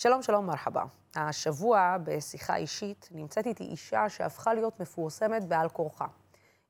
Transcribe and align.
שלום, 0.00 0.22
שלום, 0.22 0.46
מרחבה. 0.46 0.84
השבוע, 1.16 1.96
בשיחה 2.04 2.56
אישית, 2.56 3.08
נמצאת 3.12 3.46
איתי 3.46 3.64
אישה 3.64 4.08
שהפכה 4.08 4.54
להיות 4.54 4.80
מפורסמת 4.80 5.44
בעל 5.44 5.68
כורחה. 5.68 6.06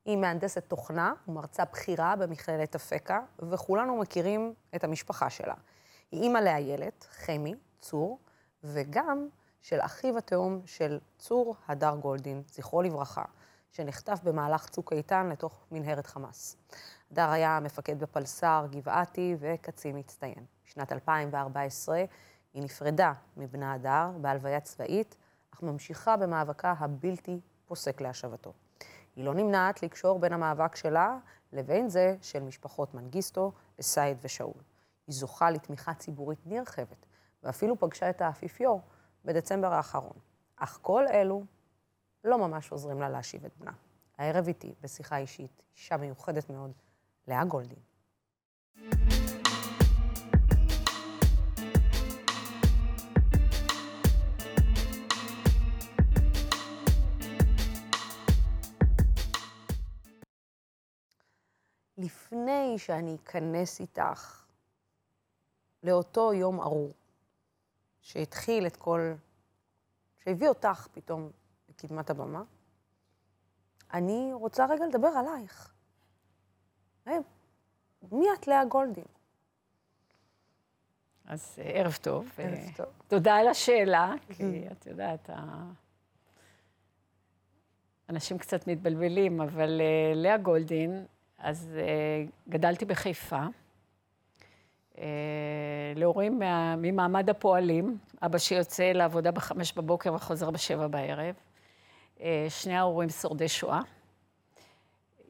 היא 0.04 0.16
מהנדסת 0.16 0.64
תוכנה 0.68 1.12
ומרצה 1.28 1.64
בכירה 1.64 2.16
במכללת 2.16 2.74
אפקה, 2.74 3.20
וכולנו 3.38 3.96
מכירים 3.96 4.54
את 4.74 4.84
המשפחה 4.84 5.30
שלה. 5.30 5.54
היא 6.10 6.22
אימא 6.22 6.38
לאיילת, 6.38 7.06
חמי, 7.10 7.54
צור, 7.80 8.18
וגם 8.64 9.28
של 9.62 9.80
אחיו 9.80 10.18
התאום 10.18 10.60
של 10.66 10.98
צור, 11.18 11.54
הדר 11.68 11.96
גולדין, 12.00 12.42
זכרו 12.46 12.82
לברכה, 12.82 13.24
שנחטף 13.70 14.20
במהלך 14.24 14.68
צוק 14.68 14.92
איתן 14.92 15.28
לתוך 15.28 15.66
מנהרת 15.70 16.06
חמאס. 16.06 16.56
הדר 17.10 17.30
היה 17.30 17.58
מפקד 17.62 17.98
בפלס"ר, 17.98 18.66
גבעתי 18.70 19.36
וקצין 19.38 19.98
מצטיין. 19.98 20.44
בשנת 20.66 20.92
2014 20.92 22.04
היא 22.54 22.62
נפרדה 22.62 23.12
מבנה 23.36 23.72
הדר 23.72 24.10
בהלוויה 24.20 24.60
צבאית, 24.60 25.16
אך 25.54 25.62
ממשיכה 25.62 26.16
במאבקה 26.16 26.74
הבלתי 26.78 27.40
פוסק 27.66 28.00
להשבתו. 28.00 28.52
היא 29.16 29.24
לא 29.24 29.34
נמנעת 29.34 29.82
לקשור 29.82 30.18
בין 30.18 30.32
המאבק 30.32 30.76
שלה 30.76 31.18
לבין 31.52 31.88
זה 31.88 32.16
של 32.22 32.42
משפחות 32.42 32.94
מנגיסטו, 32.94 33.52
סייד 33.80 34.18
ושאול. 34.22 34.62
היא 35.06 35.14
זוכה 35.14 35.50
לתמיכה 35.50 35.94
ציבורית 35.94 36.38
נרחבת, 36.46 37.06
ואפילו 37.42 37.78
פגשה 37.78 38.10
את 38.10 38.20
האפיפיור 38.20 38.80
בדצמבר 39.24 39.72
האחרון. 39.72 40.16
אך 40.56 40.78
כל 40.82 41.04
אלו 41.08 41.44
לא 42.24 42.38
ממש 42.38 42.72
עוזרים 42.72 43.00
לה 43.00 43.08
להשיב 43.08 43.44
את 43.44 43.52
בנה. 43.58 43.72
הערב 44.18 44.46
איתי, 44.46 44.74
בשיחה 44.80 45.16
אישית, 45.16 45.62
אישה 45.76 45.96
מיוחדת 45.96 46.50
מאוד, 46.50 46.72
לאה 47.28 47.44
גולדין. 47.44 47.87
לפני 62.28 62.78
שאני 62.78 63.16
אכנס 63.24 63.80
איתך 63.80 64.46
לאותו 65.82 66.32
יום 66.32 66.60
ארור, 66.60 66.92
שהתחיל 68.00 68.66
את 68.66 68.76
כל... 68.76 69.12
שהביא 70.24 70.48
אותך 70.48 70.88
פתאום 70.92 71.30
לקדמת 71.68 72.10
הבמה, 72.10 72.42
אני 73.92 74.30
רוצה 74.32 74.66
רגע 74.66 74.86
לדבר 74.86 75.08
עלייך. 75.08 75.74
מי 78.12 78.26
את 78.38 78.46
לאה 78.46 78.64
גולדין? 78.64 79.04
אז 81.24 81.58
אה, 81.58 81.64
ערב 81.64 81.98
טוב. 82.02 82.30
ערב 82.38 82.76
טוב. 82.76 82.86
תודה 83.08 83.36
על 83.36 83.48
השאלה, 83.48 84.12
כי 84.36 84.68
את 84.72 84.86
יודעת, 84.86 85.30
אנשים 88.08 88.38
קצת 88.38 88.66
מתבלבלים, 88.66 89.40
אבל 89.40 89.80
אה, 89.80 90.12
לאה 90.14 90.36
גולדין, 90.36 91.06
אז 91.38 91.78
אה, 91.80 92.24
גדלתי 92.48 92.84
בחיפה. 92.84 93.42
להורים 95.96 96.40
ממעמד 96.78 97.30
הפועלים, 97.30 97.98
אבא 98.22 98.38
שיוצא 98.38 98.92
לעבודה 98.92 99.30
בחמש 99.30 99.72
בבוקר 99.72 100.14
וחוזר 100.14 100.50
בשבע 100.50 100.86
בערב. 100.86 101.34
שני 102.48 102.76
ההורים 102.76 103.08
שורדי 103.08 103.48
שואה. 103.48 103.80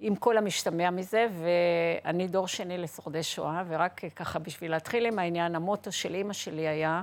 עם 0.01 0.17
כל 0.17 0.39
המשתמע 0.39 0.91
מזה, 0.91 1.27
ואני 1.43 2.29
דור 2.29 2.49
שני 2.49 2.79
לשורדי 2.79 3.23
שואה, 3.23 3.63
ורק 3.69 4.01
ככה 4.17 4.39
בשביל 4.39 4.71
להתחיל 4.71 5.07
עם 5.07 5.19
העניין, 5.19 5.55
המוטו 5.55 5.93
של 5.93 6.15
אימא 6.15 6.33
שלי 6.33 6.69
היה, 6.69 7.03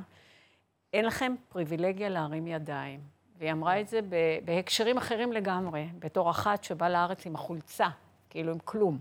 אין 0.94 1.06
לכם 1.06 1.36
פריבילגיה 1.50 2.10
להרים 2.10 2.48
ידיים. 2.48 3.00
והיא 3.38 3.52
אמרה 3.52 3.82
את 3.82 3.88
זה 3.88 4.00
בהקשרים 4.46 4.98
אחרים 4.98 5.34
לגמרי, 5.34 5.88
בתור 6.00 6.30
אחת 6.30 6.64
שבאה 6.64 6.90
לארץ 6.90 7.26
עם 7.26 7.36
החולצה, 7.36 7.88
כאילו 8.36 8.52
עם 8.52 8.60
כלום. 8.60 9.00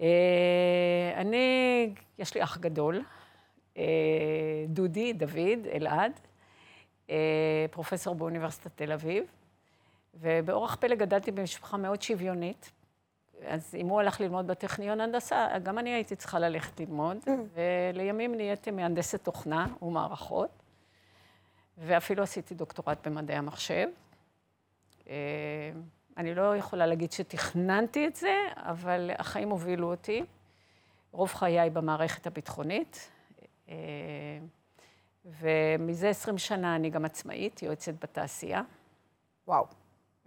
אה, 0.00 1.12
אני, 1.16 1.94
יש 2.18 2.34
לי 2.34 2.42
אח 2.42 2.58
גדול, 2.58 3.04
אה, 3.76 3.84
דודי, 4.68 5.12
דוד, 5.12 5.66
אלעד, 5.72 6.20
אה, 7.10 7.66
פרופסור 7.70 8.14
באוניברסיטת 8.14 8.70
תל 8.74 8.92
אביב. 8.92 9.24
ובאורח 10.14 10.74
פלא 10.74 10.94
גדלתי 10.94 11.30
במשפחה 11.30 11.76
מאוד 11.76 12.02
שוויונית. 12.02 12.72
אז 13.46 13.74
אם 13.74 13.88
הוא 13.88 14.00
הלך 14.00 14.20
ללמוד 14.20 14.46
בטכניון 14.46 15.00
הנדסה, 15.00 15.48
גם 15.62 15.78
אני 15.78 15.90
הייתי 15.90 16.16
צריכה 16.16 16.38
ללכת 16.38 16.80
ללמוד, 16.80 17.16
mm. 17.16 17.30
ולימים 17.54 18.34
נהייתי 18.34 18.70
מהנדסת 18.70 19.24
תוכנה 19.24 19.66
ומערכות, 19.82 20.50
ואפילו 21.78 22.22
עשיתי 22.22 22.54
דוקטורט 22.54 23.06
במדעי 23.06 23.36
המחשב. 23.36 23.88
אני 26.16 26.34
לא 26.34 26.56
יכולה 26.56 26.86
להגיד 26.86 27.12
שתכננתי 27.12 28.06
את 28.06 28.16
זה, 28.16 28.34
אבל 28.56 29.10
החיים 29.18 29.48
הובילו 29.48 29.90
אותי. 29.90 30.24
רוב 31.12 31.32
חיי 31.34 31.70
במערכת 31.70 32.26
הביטחונית, 32.26 33.10
אה, 33.68 33.74
ומזה 35.24 36.08
20 36.08 36.38
שנה 36.38 36.76
אני 36.76 36.90
גם 36.90 37.04
עצמאית, 37.04 37.62
יועצת 37.62 37.92
בתעשייה. 38.02 38.62
וואו. 39.48 39.66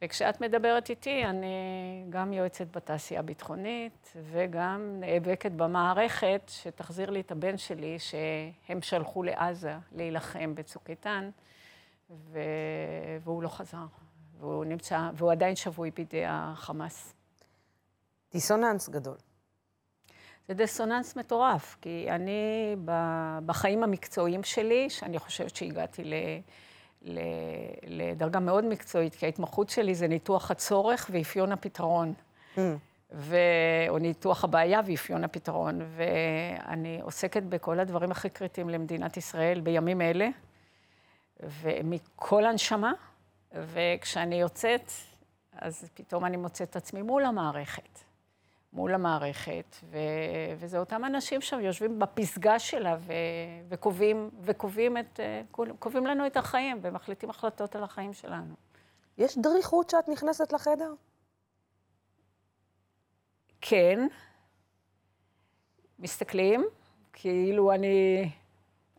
וכשאת 0.02 0.42
מדברת 0.42 0.90
איתי, 0.90 1.26
אני 1.26 2.06
גם 2.10 2.34
יועצת 2.34 2.76
בתעשייה 2.76 3.20
הביטחונית, 3.20 4.14
וגם 4.32 4.96
נאבקת 5.00 5.52
במערכת 5.52 6.42
שתחזיר 6.48 7.10
לי 7.10 7.20
את 7.20 7.32
הבן 7.32 7.58
שלי, 7.58 7.98
שהם 8.00 8.82
שלחו 8.82 9.24
לעזה 9.24 9.76
להילחם 9.92 10.56
בצוק 10.56 10.90
איתן, 10.90 11.30
ו... 12.10 12.40
והוא 13.22 13.44
לא 13.44 13.50
חזר. 13.50 13.86
והוא 14.40 14.66
נמצא, 14.66 15.10
והוא 15.14 15.32
עדיין 15.32 15.56
שבוי 15.56 15.92
בידי 15.92 16.24
החמאס. 16.28 17.14
דיסוננס 18.32 18.90
גדול. 18.90 19.18
זה 20.48 20.54
דיסוננס 20.54 21.16
מטורף, 21.16 21.78
כי 21.82 22.08
אני 22.10 22.76
בחיים 23.46 23.84
המקצועיים 23.84 24.44
שלי, 24.44 24.90
שאני 24.90 25.20
חושבת 25.20 25.56
שהגעתי 25.56 26.04
ל... 26.04 26.14
לדרגה 27.84 28.40
מאוד 28.40 28.66
מקצועית, 28.66 29.16
כי 29.16 29.26
ההתמחות 29.26 29.70
שלי 29.70 29.96
זה 29.96 30.08
ניתוח 30.08 30.52
הצורך 30.52 31.10
ואפיון 31.14 31.52
הפתרון. 31.52 32.14
Mm. 32.56 32.60
ו... 33.12 33.38
או 33.90 33.98
ניתוח 33.98 34.44
הבעיה 34.44 34.82
ואפיון 34.86 35.24
הפתרון. 35.24 35.82
ואני 35.96 37.02
עוסקת 37.02 37.44
בכל 37.44 37.80
הדברים 37.80 38.12
הכי 38.12 38.30
קריטיים 38.30 38.70
למדינת 38.70 39.18
ישראל 39.18 39.60
בימים 39.60 40.02
אלה, 40.02 40.30
ומכל 41.40 42.46
הנשמה, 42.46 42.94
וכשאני 43.54 44.36
יוצאת, 44.36 44.92
אז 45.52 45.90
פתאום 45.94 46.26
אני 46.26 46.38
מוצאת 46.38 46.70
את 46.70 46.76
עצמי 46.76 47.02
מול 47.02 47.26
המערכת. 47.26 48.00
מול 48.74 48.94
המערכת, 48.94 49.76
ו... 49.84 49.98
וזה 50.58 50.78
אותם 50.80 51.06
אנשים 51.06 51.42
שם 51.42 51.60
יושבים 51.60 52.00
בפסגה 52.00 52.60
שלה 52.60 52.96
ו... 53.00 53.14
וקובעים, 53.70 54.30
וקובעים 54.42 54.98
את, 54.98 55.20
קובעים 55.80 56.08
לנו 56.08 56.28
את 56.28 56.38
החיים 56.38 56.80
ומחליטים 56.82 57.30
החלטות 57.30 57.76
על 57.76 57.84
החיים 57.84 58.14
שלנו. 58.14 58.56
יש 59.18 59.38
דריכות 59.38 59.90
שאת 59.90 60.10
נכנסת 60.10 60.54
לחדר? 60.54 60.94
כן. 63.62 64.08
מסתכלים, 66.00 66.66
כאילו 67.14 67.72
אני, 67.72 68.30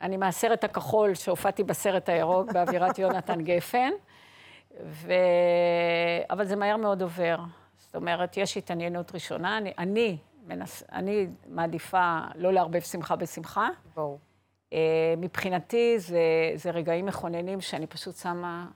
אני 0.00 0.16
מהסרט 0.16 0.64
הכחול 0.64 1.14
שהופעתי 1.14 1.64
בסרט 1.64 2.08
הירוק 2.08 2.52
באווירת 2.52 2.98
יונתן 2.98 3.40
גפן, 3.44 3.90
ו... 4.84 5.12
אבל 6.30 6.44
זה 6.44 6.56
מהר 6.56 6.76
מאוד 6.76 7.02
עובר. 7.02 7.36
זאת 7.76 7.96
אומרת, 7.96 8.36
יש 8.36 8.56
התעניינות 8.56 9.14
ראשונה. 9.14 9.58
אני, 9.58 9.72
אני, 9.78 10.18
מנס, 10.46 10.82
אני 10.92 11.26
מעדיפה 11.46 12.20
לא 12.34 12.52
לערבב 12.52 12.80
שמחה 12.80 13.16
בשמחה. 13.16 13.68
ברור. 13.94 14.18
Uh, 14.70 14.72
מבחינתי 15.16 15.98
זה, 15.98 16.20
זה 16.54 16.70
רגעים 16.70 17.06
מכוננים 17.06 17.60
שאני 17.60 17.86
פשוט 17.86 18.16
שמה 18.16 18.66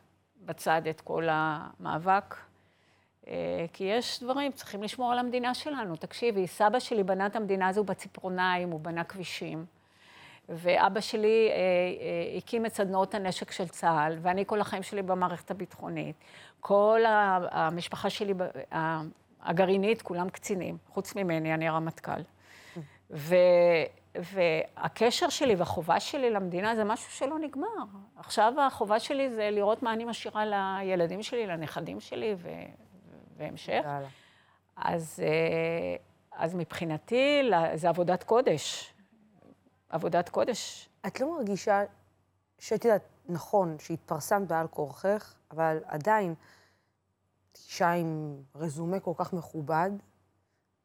בצד 0.44 0.82
את 0.90 1.00
כל 1.00 1.28
המאבק. 1.31 2.34
Uh, 2.34 3.28
כי 3.72 3.84
יש 3.84 4.22
דברים, 4.22 4.52
צריכים 4.52 4.82
לשמור 4.82 5.12
על 5.12 5.19
המדינה 5.19 5.55
שלנו. 5.55 5.96
תקשיבי, 5.96 6.46
סבא 6.46 6.78
שלי 6.78 7.02
בנה 7.02 7.26
את 7.26 7.37
המדינה 7.37 7.69
הזו 7.69 7.84
בציפורניים, 7.84 8.70
הוא 8.70 8.81
בנה 8.81 9.05
כבישים. 9.05 9.64
ואבא 10.48 11.00
שלי 11.00 11.48
אה, 11.50 11.54
אה, 11.54 12.36
הקים 12.38 12.66
את 12.66 12.74
סדנאות 12.74 13.14
הנשק 13.14 13.50
של 13.50 13.68
צה"ל, 13.68 14.18
ואני 14.22 14.46
כל 14.46 14.60
החיים 14.60 14.82
שלי 14.82 15.02
במערכת 15.02 15.50
הביטחונית. 15.50 16.16
כל 16.60 17.00
המשפחה 17.50 18.10
שלי, 18.10 18.34
הגרעינית, 19.42 20.02
כולם 20.02 20.30
קצינים, 20.30 20.76
חוץ 20.88 21.16
ממני, 21.16 21.54
אני 21.54 21.68
הרמטכ"ל. 21.68 22.20
ו, 23.10 23.34
והקשר 24.14 25.28
שלי 25.28 25.54
והחובה 25.54 26.00
שלי 26.00 26.30
למדינה 26.30 26.76
זה 26.76 26.84
משהו 26.84 27.12
שלא 27.12 27.38
נגמר. 27.38 27.66
עכשיו 28.16 28.52
החובה 28.60 29.00
שלי 29.00 29.30
זה 29.30 29.50
לראות 29.50 29.82
מה 29.82 29.92
אני 29.92 30.04
משאירה 30.04 30.44
לילדים 30.46 31.22
שלי, 31.22 31.46
לנכדים 31.46 32.00
שלי, 32.00 32.34
ו, 32.38 32.48
והמשך. 33.36 33.82
אז, 34.76 35.22
אה, 35.24 35.96
אז 36.32 36.54
מבחינתי 36.54 37.50
זה 37.74 37.88
עבודת 37.88 38.22
קודש. 38.22 38.92
עבודת 39.92 40.28
קודש. 40.28 40.88
את 41.06 41.20
לא 41.20 41.36
מרגישה 41.36 41.84
שאת 42.58 42.84
יודעת, 42.84 43.02
נכון, 43.28 43.76
שהתפרסמת 43.78 44.48
בעל 44.48 44.66
כורכך, 44.68 45.34
אבל 45.50 45.78
עדיין, 45.86 46.34
אישה 47.54 47.90
עם 47.90 48.36
רזומה 48.54 49.00
כל 49.00 49.12
כך 49.16 49.32
מכובד, 49.32 49.90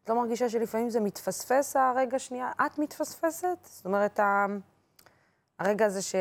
את 0.03 0.09
לא 0.09 0.15
מרגישה 0.15 0.49
שלפעמים 0.49 0.89
זה 0.89 0.99
מתפספס 0.99 1.75
הרגע 1.75 2.19
שנייה? 2.19 2.51
את 2.65 2.79
מתפספסת? 2.79 3.57
זאת 3.63 3.85
אומרת, 3.85 4.19
הרגע 5.59 5.85
הזה 5.85 6.01
ש... 6.01 6.15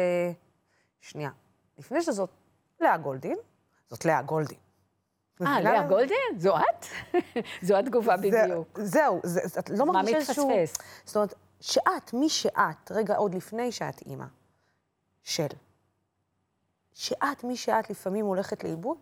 שנייה, 1.01 1.31
לפני 1.79 2.03
שזאת 2.03 2.31
לאה 2.81 2.97
גולדין, 2.97 3.37
זאת 3.91 4.05
לאה 4.05 4.23
גולדין. 4.23 4.59
אה, 5.43 5.61
לאה 5.61 5.83
גולדין? 5.89 6.39
זו 6.39 6.57
את? 6.57 6.87
זו 7.67 7.77
התגובה 7.77 8.17
בדיוק. 8.17 8.81
זהו, 8.81 9.21
את 9.59 9.71
לא 9.71 9.87
מרגישה 9.87 10.17
איזשהו... 10.17 10.49
מה 10.49 10.55
מתפספס? 10.55 10.87
זאת 11.05 11.17
אומרת, 11.17 11.35
שאת, 11.61 12.13
מי 12.13 12.29
שאת, 12.29 12.91
רגע 12.91 13.17
עוד 13.17 13.35
לפני 13.35 13.73
שאת 13.73 14.03
אימא, 14.07 14.27
של, 15.23 15.47
שאת, 16.95 17.45
מי 17.45 17.57
שאת, 17.57 17.91
לפעמים 17.91 18.27
הולכת 18.27 18.65
לאיבוד? 18.65 18.99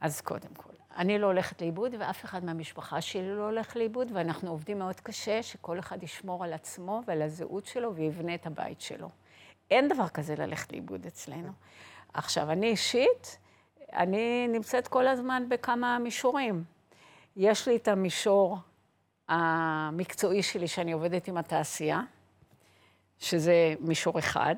אז 0.00 0.20
קודם 0.20 0.54
כל, 0.56 0.72
אני 0.96 1.18
לא 1.18 1.26
הולכת 1.26 1.62
לאיבוד, 1.62 1.94
ואף 1.98 2.24
אחד 2.24 2.44
מהמשפחה 2.44 3.00
שלי 3.00 3.36
לא 3.36 3.42
הולך 3.42 3.76
לאיבוד, 3.76 4.10
ואנחנו 4.14 4.50
עובדים 4.50 4.78
מאוד 4.78 5.00
קשה 5.00 5.42
שכל 5.42 5.78
אחד 5.78 6.02
ישמור 6.02 6.44
על 6.44 6.52
עצמו 6.52 7.02
ועל 7.06 7.22
הזהות 7.22 7.66
שלו 7.66 7.94
ויבנה 7.94 8.34
את 8.34 8.46
הבית 8.46 8.80
שלו. 8.80 9.08
אין 9.70 9.88
דבר 9.88 10.08
כזה 10.08 10.34
ללכת 10.38 10.72
לאיבוד 10.72 11.06
אצלנו. 11.06 11.52
עכשיו, 12.14 12.50
אני 12.50 12.66
אישית, 12.66 13.38
אני 13.92 14.48
נמצאת 14.48 14.88
כל 14.88 15.06
הזמן 15.06 15.46
בכמה 15.48 15.98
מישורים. 15.98 16.64
יש 17.36 17.68
לי 17.68 17.76
את 17.76 17.88
המישור 17.88 18.58
המקצועי 19.28 20.42
שלי, 20.42 20.68
שאני 20.68 20.92
עובדת 20.92 21.28
עם 21.28 21.36
התעשייה, 21.36 22.00
שזה 23.18 23.74
מישור 23.80 24.18
אחד. 24.18 24.54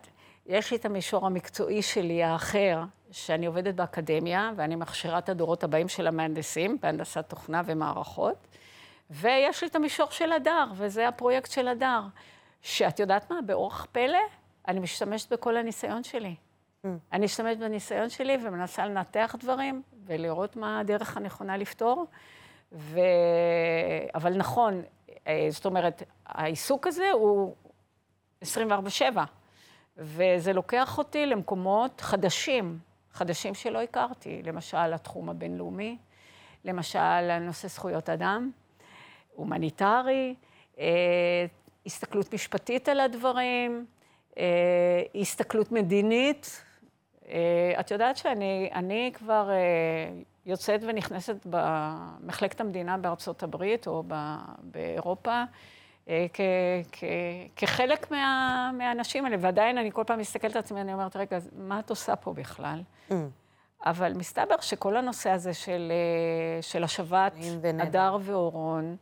יש 0.46 0.70
לי 0.70 0.76
את 0.76 0.84
המישור 0.84 1.26
המקצועי 1.26 1.82
שלי, 1.82 2.22
האחר, 2.22 2.82
שאני 3.10 3.46
עובדת 3.46 3.74
באקדמיה, 3.74 4.52
ואני 4.56 4.76
מכשירה 4.76 5.18
את 5.18 5.28
הדורות 5.28 5.64
הבאים 5.64 5.88
של 5.88 6.06
המהנדסים, 6.06 6.78
בהנדסת 6.82 7.24
תוכנה 7.28 7.62
ומערכות. 7.66 8.46
ויש 9.10 9.62
לי 9.62 9.68
את 9.68 9.76
המישור 9.76 10.10
של 10.10 10.32
הדר, 10.32 10.64
וזה 10.74 11.08
הפרויקט 11.08 11.50
של 11.50 11.68
הדר. 11.68 12.00
שאת 12.62 13.00
יודעת 13.00 13.30
מה? 13.30 13.42
באורח 13.46 13.86
פלא, 13.92 14.18
אני 14.68 14.80
משתמשת 14.80 15.32
בכל 15.32 15.56
הניסיון 15.56 16.04
שלי. 16.04 16.34
Mm. 16.84 16.88
אני 17.12 17.24
משתמשת 17.24 17.58
בניסיון 17.58 18.08
שלי 18.08 18.38
ומנסה 18.44 18.86
לנתח 18.86 19.34
דברים 19.38 19.82
ולראות 20.06 20.56
מה 20.56 20.80
הדרך 20.80 21.16
הנכונה 21.16 21.56
לפתור. 21.56 22.06
ו... 22.72 23.00
אבל 24.14 24.36
נכון, 24.36 24.82
אה, 25.26 25.46
זאת 25.50 25.66
אומרת, 25.66 26.02
העיסוק 26.26 26.86
הזה 26.86 27.10
הוא 27.10 27.54
24-7, 28.42 28.46
וזה 29.96 30.52
לוקח 30.52 30.98
אותי 30.98 31.26
למקומות 31.26 32.00
חדשים, 32.00 32.78
חדשים 33.12 33.54
שלא 33.54 33.82
הכרתי, 33.82 34.42
למשל 34.42 34.92
התחום 34.94 35.28
הבינלאומי, 35.28 35.96
למשל 36.64 36.98
הנושא 37.30 37.68
זכויות 37.68 38.08
אדם, 38.08 38.50
הומניטרי, 39.34 40.34
אה, 40.78 41.46
הסתכלות 41.86 42.34
משפטית 42.34 42.88
על 42.88 43.00
הדברים, 43.00 43.86
אה, 44.38 45.02
הסתכלות 45.20 45.72
מדינית. 45.72 46.62
את 47.80 47.90
יודעת 47.90 48.16
שאני 48.16 49.10
כבר 49.14 49.50
יוצאת 50.46 50.80
ונכנסת 50.88 51.46
במחלקת 51.50 52.60
המדינה 52.60 52.98
בארצות 52.98 53.42
הברית 53.42 53.86
או 53.86 54.02
באירופה, 54.62 55.42
אה, 56.08 56.26
כ, 56.32 56.40
כ, 56.92 57.04
כחלק 57.56 58.10
מה, 58.10 58.70
מהאנשים 58.78 59.24
האלה, 59.24 59.36
ועדיין 59.40 59.78
אני 59.78 59.90
כל 59.92 60.04
פעם 60.06 60.18
מסתכלת 60.18 60.56
על 60.56 60.58
עצמי, 60.58 60.80
אני 60.80 60.92
אומרת, 60.92 61.16
רגע, 61.16 61.38
מה 61.56 61.78
את 61.78 61.90
עושה 61.90 62.16
פה 62.16 62.32
בכלל? 62.32 62.82
Mm. 63.10 63.14
אבל 63.86 64.12
מסתבר 64.14 64.60
שכל 64.60 64.96
הנושא 64.96 65.30
הזה 65.30 65.54
של, 65.54 65.92
אה, 65.92 66.62
של 66.62 66.84
השבת 66.84 67.32
הדר 67.80 68.16
ואורון 68.20 68.96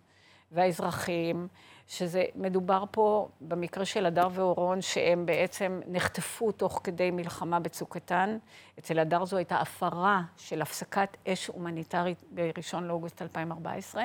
והאזרחים, 0.52 1.48
שזה 1.88 2.24
מדובר 2.34 2.84
פה, 2.90 3.28
במקרה 3.40 3.84
של 3.84 4.06
הדר 4.06 4.28
ואורון, 4.32 4.82
שהם 4.82 5.26
בעצם 5.26 5.80
נחטפו 5.86 6.52
תוך 6.52 6.80
כדי 6.84 7.10
מלחמה 7.10 7.60
בצוק 7.60 7.94
איתן. 7.94 8.38
אצל 8.78 8.98
הדר 8.98 9.24
זו 9.24 9.36
הייתה 9.36 9.56
הפרה 9.56 10.22
של 10.36 10.62
הפסקת 10.62 11.16
אש 11.28 11.46
הומניטרית 11.46 12.22
ב-1 12.34 12.80
לאוגוסט 12.80 13.22
2014. 13.22 14.04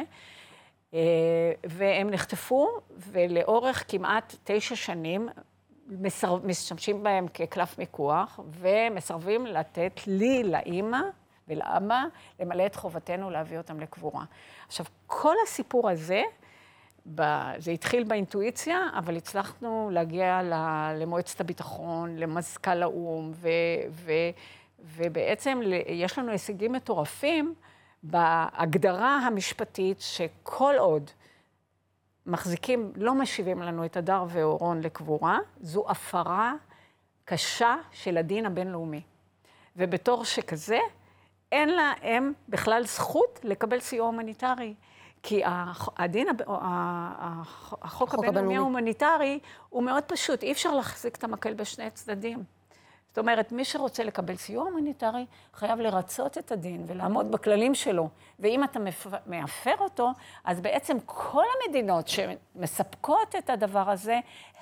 אה, 0.93 0.99
והם 1.63 2.09
נחטפו, 2.09 2.67
ולאורך 2.97 3.85
כמעט 3.87 4.35
תשע 4.43 4.75
שנים. 4.75 5.29
משתמשים 6.43 7.03
בהם 7.03 7.27
כקלף 7.27 7.77
מיקוח, 7.77 8.39
ומסרבים 8.51 9.45
לתת 9.45 9.99
לי, 10.07 10.43
לאימא 10.43 10.99
ולאבא, 11.47 12.03
למלא 12.39 12.65
את 12.65 12.75
חובתנו 12.75 13.29
להביא 13.29 13.57
אותם 13.57 13.79
לקבורה. 13.79 14.23
עכשיו, 14.67 14.85
כל 15.07 15.35
הסיפור 15.43 15.89
הזה, 15.89 16.23
זה 17.57 17.71
התחיל 17.71 18.03
באינטואיציה, 18.03 18.79
אבל 18.97 19.17
הצלחנו 19.17 19.89
להגיע 19.93 20.41
למועצת 20.95 21.41
הביטחון, 21.41 22.15
למזכ"ל 22.15 22.83
האו"ם, 22.83 23.31
ו, 23.35 23.49
ו, 23.89 24.11
ובעצם 24.79 25.61
יש 25.87 26.19
לנו 26.19 26.31
הישגים 26.31 26.71
מטורפים 26.71 27.53
בהגדרה 28.03 29.17
המשפטית 29.17 30.01
שכל 30.01 30.75
עוד 30.77 31.11
מחזיקים, 32.25 32.91
לא 32.95 33.15
משיבים 33.15 33.61
לנו 33.61 33.85
את 33.85 33.97
הדר 33.97 34.25
ואורון 34.29 34.81
לקבורה, 34.81 35.39
זו 35.61 35.85
הפרה 35.89 36.53
קשה 37.25 37.75
של 37.91 38.17
הדין 38.17 38.45
הבינלאומי. 38.45 39.01
ובתור 39.75 40.25
שכזה, 40.25 40.79
אין 41.51 41.69
להם 41.69 42.33
בכלל 42.49 42.83
זכות 42.85 43.39
לקבל 43.43 43.79
סיוע 43.79 44.05
הומניטרי. 44.05 44.73
כי 45.23 45.41
הדין, 45.97 46.27
החוק 47.81 48.13
הבינלאומי 48.13 48.57
ההומניטרי 48.57 49.39
הוא 49.69 49.83
מאוד 49.83 50.03
פשוט, 50.03 50.43
אי 50.43 50.51
אפשר 50.51 50.75
להחזיק 50.75 51.15
את 51.15 51.23
המקל 51.23 51.53
בשני 51.53 51.89
צדדים. 51.91 52.43
זאת 53.09 53.17
אומרת, 53.17 53.51
מי 53.51 53.65
שרוצה 53.65 54.03
לקבל 54.03 54.35
סיוע 54.35 54.63
הומניטרי 54.63 55.25
חייב 55.53 55.79
לרצות 55.79 56.37
את 56.37 56.51
הדין 56.51 56.83
ולעמוד 56.87 57.31
בכללים 57.31 57.75
שלו. 57.75 58.09
ואם 58.39 58.63
אתה 58.63 58.79
מפר 59.27 59.75
אותו, 59.79 60.11
אז 60.43 60.61
בעצם 60.61 60.97
כל 61.05 61.43
המדינות 61.55 62.07
שמספקות 62.07 63.35
את 63.37 63.49
הדבר 63.49 63.89
הזה, 63.89 64.19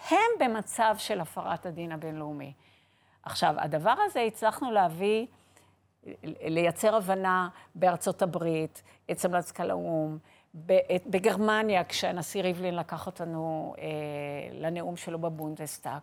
הם 0.09 0.17
במצב 0.39 0.95
של 0.97 1.21
הפרת 1.21 1.65
הדין 1.65 1.91
הבינלאומי. 1.91 2.53
עכשיו, 3.23 3.55
הדבר 3.57 3.95
הזה 4.05 4.21
הצלחנו 4.21 4.71
להביא, 4.71 5.25
לייצר 6.23 6.95
הבנה 6.95 7.49
בארצות 7.75 8.21
הברית, 8.21 8.83
אצל 9.11 9.37
מזכ"ל 9.37 9.69
האו"ם, 9.69 10.17
בגרמניה, 11.05 11.83
כשהנשיא 11.83 12.41
ריבלין 12.41 12.75
לקח 12.75 13.05
אותנו 13.05 13.73
אה, 13.77 13.85
לנאום 14.51 14.95
שלו 14.95 15.19
בבונדסטאג, 15.19 16.01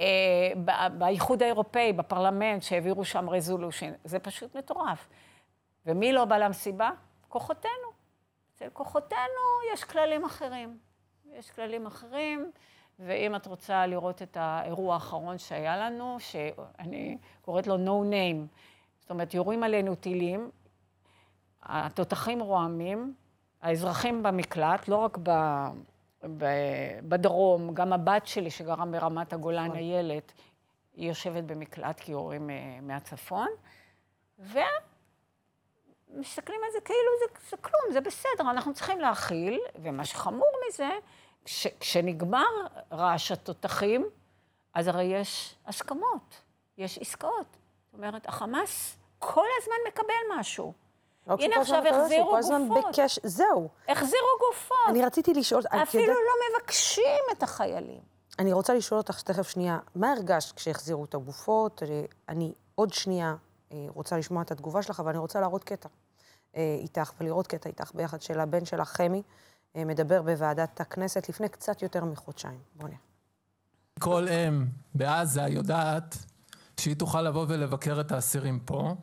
אה, 0.00 0.52
באיחוד 0.98 1.42
האירופאי, 1.42 1.92
בפרלמנט, 1.92 2.62
שהעבירו 2.62 3.04
שם 3.04 3.30
resolution, 3.30 3.92
זה 4.04 4.18
פשוט 4.18 4.56
מטורף. 4.56 5.08
ומי 5.86 6.12
לא 6.12 6.24
בא 6.24 6.36
למסיבה? 6.36 6.90
כוחותינו. 7.28 7.88
אצל 8.54 8.68
כוחותינו 8.72 9.42
יש 9.72 9.84
כללים 9.84 10.24
אחרים. 10.24 10.78
יש 11.32 11.50
כללים 11.50 11.86
אחרים, 11.86 12.50
ואם 12.98 13.36
את 13.36 13.46
רוצה 13.46 13.86
לראות 13.86 14.22
את 14.22 14.36
האירוע 14.40 14.94
האחרון 14.94 15.38
שהיה 15.38 15.76
לנו, 15.76 16.16
שאני 16.20 17.18
קוראת 17.42 17.66
לו 17.66 17.76
no 17.76 18.12
name, 18.12 18.56
זאת 19.00 19.10
אומרת, 19.10 19.34
יורים 19.34 19.62
עלינו 19.62 19.94
טילים, 19.94 20.50
התותחים 21.62 22.40
רועמים, 22.40 23.14
האזרחים 23.62 24.22
במקלט, 24.22 24.88
לא 24.88 24.96
רק 24.96 25.18
ב, 25.22 25.30
ב, 26.36 26.44
בדרום, 27.02 27.74
גם 27.74 27.92
הבת 27.92 28.26
שלי 28.26 28.50
שגרה 28.50 28.86
ברמת 28.86 29.32
הגולן, 29.32 29.64
נכון. 29.64 29.76
איילת, 29.76 30.32
היא 30.94 31.08
יושבת 31.08 31.44
במקלט 31.44 32.00
כי 32.00 32.12
הורים 32.12 32.50
אה, 32.50 32.78
מהצפון, 32.82 33.48
ומסתכלים 34.38 34.70
על 36.64 36.70
זה 36.72 36.78
כאילו 36.84 37.10
זה, 37.18 37.24
זה 37.50 37.56
כלום, 37.56 37.92
זה 37.92 38.00
בסדר, 38.00 38.50
אנחנו 38.50 38.74
צריכים 38.74 39.00
להכיל, 39.00 39.60
ומה 39.82 40.04
שחמור 40.04 40.50
מזה, 40.68 40.88
כש, 41.44 41.66
כשנגמר 41.80 42.46
רעש 42.92 43.32
התותחים, 43.32 44.06
אז 44.74 44.88
הרי 44.88 45.04
יש 45.04 45.54
הסכמות, 45.66 46.40
יש 46.78 46.98
עסקאות. 46.98 47.56
זאת 47.86 47.94
אומרת, 47.94 48.26
החמאס 48.26 48.98
כל 49.18 49.46
הזמן 49.60 49.76
מקבל 49.88 50.38
משהו. 50.38 50.72
לא 51.26 51.36
הנה 51.40 51.56
עכשיו 51.60 51.82
החזירו 51.86 52.38
גופות. 52.42 52.84
בקש... 52.88 53.18
זהו. 53.22 53.68
החזירו 53.88 54.28
גופות. 54.48 54.76
אני 54.88 55.02
רציתי 55.02 55.34
לשאול... 55.34 55.62
אפילו 55.82 56.02
יודע... 56.02 56.14
לא 56.14 56.60
מבקשים 56.60 57.22
את 57.32 57.42
החיילים. 57.42 58.00
אני 58.38 58.52
רוצה 58.52 58.74
לשאול 58.74 58.98
אותך 58.98 59.22
תכף 59.22 59.48
שנייה, 59.48 59.78
מה 59.94 60.12
הרגשת 60.12 60.56
כשהחזירו 60.56 61.04
את 61.04 61.14
הגופות? 61.14 61.82
אה, 61.82 62.04
אני 62.28 62.52
עוד 62.74 62.92
שנייה 62.92 63.34
אה, 63.72 63.86
רוצה 63.88 64.18
לשמוע 64.18 64.42
את 64.42 64.50
התגובה 64.50 64.82
שלך, 64.82 65.00
אבל 65.00 65.10
אני 65.10 65.18
רוצה 65.18 65.40
להראות 65.40 65.64
קטע 65.64 65.88
אה, 66.56 66.76
איתך, 66.80 67.12
ולראות 67.20 67.46
קטע 67.46 67.68
איתך 67.68 67.90
ביחד 67.94 68.22
של 68.22 68.40
הבן 68.40 68.64
שלך, 68.64 68.88
חמי, 68.88 69.22
מדבר 69.74 70.22
בוועדת 70.22 70.80
הכנסת 70.80 71.28
לפני 71.28 71.48
קצת 71.48 71.82
יותר 71.82 72.04
מחודשיים. 72.04 72.58
בוא 72.74 72.88
נראה. 72.88 72.98
כל 74.00 74.28
אם 74.28 74.64
בעזה 74.94 75.42
יודעת 75.42 76.16
שהיא 76.80 76.96
תוכל 76.96 77.22
לבוא 77.22 77.44
ולבקר 77.48 78.00
את 78.00 78.12
האסירים 78.12 78.60
פה, 78.60 78.94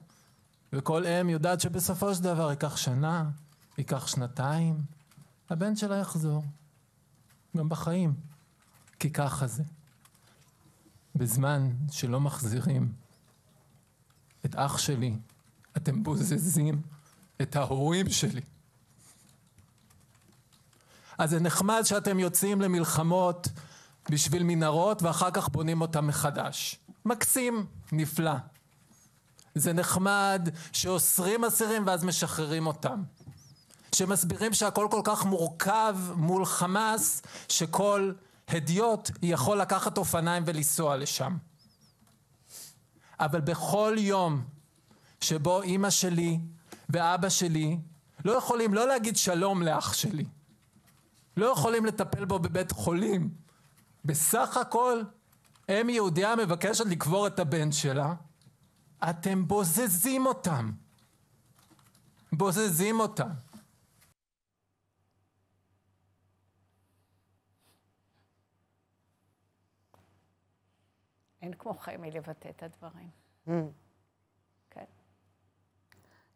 וכל 0.73 1.05
אם 1.05 1.29
יודעת 1.29 1.61
שבסופו 1.61 2.15
של 2.15 2.23
דבר 2.23 2.49
ייקח 2.49 2.77
שנה, 2.77 3.29
ייקח 3.77 4.07
שנתיים, 4.07 4.81
הבן 5.49 5.75
שלה 5.75 5.97
יחזור. 5.97 6.43
גם 7.57 7.69
בחיים. 7.69 8.13
כי 8.99 9.09
ככה 9.09 9.47
זה. 9.47 9.63
בזמן 11.15 11.71
שלא 11.91 12.21
מחזירים 12.21 12.93
את 14.45 14.55
אח 14.55 14.77
שלי, 14.77 15.17
אתם 15.77 16.03
בוזזים 16.03 16.81
את 17.41 17.55
ההורים 17.55 18.09
שלי. 18.09 18.41
אז 21.17 21.29
זה 21.29 21.39
נחמד 21.39 21.81
שאתם 21.83 22.19
יוצאים 22.19 22.61
למלחמות 22.61 23.47
בשביל 24.09 24.43
מנהרות 24.43 25.01
ואחר 25.01 25.31
כך 25.31 25.49
בונים 25.49 25.81
אותם 25.81 26.07
מחדש. 26.07 26.79
מקסים, 27.05 27.65
נפלא. 27.91 28.35
זה 29.55 29.73
נחמד 29.73 30.49
שאוסרים 30.71 31.45
אסירים 31.45 31.87
ואז 31.87 32.03
משחררים 32.03 32.67
אותם. 32.67 33.03
שמסבירים 33.95 34.53
שהכל 34.53 34.87
כל 34.91 35.01
כך 35.03 35.25
מורכב 35.25 35.95
מול 36.15 36.45
חמאס, 36.45 37.21
שכל 37.49 38.11
הדיוט 38.47 39.09
יכול 39.21 39.57
לקחת 39.57 39.97
אופניים 39.97 40.43
ולנסוע 40.45 40.97
לשם. 40.97 41.37
אבל 43.19 43.41
בכל 43.41 43.95
יום 43.97 44.43
שבו 45.21 45.61
אימא 45.61 45.89
שלי 45.89 46.39
ואבא 46.89 47.29
שלי 47.29 47.77
לא 48.25 48.31
יכולים 48.31 48.73
לא 48.73 48.87
להגיד 48.87 49.17
שלום 49.17 49.63
לאח 49.63 49.93
שלי, 49.93 50.25
לא 51.37 51.45
יכולים 51.45 51.85
לטפל 51.85 52.25
בו 52.25 52.39
בבית 52.39 52.71
חולים, 52.71 53.29
בסך 54.05 54.57
הכל 54.57 55.01
אם 55.69 55.89
יהודיה 55.89 56.35
מבקשת 56.35 56.85
לקבור 56.85 57.27
את 57.27 57.39
הבן 57.39 57.71
שלה, 57.71 58.13
אתם 59.09 59.47
בוזזים 59.47 60.25
אותם. 60.25 60.71
בוזזים 62.31 62.99
אותם. 62.99 63.29
אין 71.41 71.53
כמו 71.53 71.73
חמי 71.73 72.11
לבטא 72.11 72.49
את 72.49 72.63
הדברים. 72.63 73.09
Mm. 73.47 73.51
כן. 74.69 74.85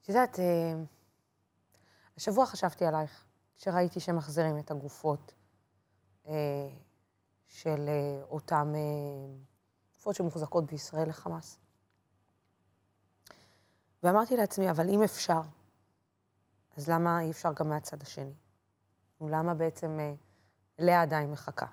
את 0.02 0.10
יודעת, 0.10 0.40
אה, 0.40 0.74
השבוע 2.18 2.46
חשבתי 2.46 2.86
עלייך, 2.86 3.26
כשראיתי 3.58 4.00
שמחזירים 4.00 4.60
את 4.60 4.72
הגופות 4.72 5.34
אה, 6.28 6.34
של 7.48 7.86
אה, 7.88 8.24
אותן 8.24 8.74
גופות 9.94 10.16
שמוחזקות 10.16 10.66
בישראל 10.66 11.10
לחמאס. 11.10 11.60
ואמרתי 14.04 14.38
לעצמי, 14.38 14.70
אבל 14.70 14.90
אם 14.90 15.04
אפשר, 15.04 15.42
אז 16.78 16.90
למה 16.90 17.22
אי 17.22 17.32
אפשר 17.32 17.54
גם 17.54 17.70
מהצד 17.70 18.02
השני? 18.02 18.34
ולמה 19.22 19.54
בעצם 19.54 20.00
לאה 20.80 21.02
עדיין 21.02 21.32
מחכה? 21.32 21.66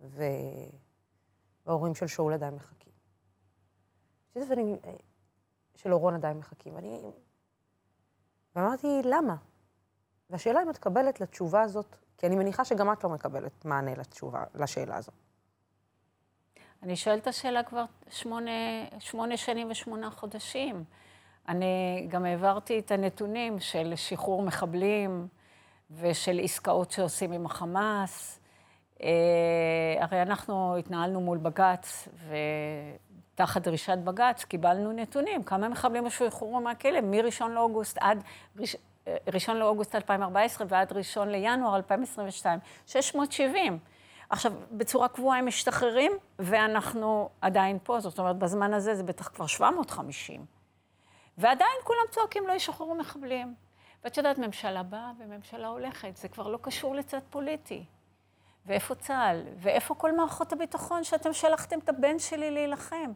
וההורים 0.00 1.94
של 1.94 2.06
שאול 2.06 2.32
עדיין 2.32 2.54
מחכים. 2.54 2.92
ואני, 4.36 4.78
של 5.74 5.92
אורון 5.92 6.14
עדיין 6.14 6.38
מחכים. 6.38 6.74
ואני... 6.74 7.02
ואמרתי, 8.56 8.86
למה? 9.04 9.36
והשאלה 10.30 10.62
אם 10.62 10.70
את 10.70 10.78
מקבלת 10.78 11.20
לתשובה 11.20 11.62
הזאת, 11.62 11.96
כי 12.16 12.26
אני 12.26 12.36
מניחה 12.36 12.64
שגם 12.64 12.92
את 12.92 13.04
לא 13.04 13.10
מקבלת 13.10 13.64
מענה 13.64 13.94
לתשובה, 13.94 14.44
לשאלה 14.54 14.96
הזאת. 14.96 15.27
אני 16.82 16.96
שואלת 16.96 17.22
את 17.22 17.26
השאלה 17.26 17.62
כבר 17.62 17.84
שמונה, 18.10 18.50
שמונה 18.98 19.36
שנים 19.36 19.70
ושמונה 19.70 20.10
חודשים. 20.10 20.84
אני 21.48 22.06
גם 22.08 22.24
העברתי 22.24 22.78
את 22.78 22.90
הנתונים 22.90 23.60
של 23.60 23.92
שחרור 23.96 24.42
מחבלים 24.42 25.28
ושל 25.90 26.40
עסקאות 26.42 26.90
שעושים 26.90 27.32
עם 27.32 27.46
החמאס. 27.46 28.40
אה, 29.02 29.08
הרי 30.00 30.22
אנחנו 30.22 30.76
התנהלנו 30.76 31.20
מול 31.20 31.38
בג"ץ, 31.38 32.08
ותחת 33.34 33.62
דרישת 33.62 33.98
בג"ץ 34.04 34.44
קיבלנו 34.44 34.92
נתונים, 34.92 35.42
כמה 35.42 35.68
מחבלים 35.68 36.06
ישוחררו 36.06 36.60
מהכלא, 36.60 37.00
מ-1 37.00 37.44
לאוגוסט 37.48 37.98
עד, 38.00 38.22
אה, 38.58 39.16
ראשון 39.32 39.56
לאוגוסט 39.56 39.94
2014 39.94 40.66
ועד 40.70 40.92
ראשון 40.92 41.28
לינואר 41.28 41.76
2022, 41.76 42.58
670. 42.86 43.78
עכשיו, 44.30 44.52
בצורה 44.72 45.08
קבועה 45.08 45.38
הם 45.38 45.46
משתחררים, 45.46 46.12
ואנחנו 46.38 47.30
עדיין 47.40 47.78
פה, 47.82 48.00
זאת 48.00 48.18
אומרת, 48.18 48.36
בזמן 48.38 48.74
הזה 48.74 48.94
זה 48.94 49.02
בטח 49.02 49.28
כבר 49.28 49.46
750. 49.46 50.46
ועדיין 51.38 51.78
כולם 51.84 52.02
צועקים, 52.10 52.46
לא 52.46 52.52
ישוחררו 52.52 52.94
מחבלים. 52.94 53.54
ואת 54.04 54.16
יודעת, 54.16 54.38
ממשלה 54.38 54.82
באה 54.82 55.12
וממשלה 55.18 55.68
הולכת, 55.68 56.16
זה 56.16 56.28
כבר 56.28 56.48
לא 56.48 56.58
קשור 56.62 56.94
לצד 56.94 57.20
פוליטי. 57.30 57.84
ואיפה 58.66 58.94
צה"ל? 58.94 59.42
ואיפה 59.56 59.94
כל 59.94 60.16
מערכות 60.16 60.52
הביטחון 60.52 61.04
שאתם 61.04 61.32
שלחתם 61.32 61.78
את 61.78 61.88
הבן 61.88 62.18
שלי 62.18 62.50
להילחם? 62.50 63.12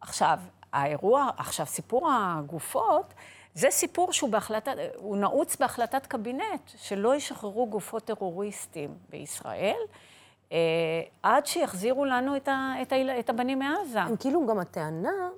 עכשיו, 0.00 0.38
האירוע, 0.72 1.30
עכשיו, 1.36 1.66
סיפור 1.66 2.10
הגופות, 2.12 3.14
זה 3.54 3.70
סיפור 3.70 4.12
שהוא 4.12 4.30
בהחלטת, 4.30 4.74
הוא 4.96 5.16
נעוץ 5.16 5.56
בהחלטת 5.56 6.06
קבינט, 6.06 6.70
שלא 6.76 7.14
ישחררו 7.14 7.70
גופות 7.70 8.04
טרוריסטים 8.04 8.98
בישראל, 9.08 9.80
עד 11.22 11.46
שיחזירו 11.46 12.04
לנו 12.04 12.36
את, 12.36 12.48
ה, 12.48 12.72
את, 12.82 12.92
ה, 12.92 13.18
את 13.18 13.30
הבנים 13.30 13.58
מעזה. 13.58 14.00
כאילו 14.20 14.46
גם 14.46 14.58
הטענה, 14.58 15.28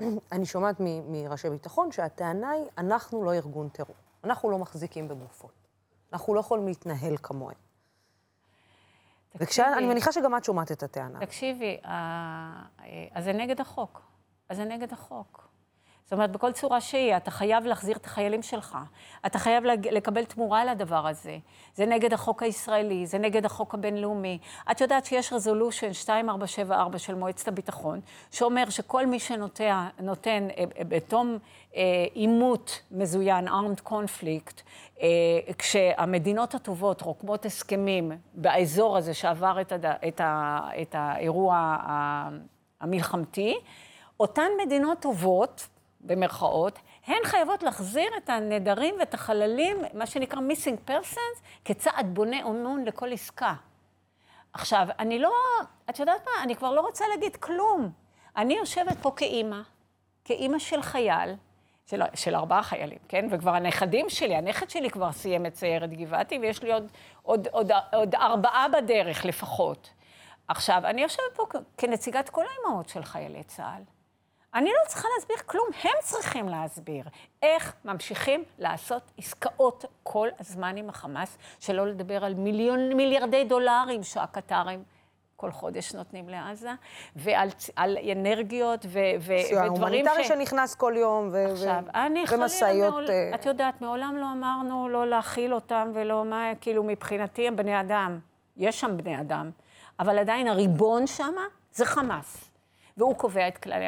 אני 0.32 0.46
שומעת 0.46 0.76
מראשי 1.08 1.50
ביטחון, 1.50 1.92
שהטענה 1.92 2.50
היא, 2.50 2.64
אנחנו 2.78 3.24
לא 3.24 3.34
ארגון 3.34 3.68
טרור. 3.68 3.96
אנחנו 4.24 4.50
לא 4.50 4.58
מחזיקים 4.58 5.08
בגופות. 5.08 5.52
אנחנו 6.12 6.34
לא 6.34 6.40
יכולים 6.40 6.66
להתנהל 6.66 7.16
כמוהם. 7.16 7.56
ואני 9.34 9.86
מניחה 9.86 10.12
שגם 10.12 10.36
את 10.36 10.44
שומעת 10.44 10.72
את 10.72 10.82
הטענה. 10.82 11.20
תקשיבי, 11.20 11.78
אז 13.12 13.24
זה 13.24 13.32
נגד 13.32 13.60
החוק. 13.60 14.02
אז 14.48 14.56
זה 14.56 14.64
נגד 14.64 14.92
החוק. 14.92 15.48
זאת 16.04 16.12
אומרת, 16.12 16.32
בכל 16.32 16.52
צורה 16.52 16.80
שהיא, 16.80 17.16
אתה 17.16 17.30
חייב 17.30 17.64
להחזיר 17.64 17.96
את 17.96 18.06
החיילים 18.06 18.42
שלך. 18.42 18.78
אתה 19.26 19.38
חייב 19.38 19.64
לקבל 19.92 20.24
תמורה 20.24 20.64
לדבר 20.64 21.06
הזה. 21.06 21.38
זה 21.74 21.86
נגד 21.86 22.12
החוק 22.12 22.42
הישראלי, 22.42 23.06
זה 23.06 23.18
נגד 23.18 23.44
החוק 23.44 23.74
הבינלאומי. 23.74 24.38
את 24.70 24.80
יודעת 24.80 25.04
שיש 25.04 25.32
רזולושן 25.32 25.86
2474 25.86 26.98
של 26.98 27.14
מועצת 27.14 27.48
הביטחון, 27.48 28.00
שאומר 28.30 28.70
שכל 28.70 29.06
מי 29.06 29.18
שנותן 29.18 30.48
אה, 30.56 30.64
בתום 30.88 31.38
אה, 31.76 31.82
עימות 32.14 32.82
מזוין, 32.90 33.48
armed 33.48 33.88
conflict, 33.88 34.62
אה, 35.02 35.08
כשהמדינות 35.58 36.54
הטובות 36.54 37.02
רוקמות 37.02 37.46
הסכמים 37.46 38.12
באזור 38.34 38.96
הזה 38.96 39.14
שעבר 39.14 39.60
את, 39.60 39.72
הד... 39.72 39.86
את, 39.86 40.20
ה... 40.20 40.60
את 40.82 40.94
האירוע 40.98 41.76
המלחמתי, 42.80 43.56
אותן 44.20 44.48
מדינות 44.64 44.98
טובות, 45.00 45.66
במרכאות, 46.04 46.78
הן 47.06 47.24
חייבות 47.24 47.62
להחזיר 47.62 48.08
את 48.16 48.30
הנעדרים 48.30 48.94
ואת 48.98 49.14
החללים, 49.14 49.76
מה 49.92 50.06
שנקרא 50.06 50.40
missing 50.40 50.90
persons, 50.90 51.42
כצעד 51.64 52.14
בונה 52.14 52.42
אמון 52.42 52.84
לכל 52.84 53.12
עסקה. 53.12 53.54
עכשיו, 54.52 54.86
אני 54.98 55.18
לא, 55.18 55.32
את 55.90 55.98
יודעת 55.98 56.26
מה, 56.26 56.42
אני 56.42 56.56
כבר 56.56 56.72
לא 56.72 56.80
רוצה 56.80 57.04
להגיד 57.14 57.36
כלום. 57.36 57.92
אני 58.36 58.54
יושבת 58.54 58.96
פה 59.02 59.10
כאימא, 59.16 59.60
כאימא 60.24 60.58
של 60.58 60.82
חייל, 60.82 61.34
של, 61.86 62.02
של 62.14 62.34
ארבעה 62.34 62.62
חיילים, 62.62 62.98
כן? 63.08 63.26
וכבר 63.30 63.54
הנכדים 63.54 64.10
שלי, 64.10 64.36
הנכד 64.36 64.70
שלי 64.70 64.90
כבר 64.90 65.12
סיים 65.12 65.46
את 65.46 65.56
סיירת 65.56 65.90
גבעתי, 65.90 66.38
ויש 66.38 66.62
לי 66.62 66.72
עוד, 66.72 66.86
עוד, 67.22 67.48
עוד, 67.48 67.70
עוד 67.92 68.14
ארבעה 68.14 68.66
בדרך 68.68 69.24
לפחות. 69.24 69.90
עכשיו, 70.48 70.82
אני 70.84 71.02
יושבת 71.02 71.36
פה 71.36 71.46
כנציגת 71.78 72.28
כל 72.28 72.44
האימהות 72.46 72.88
של 72.88 73.04
חיילי 73.04 73.42
צה"ל. 73.42 73.93
אני 74.54 74.70
לא 74.70 74.88
צריכה 74.88 75.08
להסביר 75.16 75.36
כלום, 75.46 75.66
הם 75.82 75.92
צריכים 76.00 76.48
להסביר 76.48 77.04
איך 77.42 77.74
ממשיכים 77.84 78.44
לעשות 78.58 79.02
עסקאות 79.18 79.84
כל 80.02 80.28
הזמן 80.40 80.76
עם 80.76 80.88
החמאס, 80.88 81.38
שלא 81.60 81.86
לדבר 81.86 82.24
על 82.24 82.34
מיליון, 82.34 82.92
מיליארדי 82.92 83.44
דולרים 83.44 84.02
שהקטרים 84.02 84.82
כל 85.36 85.50
חודש 85.50 85.94
נותנים 85.94 86.28
לעזה, 86.28 86.70
ועל 87.16 87.48
על 87.76 87.98
אנרגיות 88.12 88.86
ו, 88.88 88.98
ו, 89.20 89.32
ודברים 89.32 89.44
ש... 89.44 89.48
סיוע 89.48 89.64
הומניטרי 89.64 90.24
שנכנס 90.24 90.74
כל 90.74 90.94
יום, 90.96 91.28
ו, 91.32 91.52
עכשיו, 91.52 91.82
ו, 91.86 91.90
אני 91.94 92.24
ומשאיות... 92.32 92.92
מעול... 92.92 93.06
Uh... 93.06 93.34
את 93.34 93.46
יודעת, 93.46 93.80
מעולם 93.80 94.16
לא 94.16 94.26
אמרנו 94.32 94.88
לא 94.88 95.06
להכיל 95.06 95.54
אותם 95.54 95.90
ולא 95.94 96.24
מה, 96.24 96.52
כאילו 96.60 96.84
מבחינתי 96.84 97.48
הם 97.48 97.56
בני 97.56 97.80
אדם. 97.80 98.18
יש 98.56 98.80
שם 98.80 98.96
בני 98.96 99.20
אדם, 99.20 99.50
אבל 100.00 100.18
עדיין 100.18 100.48
הריבון 100.48 101.06
שמה 101.06 101.42
זה 101.72 101.84
חמאס. 101.84 102.53
והוא 102.96 103.16
קובע 103.16 103.48
את 103.48 103.58
כללי 103.58 103.84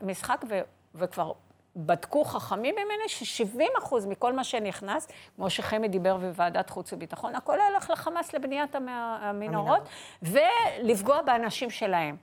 המשחק, 0.00 0.44
ו, 0.48 0.60
וכבר 0.94 1.32
בדקו 1.76 2.24
חכמים 2.24 2.74
ממני 2.74 3.08
ש-70 3.08 3.78
אחוז 3.78 4.06
מכל 4.06 4.32
מה 4.32 4.44
שנכנס, 4.44 5.08
כמו 5.36 5.50
שחמי 5.50 5.88
דיבר 5.88 6.16
בוועדת 6.16 6.70
חוץ 6.70 6.92
וביטחון, 6.92 7.34
הכל 7.34 7.60
הלך 7.60 7.90
לחמאס 7.90 8.34
לבניית 8.34 8.74
המנהרות, 8.74 9.88
ולפגוע 10.22 11.22
באנשים 11.22 11.70
שלהם. 11.70 12.16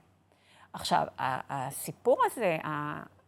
עכשיו, 0.72 1.06
הסיפור 1.18 2.18
הזה, 2.24 2.56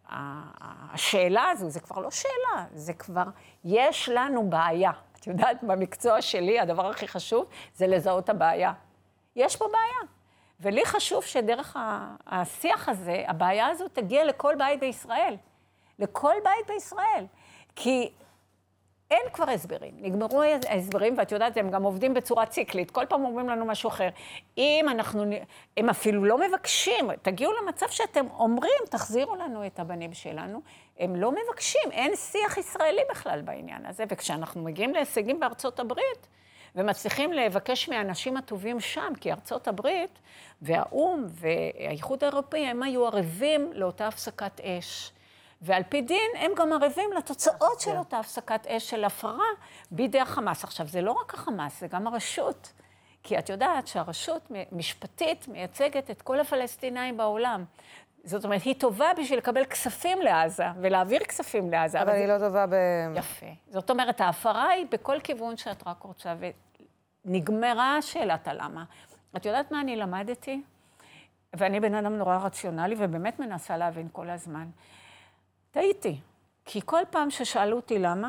השאלה 0.08 1.50
הזו, 1.50 1.70
זה 1.70 1.80
כבר 1.80 2.00
לא 2.00 2.10
שאלה, 2.10 2.64
זה 2.72 2.92
כבר, 2.92 3.24
יש 3.64 4.08
לנו 4.08 4.50
בעיה. 4.50 4.90
את 5.20 5.26
יודעת, 5.26 5.62
במקצוע 5.62 6.22
שלי, 6.22 6.60
הדבר 6.60 6.86
הכי 6.86 7.08
חשוב 7.08 7.46
זה 7.74 7.86
לזהות 7.86 8.28
הבעיה. 8.28 8.72
יש 9.36 9.56
פה 9.56 9.64
בעיה. 9.64 10.13
ולי 10.60 10.84
חשוב 10.86 11.24
שדרך 11.24 11.76
השיח 12.26 12.88
הזה, 12.88 13.24
הבעיה 13.26 13.66
הזו 13.66 13.88
תגיע 13.88 14.24
לכל 14.24 14.54
בית 14.58 14.80
בישראל. 14.80 15.36
לכל 15.98 16.34
בית 16.44 16.66
בישראל. 16.66 17.26
כי 17.76 18.10
אין 19.10 19.30
כבר 19.32 19.50
הסברים, 19.50 19.94
נגמרו 19.96 20.42
ההסברים, 20.68 21.14
ואת 21.18 21.32
יודעת, 21.32 21.56
הם 21.56 21.70
גם 21.70 21.82
עובדים 21.82 22.14
בצורה 22.14 22.46
ציקלית, 22.46 22.90
כל 22.90 23.06
פעם 23.08 23.24
אומרים 23.24 23.48
לנו 23.48 23.64
משהו 23.64 23.88
אחר. 23.88 24.08
אם 24.58 24.86
אנחנו, 24.90 25.24
הם 25.76 25.88
אפילו 25.88 26.24
לא 26.24 26.38
מבקשים, 26.38 27.10
תגיעו 27.22 27.52
למצב 27.62 27.88
שאתם 27.88 28.26
אומרים, 28.38 28.82
תחזירו 28.90 29.34
לנו 29.34 29.66
את 29.66 29.80
הבנים 29.80 30.12
שלנו, 30.12 30.60
הם 30.98 31.16
לא 31.16 31.32
מבקשים, 31.32 31.90
אין 31.90 32.16
שיח 32.16 32.58
ישראלי 32.58 33.02
בכלל 33.10 33.42
בעניין 33.42 33.86
הזה, 33.86 34.04
וכשאנחנו 34.08 34.62
מגיעים 34.62 34.94
להישגים 34.94 35.40
בארצות 35.40 35.80
הברית, 35.80 36.28
ומצליחים 36.74 37.32
לבקש 37.32 37.88
מהאנשים 37.88 38.36
הטובים 38.36 38.80
שם, 38.80 39.12
כי 39.20 39.32
ארצות 39.32 39.68
הברית 39.68 40.18
והאו"ם 40.62 41.26
והאיחוד 41.28 42.24
האירופי, 42.24 42.66
הם 42.66 42.82
היו 42.82 43.06
ערבים 43.06 43.72
לאותה 43.72 44.06
הפסקת 44.06 44.60
אש. 44.60 45.12
ועל 45.62 45.82
פי 45.88 46.02
דין, 46.02 46.30
הם 46.38 46.50
גם 46.56 46.72
ערבים 46.72 47.12
לתוצאות 47.12 47.80
של 47.80 47.96
אותה 47.96 48.18
הפסקת 48.18 48.66
אש 48.66 48.90
של 48.90 49.04
הפרה 49.04 49.46
בידי 49.90 50.20
החמאס. 50.20 50.64
עכשיו, 50.64 50.86
זה 50.86 51.00
לא 51.00 51.12
רק 51.12 51.34
החמאס, 51.34 51.80
זה 51.80 51.86
גם 51.86 52.06
הרשות. 52.06 52.72
כי 53.22 53.38
את 53.38 53.48
יודעת 53.48 53.86
שהרשות 53.86 54.50
משפטית 54.72 55.48
מייצגת 55.48 56.10
את 56.10 56.22
כל 56.22 56.40
הפלסטינאים 56.40 57.16
בעולם. 57.16 57.64
זאת 58.24 58.44
אומרת, 58.44 58.62
היא 58.62 58.74
טובה 58.74 59.06
בשביל 59.18 59.38
לקבל 59.38 59.64
כספים 59.64 60.22
לעזה 60.22 60.64
ולהעביר 60.80 61.24
כספים 61.24 61.70
לעזה. 61.70 62.02
אבל, 62.02 62.10
אבל 62.10 62.18
היא 62.18 62.26
זה... 62.26 62.32
לא 62.32 62.48
טובה 62.48 62.66
ב... 62.66 62.74
יפה. 63.14 63.46
זאת 63.68 63.90
אומרת, 63.90 64.20
ההפרה 64.20 64.68
היא 64.68 64.86
בכל 64.90 65.20
כיוון 65.20 65.56
שאת 65.56 65.86
רק 65.86 66.02
רוצה, 66.02 66.34
ונגמרה 67.24 68.02
שאלת 68.02 68.48
הלמה. 68.48 68.84
את 69.36 69.46
יודעת 69.46 69.70
מה 69.70 69.80
אני 69.80 69.96
למדתי? 69.96 70.62
ואני 71.56 71.80
בן 71.80 71.94
אדם 71.94 72.12
נורא 72.12 72.36
רציונלי, 72.36 72.94
ובאמת 72.98 73.38
מנסה 73.38 73.76
להבין 73.76 74.08
כל 74.12 74.30
הזמן. 74.30 74.66
טעיתי. 75.70 76.20
כי 76.64 76.80
כל 76.84 77.02
פעם 77.10 77.30
ששאלו 77.30 77.76
אותי 77.76 77.98
למה, 77.98 78.28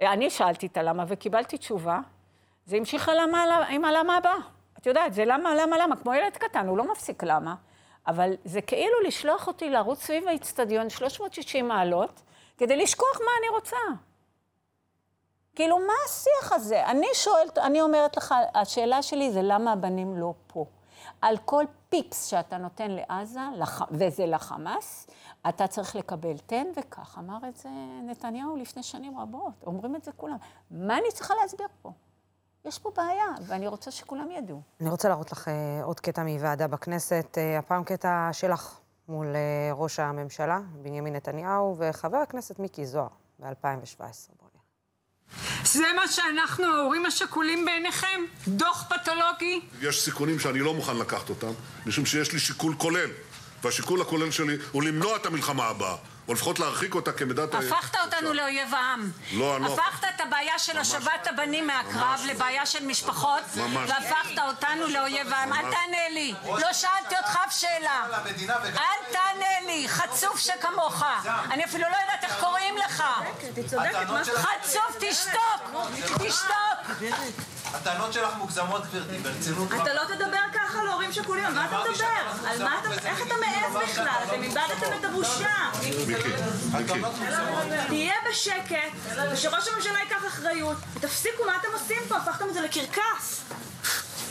אני 0.00 0.30
שאלתי 0.30 0.66
את 0.66 0.76
הלמה 0.76 1.04
וקיבלתי 1.08 1.58
תשובה, 1.58 2.00
זה 2.66 2.76
המשיך 2.76 3.08
הלמה, 3.08 3.44
עם 3.68 3.84
הלמה 3.84 4.16
הבא. 4.16 4.34
את 4.78 4.86
יודעת, 4.86 5.14
זה 5.14 5.24
למה, 5.24 5.54
למה, 5.54 5.78
למה, 5.78 5.96
כמו 5.96 6.14
ילד 6.14 6.36
קטן, 6.36 6.66
הוא 6.66 6.78
לא 6.78 6.92
מפסיק 6.92 7.22
למה. 7.22 7.54
אבל 8.06 8.34
זה 8.44 8.60
כאילו 8.60 9.00
לשלוח 9.06 9.46
אותי 9.46 9.70
לרוץ 9.70 10.02
סביב 10.02 10.28
האיצטדיון 10.28 10.90
360 10.90 11.68
מעלות, 11.68 12.22
כדי 12.58 12.76
לשכוח 12.76 13.20
מה 13.20 13.30
אני 13.40 13.48
רוצה. 13.48 13.76
כאילו, 15.54 15.78
מה 15.78 15.92
השיח 16.06 16.52
הזה? 16.52 16.86
אני 16.86 17.06
שואלת, 17.14 17.58
אני 17.58 17.80
אומרת 17.80 18.16
לך, 18.16 18.34
השאלה 18.54 19.02
שלי 19.02 19.32
זה 19.32 19.40
למה 19.42 19.72
הבנים 19.72 20.16
לא 20.16 20.34
פה. 20.46 20.64
על 21.22 21.36
כל 21.44 21.64
פיפס 21.88 22.26
שאתה 22.26 22.58
נותן 22.58 22.90
לעזה, 22.90 23.40
לח... 23.54 23.82
וזה 23.90 24.26
לחמאס, 24.26 25.06
אתה 25.48 25.66
צריך 25.66 25.96
לקבל 25.96 26.38
תן 26.38 26.66
וכך. 26.76 27.18
אמר 27.18 27.38
את 27.48 27.56
זה 27.56 27.68
נתניהו 28.02 28.56
לפני 28.56 28.82
שנים 28.82 29.18
רבות, 29.18 29.52
אומרים 29.66 29.96
את 29.96 30.04
זה 30.04 30.12
כולם. 30.12 30.36
מה 30.70 30.98
אני 30.98 31.08
צריכה 31.12 31.34
להסביר 31.42 31.66
פה? 31.82 31.92
יש 32.66 32.78
פה 32.78 32.90
בעיה, 32.96 33.24
ואני 33.46 33.66
רוצה 33.66 33.90
שכולם 33.90 34.30
ידעו. 34.30 34.62
אני 34.80 34.88
רוצה 34.88 35.08
להראות 35.08 35.32
לך 35.32 35.48
uh, 35.48 35.84
עוד 35.84 36.00
קטע 36.00 36.22
מוועדה 36.22 36.66
בכנסת, 36.66 37.26
uh, 37.34 37.58
הפעם 37.58 37.84
קטע 37.84 38.28
שלך 38.32 38.74
מול 39.08 39.26
uh, 39.26 39.74
ראש 39.74 39.98
הממשלה, 39.98 40.60
בנימין 40.82 41.16
נתניהו, 41.16 41.76
וחבר 41.78 42.16
הכנסת 42.16 42.58
מיקי 42.58 42.86
זוהר, 42.86 43.08
ב-2017. 43.38 44.02
זה 45.64 45.84
מה 45.96 46.08
שאנחנו, 46.08 46.64
ההורים 46.64 47.06
השכולים 47.06 47.64
בעיניכם? 47.64 48.20
דוח 48.48 48.88
פתולוגי? 48.88 49.60
יש 49.82 50.04
סיכונים 50.04 50.38
שאני 50.38 50.58
לא 50.58 50.74
מוכן 50.74 50.96
לקחת 50.96 51.30
אותם, 51.30 51.52
משום 51.86 52.06
שיש 52.06 52.32
לי 52.32 52.38
שיקול 52.38 52.74
כולל. 52.78 53.10
והשיקול 53.64 54.00
הכולל 54.00 54.30
שלי 54.30 54.56
הוא 54.72 54.82
למנוע 54.82 55.16
את 55.16 55.26
המלחמה 55.26 55.64
הבאה. 55.64 55.96
או 56.28 56.34
לפחות 56.34 56.58
להרחיק 56.58 56.94
אותה 56.94 57.12
כמידת 57.12 57.54
ה... 57.54 57.58
הפכת 57.58 57.96
אותנו 58.04 58.32
לאויב 58.32 58.74
העם. 58.74 59.10
לא, 59.32 59.56
אני 59.56 59.64
לא... 59.64 59.74
הפכת 59.74 60.04
את 60.14 60.20
הבעיה 60.20 60.58
של 60.58 60.78
השבת 60.78 61.26
הבנים 61.26 61.66
מהקרב 61.66 62.22
לבעיה 62.26 62.66
של 62.66 62.86
משפחות, 62.86 63.42
והפכת 63.86 64.38
אותנו 64.48 64.86
לאויב 64.86 65.32
העם. 65.32 65.52
אל 65.52 65.60
תענה 65.60 66.08
לי. 66.10 66.34
לא 66.44 66.72
שאלתי 66.72 67.16
אותך 67.16 67.38
אף 67.46 67.60
שאלה. 67.60 68.06
אל 68.76 69.12
תענה 69.12 69.66
לי, 69.66 69.88
חצוף 69.88 70.38
שכמוך. 70.38 71.04
אני 71.50 71.64
אפילו 71.64 71.84
לא 71.90 71.96
יודעת 72.02 72.24
איך 72.24 72.40
קוראים 72.40 72.76
לך. 72.76 73.04
חצוף, 74.34 74.96
תשתוק. 75.00 75.80
תשתוק. 76.18 77.10
הטענות 77.74 78.12
שלך 78.12 78.34
מוגזמות, 78.38 78.82
גברתי, 78.86 79.18
ברצינות. 79.18 79.68
אתה 79.82 79.94
לא 79.94 80.02
תדבר 80.04 80.38
ככה 80.54 80.82
להורים 80.82 81.12
שכולים, 81.12 81.44
על 81.44 81.52
מה 81.52 81.66
אתה 81.66 81.90
מדבר? 81.90 82.06
על 82.50 82.64
מה 82.64 82.80
אתה... 82.80 83.08
איך 83.08 83.22
אתה 83.22 83.34
מעז 83.40 83.90
בכלל? 83.90 84.06
אתם 84.24 84.42
איבדתם 84.42 84.92
את 85.00 85.04
הבושה. 85.04 85.54
תהיה 87.86 88.14
בשקט, 88.30 89.16
ושראש 89.32 89.68
הממשלה 89.68 89.98
ייקח 89.98 90.26
אחריות, 90.26 90.76
ותפסיקו 90.94 91.44
מה 91.46 91.56
אתם 91.56 91.68
עושים 91.72 92.02
פה, 92.08 92.16
הפכתם 92.16 92.48
את 92.48 92.54
זה 92.54 92.60
לקרקס. 92.60 93.44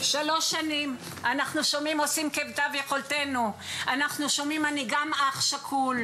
שלוש 0.02 0.52
שנים, 0.52 0.98
אנחנו 1.24 1.64
שומעים 1.64 2.00
עושים 2.00 2.30
כמיטב 2.30 2.70
יכולתנו. 2.74 3.52
אנחנו 3.88 4.30
שומעים 4.30 4.66
אני 4.66 4.86
גם 4.90 5.12
אח 5.14 5.42
שכול, 5.42 5.98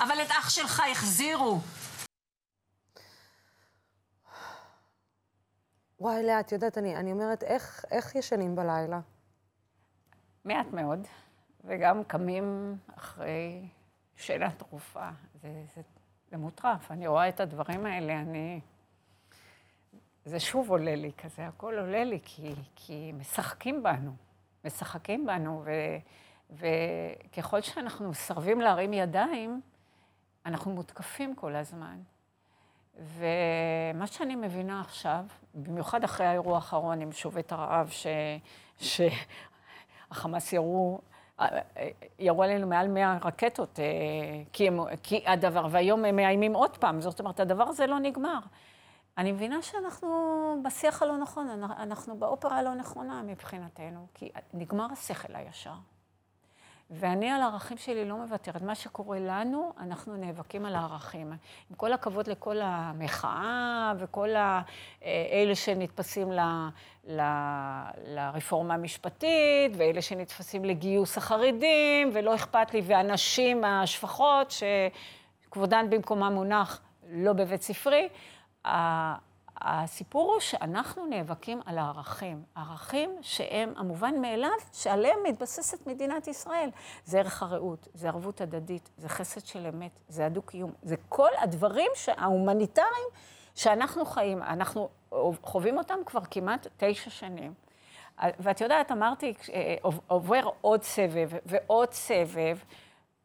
אבל 0.00 0.22
את 0.22 0.30
אח 0.30 0.50
שלך 0.50 0.82
החזירו. 0.92 1.60
וואי, 6.00 6.22
לאה, 6.22 6.40
את 6.40 6.52
יודעת, 6.52 6.78
אני, 6.78 6.96
אני 6.96 7.12
אומרת, 7.12 7.42
איך, 7.42 7.84
איך 7.90 8.14
ישנים 8.14 8.56
בלילה? 8.56 9.00
מעט 10.44 10.66
מאוד, 10.72 11.06
וגם 11.64 12.04
קמים 12.04 12.76
אחרי 12.96 13.68
שאלה 14.18 14.50
תרופה. 14.50 15.08
זה, 15.42 15.62
זה, 15.74 15.82
זה 16.30 16.36
מוטרף, 16.36 16.90
אני 16.90 17.06
רואה 17.06 17.28
את 17.28 17.40
הדברים 17.40 17.86
האלה, 17.86 18.20
אני... 18.20 18.60
זה 20.24 20.40
שוב 20.40 20.70
עולה 20.70 20.94
לי 20.94 21.12
כזה, 21.18 21.46
הכל 21.46 21.78
עולה 21.78 22.04
לי, 22.04 22.20
כי, 22.24 22.54
כי 22.76 23.12
משחקים 23.12 23.82
בנו, 23.82 24.12
משחקים 24.64 25.26
בנו, 25.26 25.62
ו, 25.64 25.70
וככל 26.50 27.60
שאנחנו 27.60 28.10
מסרבים 28.10 28.60
להרים 28.60 28.92
ידיים, 28.92 29.60
אנחנו 30.46 30.70
מותקפים 30.70 31.34
כל 31.34 31.54
הזמן. 31.56 31.98
ומה 32.96 34.06
שאני 34.06 34.36
מבינה 34.36 34.80
עכשיו, 34.80 35.24
במיוחד 35.54 36.04
אחרי 36.04 36.26
האירוע 36.26 36.54
האחרון 36.54 37.00
עם 37.00 37.12
שובת 37.12 37.52
הרעב, 37.52 37.90
שהחמאס 40.10 40.52
ירו, 40.56 41.00
ירו 42.18 42.42
עלינו 42.42 42.66
מעל 42.66 42.88
100 42.88 43.18
רקטות, 43.24 43.80
אה, 43.80 43.84
כי, 44.52 44.68
הם, 44.68 44.78
כי 45.02 45.24
הדבר, 45.26 45.66
והיום 45.70 46.04
הם 46.04 46.16
מאיימים 46.16 46.54
עוד 46.54 46.76
פעם, 46.76 47.00
זאת 47.00 47.20
אומרת, 47.20 47.40
הדבר 47.40 47.64
הזה 47.64 47.86
לא 47.86 47.98
נגמר. 47.98 48.38
אני 49.18 49.32
מבינה 49.32 49.62
שאנחנו 49.62 50.08
בשיח 50.64 51.02
הלא 51.02 51.16
נכון, 51.16 51.62
אנחנו 51.78 52.18
באופרה 52.18 52.58
הלא 52.58 52.74
נכונה 52.74 53.22
מבחינתנו, 53.22 54.06
כי 54.14 54.30
נגמר 54.54 54.86
השכל 54.92 55.36
הישר. 55.36 55.74
ואני 56.90 57.30
על 57.30 57.42
הערכים 57.42 57.76
שלי 57.76 58.04
לא 58.04 58.16
מוותרת. 58.16 58.62
מה 58.62 58.74
שקורה 58.74 59.18
לנו, 59.20 59.72
אנחנו 59.80 60.16
נאבקים 60.16 60.66
על 60.66 60.74
הערכים. 60.74 61.32
עם 61.70 61.76
כל 61.76 61.92
הכבוד 61.92 62.26
לכל 62.26 62.56
המחאה 62.62 63.92
וכל 63.98 64.36
ה... 64.36 64.62
אלה 65.32 65.54
שנתפסים 65.54 66.32
ל... 66.32 66.40
ל... 67.08 67.20
לרפורמה 68.06 68.74
המשפטית, 68.74 69.72
ואלה 69.76 70.02
שנתפסים 70.02 70.64
לגיוס 70.64 71.18
החרדים, 71.18 72.10
ולא 72.12 72.34
אכפת 72.34 72.74
לי, 72.74 72.82
והנשים 72.84 73.64
השפחות, 73.64 74.54
שכבודן 75.48 75.90
במקומה 75.90 76.30
מונח 76.30 76.80
לא 77.10 77.32
בבית 77.32 77.62
ספרי. 77.62 78.08
הסיפור 79.60 80.32
הוא 80.32 80.40
שאנחנו 80.40 81.06
נאבקים 81.06 81.60
על 81.66 81.78
הערכים. 81.78 82.42
ערכים 82.54 83.18
שהם 83.22 83.72
המובן 83.76 84.20
מאליו, 84.20 84.50
שעליהם 84.72 85.18
מתבססת 85.28 85.86
מדינת 85.86 86.28
ישראל. 86.28 86.70
זה 87.04 87.18
ערך 87.18 87.42
הרעות, 87.42 87.88
זה 87.94 88.08
ערבות 88.08 88.40
הדדית, 88.40 88.90
זה 88.96 89.08
חסד 89.08 89.46
של 89.46 89.66
אמת, 89.66 89.98
זה 90.08 90.26
הדו-קיום. 90.26 90.72
זה 90.82 90.96
כל 91.08 91.30
הדברים 91.38 91.90
ההומניטריים 92.16 93.08
שאנחנו 93.54 94.04
חיים. 94.04 94.42
אנחנו 94.42 94.88
חווים 95.42 95.78
אותם 95.78 95.98
כבר 96.06 96.20
כמעט 96.30 96.66
תשע 96.76 97.10
שנים. 97.10 97.54
ואת 98.38 98.60
יודעת, 98.60 98.92
אמרתי, 98.92 99.34
עובר 100.06 100.48
עוד 100.60 100.82
סבב 100.82 101.30
ועוד 101.46 101.92
סבב. 101.92 102.58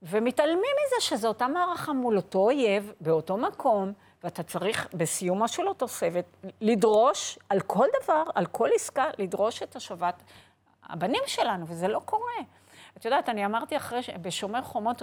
ומתעלמים 0.01 0.57
מזה 0.85 0.95
שזו 0.99 1.27
אותה 1.27 1.47
מערכה 1.47 1.93
מול 1.93 2.17
אותו 2.17 2.39
אויב, 2.39 2.93
באותו 3.01 3.37
מקום, 3.37 3.93
ואתה 4.23 4.43
צריך 4.43 4.87
בסיומו 4.93 5.47
של 5.47 5.63
סבב 5.87 6.21
לדרוש 6.61 7.39
על 7.49 7.59
כל 7.59 7.87
דבר, 8.03 8.23
על 8.35 8.45
כל 8.45 8.69
עסקה, 8.75 9.05
לדרוש 9.17 9.63
את 9.63 9.75
השבת 9.75 10.23
הבנים 10.83 11.21
שלנו, 11.25 11.67
וזה 11.67 11.87
לא 11.87 11.99
קורה. 12.05 12.33
את 12.97 13.05
יודעת, 13.05 13.29
אני 13.29 13.45
אמרתי 13.45 13.77
אחרי, 13.77 14.03
ש- 14.03 14.09
בשומר 14.21 14.61
חומות, 14.61 15.01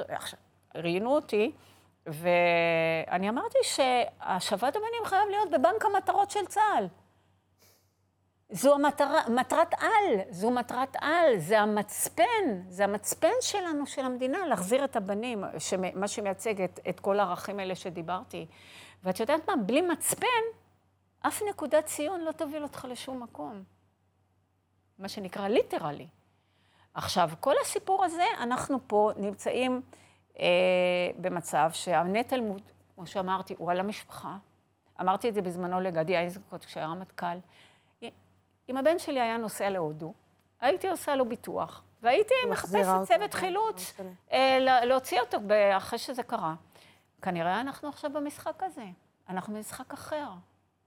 ראיינו 0.74 1.14
אותי, 1.14 1.52
ואני 2.06 3.28
אמרתי 3.28 3.58
שהשבת 3.62 4.76
הבנים 4.76 5.04
חייב 5.04 5.28
להיות 5.30 5.50
בבנק 5.50 5.84
המטרות 5.84 6.30
של 6.30 6.46
צה"ל. 6.46 6.86
זו 8.52 8.74
המטרה, 8.74 9.20
מטרת 9.28 9.74
על, 9.74 10.20
זו 10.30 10.50
מטרת 10.50 10.96
על, 11.00 11.38
זה 11.38 11.60
המצפן, 11.60 12.62
זה 12.68 12.84
המצפן 12.84 13.32
שלנו, 13.40 13.86
של 13.86 14.04
המדינה, 14.04 14.46
להחזיר 14.46 14.84
את 14.84 14.96
הבנים, 14.96 15.44
שמ- 15.58 15.98
מה 16.00 16.08
שמייצג 16.08 16.62
את, 16.62 16.80
את 16.88 17.00
כל 17.00 17.20
הערכים 17.20 17.58
האלה 17.58 17.74
שדיברתי. 17.74 18.46
ואת 19.04 19.20
יודעת 19.20 19.48
מה, 19.50 19.56
בלי 19.56 19.80
מצפן, 19.82 20.26
אף 21.20 21.42
נקודת 21.50 21.84
ציון 21.86 22.20
לא 22.20 22.32
תוביל 22.32 22.62
אותך 22.62 22.86
לשום 22.90 23.22
מקום. 23.22 23.62
מה 24.98 25.08
שנקרא 25.08 25.48
ליטרלי. 25.48 26.08
עכשיו, 26.94 27.30
כל 27.40 27.54
הסיפור 27.62 28.04
הזה, 28.04 28.24
אנחנו 28.40 28.78
פה 28.86 29.10
נמצאים 29.16 29.82
אה, 30.40 30.46
במצב 31.16 31.70
שהנטל, 31.72 32.40
מו- 32.40 32.56
כמו 32.94 33.06
שאמרתי, 33.06 33.54
הוא 33.58 33.70
על 33.70 33.80
המשפחה. 33.80 34.36
אמרתי 35.00 35.28
את 35.28 35.34
זה 35.34 35.42
בזמנו 35.42 35.80
לגדי 35.80 36.16
איזנקוט 36.18 36.64
כשהיה 36.64 36.86
רמטכ"ל. 36.86 37.36
אם 38.68 38.76
הבן 38.76 38.98
שלי 38.98 39.20
היה 39.20 39.36
נוסע 39.36 39.70
להודו, 39.70 40.12
הייתי 40.60 40.88
עושה 40.88 41.16
לו 41.16 41.24
ביטוח, 41.28 41.82
והייתי 42.02 42.34
מחפשת 42.50 42.72
צוות 43.04 43.32
כן, 43.34 43.38
חילוץ 43.38 43.76
משנה. 43.94 44.10
אה, 44.32 44.58
לה- 44.60 44.84
להוציא 44.84 45.20
אותו 45.20 45.38
אחרי 45.76 45.98
שזה 45.98 46.22
קרה. 46.22 46.54
כנראה 47.22 47.60
אנחנו 47.60 47.88
עכשיו 47.88 48.10
במשחק 48.12 48.62
הזה. 48.62 48.86
אנחנו 49.28 49.54
במשחק 49.54 49.92
אחר. 49.92 50.30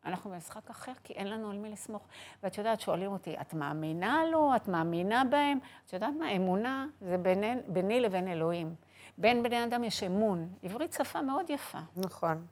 אנחנו 0.06 0.30
במשחק 0.32 0.70
אחר, 0.70 0.92
כי 1.04 1.14
אין 1.14 1.28
לנו 1.28 1.52
על 1.52 1.58
מי 1.58 1.72
לסמוך. 1.72 2.08
ואת 2.44 2.58
יודעת, 2.58 2.82
שואלים 2.82 3.12
אותי, 3.12 3.36
את 3.42 3.54
מאמינה 3.54 4.22
לו? 4.32 4.56
את 4.56 4.68
מאמינה 4.68 5.24
בהם? 5.30 5.60
את 5.86 5.94
יודעת 5.94 6.14
מה? 6.20 6.32
אמונה 6.32 6.88
זה 7.02 7.18
ביני, 7.18 7.54
ביני 7.68 8.02
לבין 8.02 8.28
אלוהים. 8.28 8.76
בין 9.18 9.44
בני 9.44 9.64
אדם 9.64 9.84
יש 9.84 10.04
אמון. 10.04 10.50
עברית 10.64 10.94
שפה 10.94 11.22
מאוד 11.22 11.50
יפה. 11.50 11.80
נכון. 11.96 12.46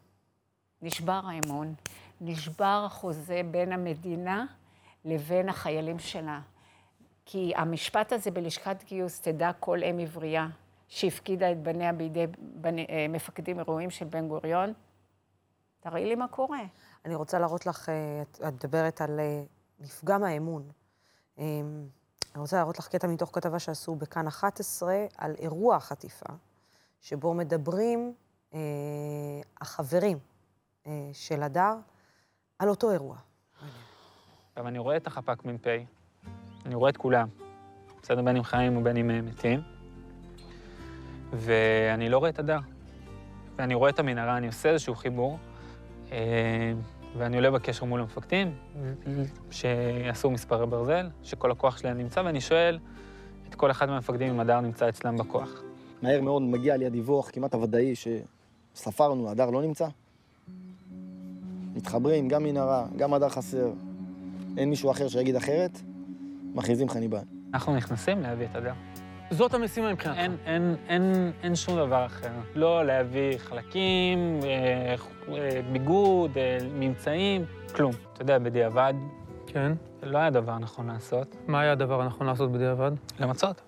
נשבר 0.82 1.22
האמון, 1.24 1.74
נשבר 2.22 2.84
החוזה 2.86 3.42
בין 3.52 3.72
המדינה 3.72 4.46
לבין 5.06 5.50
החיילים 5.50 6.00
שלה. 6.00 6.40
כי 7.26 7.54
המשפט 7.56 8.14
הזה 8.14 8.32
בלשכת 8.32 8.84
גיוס, 8.84 9.22
תדע 9.22 9.52
כל 9.60 9.84
אם 9.84 10.00
עברייה, 10.00 10.48
שהפקידה 10.92 11.52
את 11.52 11.64
בניה 11.64 11.94
בידי 11.94 12.26
בני, 12.40 12.86
אה, 12.90 13.06
מפקדים 13.10 13.60
אירועים 13.60 13.90
של 13.90 14.06
בן 14.06 14.28
גוריון, 14.28 14.74
תראי 15.80 16.06
לי 16.06 16.16
מה 16.16 16.28
קורה. 16.28 16.60
אני 17.06 17.16
רוצה 17.16 17.40
להראות 17.40 17.66
לך, 17.66 17.90
אה, 17.90 18.22
את 18.22 18.42
את 18.48 18.54
מדברת 18.54 19.02
על 19.02 19.20
אה, 19.20 19.44
נפגם 19.80 20.24
האמון. 20.24 20.70
אה, 21.40 21.44
אני 22.36 22.42
רוצה 22.42 22.58
להראות 22.58 22.80
לך 22.80 22.88
קטע 22.88 23.08
מתוך 23.08 23.30
כתבה 23.34 23.60
שעשו 23.60 23.96
בכאן 23.96 24.28
11 24.28 25.06
על 25.18 25.36
אירוע 25.40 25.76
החטיפה, 25.76 26.34
שבו 27.02 27.34
מדברים 27.34 28.14
אה, 28.54 28.60
החברים 29.62 30.18
אה, 30.88 31.10
של 31.14 31.44
הדר 31.44 31.76
על 32.60 32.70
אותו 32.70 32.92
אירוע. 32.92 33.18
עכשיו, 34.50 34.68
אני 34.68 34.80
רואה 34.80 34.98
את 34.98 35.08
החפ"ק 35.08 35.46
מ"פ, 35.46 35.68
אני 36.66 36.76
רואה 36.76 36.90
את 36.90 36.98
כולם, 36.98 37.28
בסדר, 38.04 38.22
בין 38.22 38.36
אם 38.38 38.44
חיים 38.44 38.78
ובין 38.78 38.98
אם 38.98 39.26
מתים, 39.26 39.81
ואני 41.34 42.10
לא 42.10 42.18
רואה 42.18 42.30
את 42.30 42.40
הדר. 42.40 42.60
ואני 43.58 43.74
רואה 43.74 43.90
את 43.90 44.00
המנהרה, 44.00 44.38
אני 44.38 44.48
עושה 44.48 44.70
איזשהו 44.70 44.96
חיבור, 44.96 45.38
אה, 46.12 46.74
ואני 47.18 47.36
עולה 47.36 47.52
בקשר 47.52 47.86
מול 47.86 48.00
המפקדים, 48.00 48.54
שעשו 49.52 50.32
מספרי 50.32 50.68
ברזל, 50.68 51.10
שכל 51.24 51.52
הכוח 51.52 51.78
שלהם 51.78 51.98
נמצא, 51.98 52.22
ואני 52.26 52.42
שואל 52.42 52.80
את 53.50 53.56
כל 53.56 53.72
אחד 53.72 53.90
מהמפקדים 53.90 54.30
אם 54.34 54.40
הדר 54.40 54.62
נמצא 54.62 54.90
אצלם 54.90 55.18
בכוח. 55.18 55.62
מהר 56.02 56.22
מאוד 56.22 56.42
מגיע 56.42 56.78
לי 56.78 56.86
הדיווח 56.86 57.30
כמעט 57.30 57.54
הוודאי 57.54 57.94
שספרנו, 58.76 59.30
הדר 59.30 59.50
לא 59.50 59.62
נמצא. 59.62 59.88
מתחברים, 61.76 62.28
גם 62.28 62.44
מנהרה, 62.44 62.86
גם 62.98 63.14
הדר 63.14 63.30
חסר. 63.30 63.72
אין 64.58 64.70
מישהו 64.70 64.92
אחר 64.92 65.08
שיגיד 65.08 65.36
אחרת, 65.36 65.82
מכריזים 66.56 66.90
חניבן. 66.90 67.24
אנחנו 67.54 67.76
נכנסים 67.76 68.22
להביא 68.22 68.46
את 68.52 68.56
הדר. 68.56 68.74
זאת 69.32 69.54
המשימה 69.54 69.92
מבחינתך. 69.92 70.18
אין, 70.20 70.38
אין, 70.46 70.76
אין, 70.88 71.32
אין 71.44 71.56
שום 71.56 71.76
דבר 71.76 72.06
אחר. 72.06 72.28
לא 72.56 72.86
להביא 72.86 73.38
חלקים, 73.38 74.40
אה, 74.44 74.96
אה, 75.38 75.62
ביגוד, 75.72 76.38
אה, 76.38 76.58
ממצאים, 76.74 77.46
כלום. 77.76 77.92
אתה 78.14 78.22
יודע, 78.22 78.40
בדיעבד, 78.40 78.94
כן. 79.48 79.72
לא 80.04 80.18
היה 80.18 80.30
דבר 80.30 80.58
נכון 80.58 80.88
לעשות. 80.88 81.36
מה 81.48 81.62
היה 81.62 81.72
הדבר 81.72 82.02
הנכון 82.02 82.28
לעשות 82.28 82.52
בדיעבד? 82.52 82.92
למצות. 83.20 83.62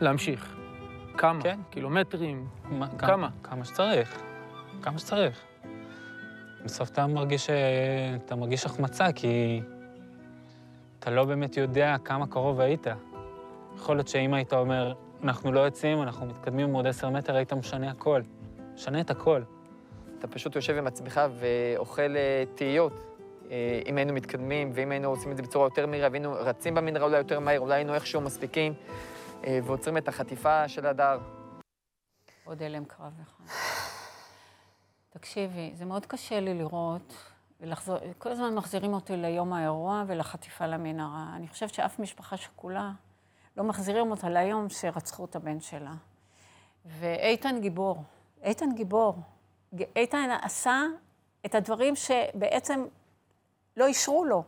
להמשיך. 0.00 0.56
כמה? 1.16 1.42
כן. 1.42 1.58
קילומטרים? 1.70 2.46
מה- 2.64 2.88
כמה? 2.98 3.28
כמה 3.42 3.64
שצריך. 3.64 4.22
כמה 4.82 4.98
שצריך. 4.98 5.40
בסוף 6.64 6.90
אתה 6.90 7.06
מרגיש, 7.06 7.50
אה, 7.50 7.56
אתה 8.24 8.36
מרגיש 8.36 8.66
החמצה, 8.66 9.12
כי 9.12 9.60
אתה 10.98 11.10
לא 11.10 11.24
באמת 11.24 11.56
יודע 11.56 11.96
כמה 12.04 12.26
קרוב 12.26 12.60
היית. 12.60 12.86
יכול 13.76 13.96
להיות 13.96 14.08
שאם 14.08 14.34
היית 14.34 14.52
אומר, 14.52 14.92
אנחנו 15.22 15.52
לא 15.52 15.60
יוצאים, 15.60 16.02
אנחנו 16.02 16.26
מתקדמים 16.26 16.72
עוד 16.74 16.86
עשר 16.86 17.10
מטר, 17.10 17.36
היית 17.36 17.52
משנה 17.52 17.90
הכל. 17.90 18.22
משנה 18.74 19.00
את 19.00 19.10
הכל. 19.10 19.42
אתה 20.18 20.28
פשוט 20.28 20.56
יושב 20.56 20.76
עם 20.76 20.86
עצמך 20.86 21.20
ואוכל 21.38 22.16
אה, 22.16 22.44
תהיות. 22.54 22.92
אה, 23.50 23.80
אם 23.86 23.96
היינו 23.96 24.12
מתקדמים, 24.12 24.70
ואם 24.74 24.90
היינו 24.90 25.08
עושים 25.08 25.32
את 25.32 25.36
זה 25.36 25.42
בצורה 25.42 25.66
יותר 25.66 25.86
מהירה, 25.86 26.08
והיינו 26.10 26.32
רצים 26.32 26.74
במנהרה 26.74 27.06
אולי 27.06 27.18
יותר 27.18 27.40
מהר, 27.40 27.60
אולי 27.60 27.74
היינו 27.74 27.94
איכשהו 27.94 28.20
מספיקים, 28.20 28.74
אה, 29.44 29.58
ועוצרים 29.64 29.96
את 29.96 30.08
החטיפה 30.08 30.68
של 30.68 30.86
הדר. 30.86 31.18
עוד 32.44 32.62
הלם 32.62 32.84
קרב 32.84 33.12
אחד. 33.22 33.44
תקשיבי, 35.10 35.70
זה 35.74 35.84
מאוד 35.84 36.06
קשה 36.06 36.40
לי 36.40 36.54
לראות, 36.54 37.14
ולחזור, 37.60 37.98
כל 38.18 38.30
הזמן 38.30 38.54
מחזירים 38.54 38.92
אותי 38.92 39.16
ליום 39.16 39.52
האירוע 39.52 40.04
ולחטיפה 40.06 40.66
למנהרה. 40.66 41.32
אני 41.36 41.48
חושבת 41.48 41.74
שאף 41.74 41.98
משפחה 41.98 42.36
שכולה 42.36 42.90
לא 43.58 43.64
מחזירים 43.64 44.10
אותה 44.10 44.30
ליום 44.30 44.68
שרצחו 44.68 45.24
את 45.24 45.36
הבן 45.36 45.60
שלה. 45.60 45.92
ואיתן 46.86 47.60
גיבור, 47.60 48.02
איתן 48.42 48.74
גיבור. 48.74 49.14
איתן 49.96 50.30
עשה 50.42 50.82
את 51.46 51.54
הדברים 51.54 51.96
שבעצם 51.96 52.84
לא 53.76 53.86
אישרו 53.86 54.24
לו, 54.24 54.42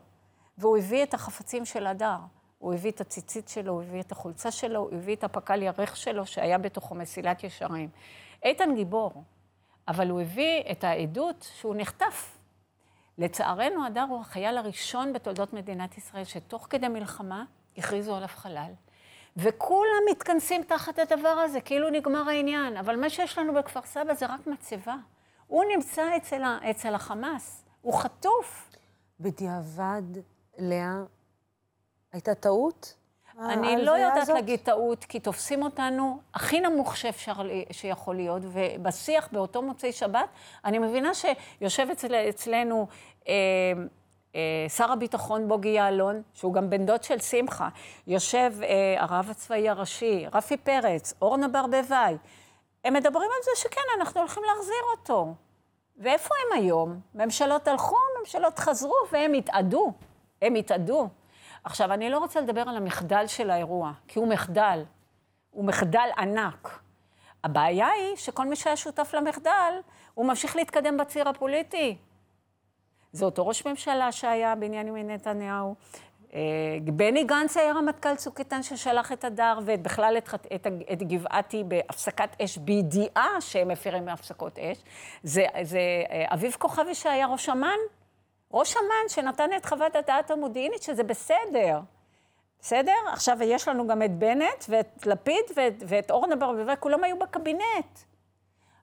והוא 0.59 0.79
הביא 0.79 1.03
את 1.03 1.15
החפצים 1.15 1.65
של 1.65 1.87
הדר. 1.87 2.17
הוא 2.59 2.75
הביא 2.75 2.91
את 2.91 3.01
הציצית 3.01 3.49
שלו, 3.49 3.73
הוא 3.73 3.83
הביא 3.83 4.01
את 4.01 4.13
החולצה 4.13 4.51
שלו, 4.51 4.81
הוא 4.81 4.95
הביא 4.95 5.17
את 5.17 5.25
הפק"ל 5.25 5.63
ירך 5.63 5.97
שלו, 5.97 6.27
שהיה 6.27 6.59
בתוכו 6.59 6.95
מסילת 6.95 7.45
ישרים. 7.45 7.89
איתן 8.43 8.75
גיבור, 8.75 9.25
אבל 9.89 10.11
הוא 10.11 10.21
הביא 10.21 10.63
את 10.71 10.85
העדות 10.85 11.51
שהוא 11.55 11.75
נחטף. 11.79 12.39
לצערנו, 13.19 13.87
הדר 13.87 14.07
הוא 14.09 14.21
החייל 14.21 14.59
הראשון 14.59 15.13
בתולדות 15.13 15.53
מדינת 15.53 15.99
ישראל, 15.99 16.25
שתוך 16.25 16.67
כדי 16.71 16.89
מלחמה 16.89 17.45
הכריזו 17.77 18.17
עליו 18.17 18.29
חלל. 18.29 18.73
וכולם 19.37 20.03
מתכנסים 20.11 20.63
תחת 20.63 20.99
הדבר 20.99 21.29
הזה, 21.29 21.61
כאילו 21.61 21.91
נגמר 21.91 22.29
העניין. 22.29 22.77
אבל 22.77 22.97
מה 22.97 23.11
שיש 23.11 23.39
לנו 23.39 23.55
בכפר 23.55 23.81
סבא 23.85 24.15
זה 24.15 24.27
רק 24.27 24.47
מצבה. 24.47 24.95
הוא 25.47 25.65
נמצא 25.75 26.17
אצל, 26.17 26.43
ה- 26.43 26.59
אצל 26.71 26.95
החמאס, 26.95 27.65
הוא 27.83 27.95
חטוף. 27.95 28.71
בדיעבד, 29.21 30.03
לאה, 30.59 30.95
הייתה 32.13 32.35
טעות? 32.35 32.95
אני 33.39 33.85
לא 33.85 33.91
יודעת 33.93 34.17
הזאת? 34.23 34.35
להגיד 34.35 34.61
טעות, 34.61 35.05
כי 35.05 35.21
תופסים 35.21 35.63
אותנו 35.63 36.21
הכי 36.35 36.61
נמוך 36.61 36.97
שאפשר, 36.97 37.33
שיכול 37.71 38.17
להיות, 38.17 38.43
ובשיח 38.45 39.29
באותו 39.33 39.63
מוצאי 39.63 39.93
שבת, 39.93 40.29
אני 40.65 40.79
מבינה 40.79 41.11
שיושב 41.15 41.89
אצל, 41.93 42.15
אצלנו 42.15 42.87
אה, 43.29 43.33
שר 44.69 44.93
הביטחון 44.93 45.49
בוגי 45.49 45.69
יעלון, 45.69 46.23
שהוא 46.35 46.55
גם 46.55 46.71
בן 46.71 46.87
דוד 46.87 47.03
של 47.03 47.19
שמחה, 47.19 47.69
יושב 48.07 48.53
אה, 48.63 48.97
הרב 48.99 49.31
הצבאי 49.31 49.69
הראשי, 49.69 50.27
רפי 50.33 50.57
פרץ, 50.57 51.15
אורנה 51.23 51.49
ברבבי, 51.49 52.17
הם 52.85 52.95
מדברים 52.95 53.31
על 53.37 53.43
זה 53.45 53.51
שכן, 53.63 53.81
אנחנו 54.01 54.21
הולכים 54.21 54.43
להחזיר 54.47 54.83
אותו. 54.91 55.35
ואיפה 55.99 56.35
הם 56.35 56.59
היום? 56.59 57.01
ממשלות 57.15 57.69
הלכו, 57.69 57.97
ממשלות 58.21 58.59
חזרו, 58.59 58.95
והם 59.13 59.33
התאדו. 59.33 59.93
הם 60.43 60.55
התאדו. 60.55 61.09
עכשיו, 61.65 61.93
אני 61.93 62.11
לא 62.11 62.19
רוצה 62.19 62.41
לדבר 62.41 62.61
על 62.61 62.77
המחדל 62.77 63.27
של 63.27 63.51
האירוע, 63.51 63.93
כי 64.09 64.19
הוא 64.19 64.29
מחדל. 64.29 64.85
הוא 65.51 65.65
מחדל 65.65 66.09
ענק. 66.19 66.81
הבעיה 67.45 67.89
היא 67.89 68.17
שכל 68.17 68.47
מי 68.47 68.57
שהיה 68.57 68.77
שותף 68.77 69.15
למחדל, 69.15 69.75
הוא 70.15 70.27
ממשיך 70.27 70.57
להתקדם 70.57 70.97
בציר 70.97 71.29
הפוליטי. 71.29 71.99
זה 73.13 73.25
אותו 73.25 73.47
ראש 73.47 73.67
ממשלה 73.67 74.13
שהיה, 74.13 74.55
בנימין 74.55 75.11
נתניהו, 75.11 75.75
אה, 76.35 76.41
בני 76.85 77.25
גנץ 77.25 77.57
היה 77.57 77.73
רמטכ"ל 77.73 78.15
צוק 78.15 78.39
איתן 78.39 78.63
ששלח 78.63 79.13
את 79.13 79.25
הדר, 79.25 79.59
ובכלל 79.65 80.15
את, 80.19 80.35
את, 80.55 80.67
ה- 80.67 80.93
את 80.93 81.03
גבעתי 81.03 81.65
בהפסקת 81.69 82.41
אש 82.43 82.59
בידיעה 82.59 83.41
שהם 83.41 83.69
מפירים 83.69 84.05
מהפסקות 84.05 84.59
אש. 84.59 84.79
זה, 85.23 85.45
זה 85.63 85.79
אה, 86.11 86.25
אביב 86.35 86.57
כוכבי 86.59 86.95
שהיה 86.95 87.27
ראש 87.27 87.49
אמ"ן, 87.49 87.79
ראש 88.53 88.77
אמ"ן 88.77 89.09
שנתן 89.09 89.51
את 89.57 89.67
חוות 89.67 89.97
הדעת 89.97 90.31
המודיעינית, 90.31 90.83
שזה 90.83 91.03
בסדר. 91.03 91.81
בסדר? 92.61 92.93
עכשיו, 93.13 93.39
יש 93.43 93.69
לנו 93.69 93.87
גם 93.87 94.03
את 94.03 94.11
בנט 94.19 94.65
ואת 94.69 95.07
לפיד 95.07 95.45
ואת, 95.57 95.83
ואת 95.87 96.11
אורנה 96.11 96.37
ברביבאי, 96.37 96.75
כולם 96.81 97.05
היו 97.05 97.19
בקבינט. 97.19 97.99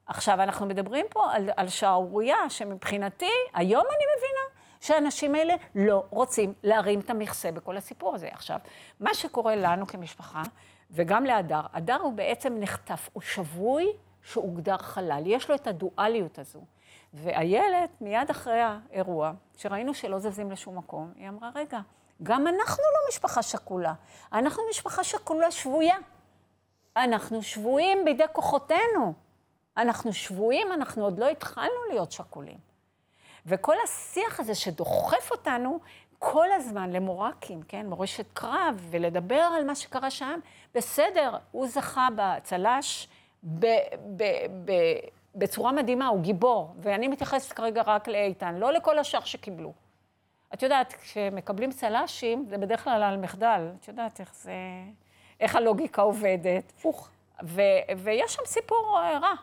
עכשיו, 0.08 0.42
אנחנו 0.42 0.66
מדברים 0.66 1.06
פה 1.10 1.32
על, 1.32 1.50
על 1.58 1.68
שערורייה 1.68 2.50
שמבחינתי, 2.50 3.32
היום 3.54 3.86
אני 3.90 4.04
מבינה 4.18 4.62
שהאנשים 4.82 5.36
האלה 5.36 5.56
לא 5.76 6.04
רוצים 6.10 6.54
להרים 6.64 7.00
את 7.00 7.10
המכסה 7.10 7.52
בכל 7.52 7.78
הסיפור 7.78 8.16
הזה. 8.16 8.30
עכשיו, 8.32 8.60
מה 9.00 9.14
שקורה 9.14 9.56
לנו 9.56 9.88
כמשפחה, 9.88 10.42
וגם 10.92 11.26
להדר, 11.26 11.62
הדר 11.74 12.02
הוא 12.02 12.14
בעצם 12.14 12.56
נחטף, 12.60 13.10
הוא 13.14 13.22
שבוי 13.22 13.88
שהוגדר 14.22 14.78
חלל. 14.78 15.24
יש 15.26 15.50
לו 15.50 15.56
את 15.56 15.68
הדואליות 15.68 16.40
הזו. 16.40 16.60
ואיילת, 17.14 17.90
מיד 18.02 18.30
אחרי 18.30 18.62
האירוע, 18.62 19.32
שראינו 19.58 19.94
שלא 19.94 20.20
זזים 20.20 20.52
לשום 20.52 20.78
מקום, 20.78 21.12
היא 21.16 21.30
אמרה, 21.30 21.50
רגע, 21.56 21.80
גם 22.24 22.48
אנחנו 22.48 22.84
לא 22.84 23.10
משפחה 23.10 23.44
שכולה, 23.44 23.94
אנחנו 24.34 24.64
משפחה 24.70 25.04
שכולה 25.04 25.52
שבויה. 25.52 25.96
אנחנו 26.98 27.44
שבויים 27.44 28.06
בידי 28.06 28.24
כוחותינו. 28.34 29.14
אנחנו 29.78 30.14
שבויים, 30.14 30.72
אנחנו 30.74 31.04
עוד 31.04 31.20
לא 31.20 31.30
התחלנו 31.30 31.86
להיות 31.90 32.12
שכולים. 32.12 32.58
וכל 33.46 33.76
השיח 33.84 34.40
הזה 34.40 34.56
שדוחף 34.56 35.32
אותנו 35.32 35.80
כל 36.20 36.52
הזמן 36.52 36.92
למורקים, 36.92 37.62
כן, 37.68 37.90
מורשת 37.90 38.26
קרב, 38.34 38.88
ולדבר 38.90 39.50
על 39.58 39.64
מה 39.64 39.76
שקרה 39.76 40.12
שם, 40.12 40.40
בסדר, 40.76 41.38
הוא 41.52 41.68
זכה 41.68 42.08
בצל"ש 42.16 43.08
ב, 43.44 43.66
ב, 44.16 44.24
ב, 44.66 44.72
בצורה 45.36 45.72
מדהימה, 45.72 46.08
הוא 46.08 46.22
גיבור, 46.22 46.74
ואני 46.80 47.08
מתייחסת 47.08 47.54
כרגע 47.54 47.82
רק 47.86 48.08
לאיתן, 48.08 48.56
לא 48.56 48.74
לכל 48.74 49.00
השאר 49.00 49.20
שקיבלו. 49.20 49.74
את 50.54 50.64
יודעת, 50.64 50.94
כשמקבלים 50.94 51.72
צל"שים, 51.72 52.46
זה 52.50 52.58
בדרך 52.58 52.84
כלל 52.84 53.04
על 53.04 53.18
מחדל. 53.18 53.70
את 53.80 53.88
יודעת 53.88 54.20
איך 54.20 54.36
זה... 54.36 54.54
איך 55.40 55.56
הלוגיקה 55.56 56.02
עובדת. 56.02 56.74
הפוך. 56.78 57.10
ו- 57.44 57.62
ויש 57.98 58.34
שם 58.34 58.42
סיפור 58.46 59.00
אה, 59.00 59.20
רע. 59.20 59.34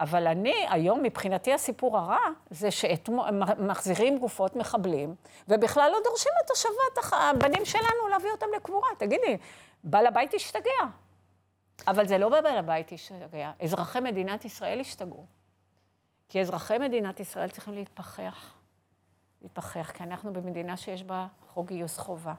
אבל 0.00 0.26
אני, 0.26 0.66
היום, 0.68 1.02
מבחינתי 1.02 1.52
הסיפור 1.52 1.98
הרע, 1.98 2.18
זה 2.50 2.68
שמחזירים 2.70 4.18
גופות 4.18 4.56
מחבלים, 4.56 5.14
ובכלל 5.48 5.90
לא 5.92 5.98
דורשים 6.04 6.32
את 6.44 6.50
השבת 6.50 7.12
הבנים 7.12 7.64
שלנו 7.64 8.08
להביא 8.10 8.30
אותם 8.30 8.46
לקבורה. 8.56 8.88
תגידי, 8.98 9.36
בעל 9.84 10.06
הבית 10.06 10.34
השתגע. 10.34 10.84
אבל 11.88 12.06
זה 12.06 12.18
לא 12.18 12.28
בעל 12.28 12.58
הבית 12.58 12.92
השתגע, 12.92 13.52
אזרחי 13.60 14.00
מדינת 14.00 14.44
ישראל 14.44 14.80
השתגעו. 14.80 15.26
כי 16.28 16.40
אזרחי 16.40 16.78
מדינת 16.78 17.20
ישראל 17.20 17.50
צריכים 17.50 17.74
להתפכח. 17.74 18.54
להתפכח, 19.42 19.90
כי 19.90 20.02
אנחנו 20.02 20.32
במדינה 20.32 20.76
שיש 20.76 21.02
בה 21.02 21.26
חוק 21.54 21.68
גיוס 21.68 21.98
חובה. 21.98 22.34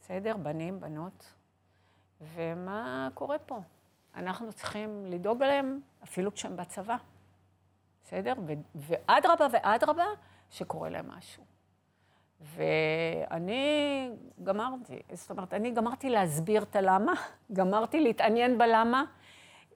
בסדר? 0.00 0.36
בנים, 0.36 0.80
בנות. 0.80 1.32
ומה 2.20 3.08
קורה 3.14 3.38
פה? 3.38 3.60
אנחנו 4.16 4.52
צריכים 4.52 5.06
לדאוג 5.06 5.42
להם 5.42 5.80
אפילו 6.04 6.34
כשהם 6.34 6.56
בצבא. 6.56 6.96
בסדר? 8.04 8.32
ואדרבה 8.74 9.46
ואדרבה 9.52 10.04
שקורה 10.50 10.88
להם 10.88 11.10
משהו. 11.18 11.44
ואני 12.40 14.10
גמרתי, 14.42 15.02
זאת 15.12 15.30
אומרת, 15.30 15.54
אני 15.54 15.70
גמרתי 15.70 16.10
להסביר 16.10 16.62
את 16.62 16.76
הלמה, 16.76 17.12
גמרתי 17.52 18.00
להתעניין 18.00 18.58
בלמה. 18.58 19.04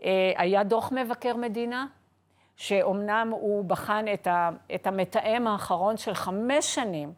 אה, 0.05 0.33
היה 0.37 0.65
דוח 0.65 0.93
מבקר 0.93 1.37
מדינה, 1.37 1.87
שאומנם 2.57 3.29
הוא 3.33 3.65
בחן 3.65 4.05
את, 4.15 4.27
ה, 4.27 4.51
את 4.75 4.87
המתאם 4.87 5.47
האחרון 5.47 5.97
של 5.97 6.15
חמש 6.15 6.75
שנים, 6.75 7.13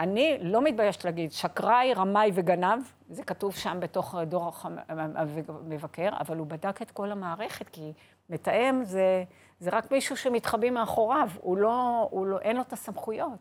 שאני 0.00 0.38
לא 0.40 0.62
מתביישת 0.62 1.04
להגיד, 1.04 1.32
שקראי, 1.32 1.94
רמאי 1.94 2.30
וגנב, 2.34 2.82
זה 3.08 3.22
כתוב 3.22 3.54
שם 3.54 3.76
בתוך 3.80 4.14
דוח 4.26 4.66
המבקר, 4.88 6.08
אבל 6.20 6.36
הוא 6.36 6.46
בדק 6.46 6.82
את 6.82 6.90
כל 6.90 7.12
המערכת, 7.12 7.68
כי 7.68 7.92
מתאם 8.30 8.84
זה, 8.84 9.24
זה 9.58 9.70
רק 9.72 9.92
מישהו 9.92 10.16
שמתחבא 10.16 10.70
מאחוריו, 10.70 11.28
הוא 11.40 11.56
לא, 11.56 12.08
הוא 12.10 12.26
לא, 12.26 12.38
אין 12.38 12.56
לו 12.56 12.62
את 12.62 12.72
הסמכויות, 12.72 13.38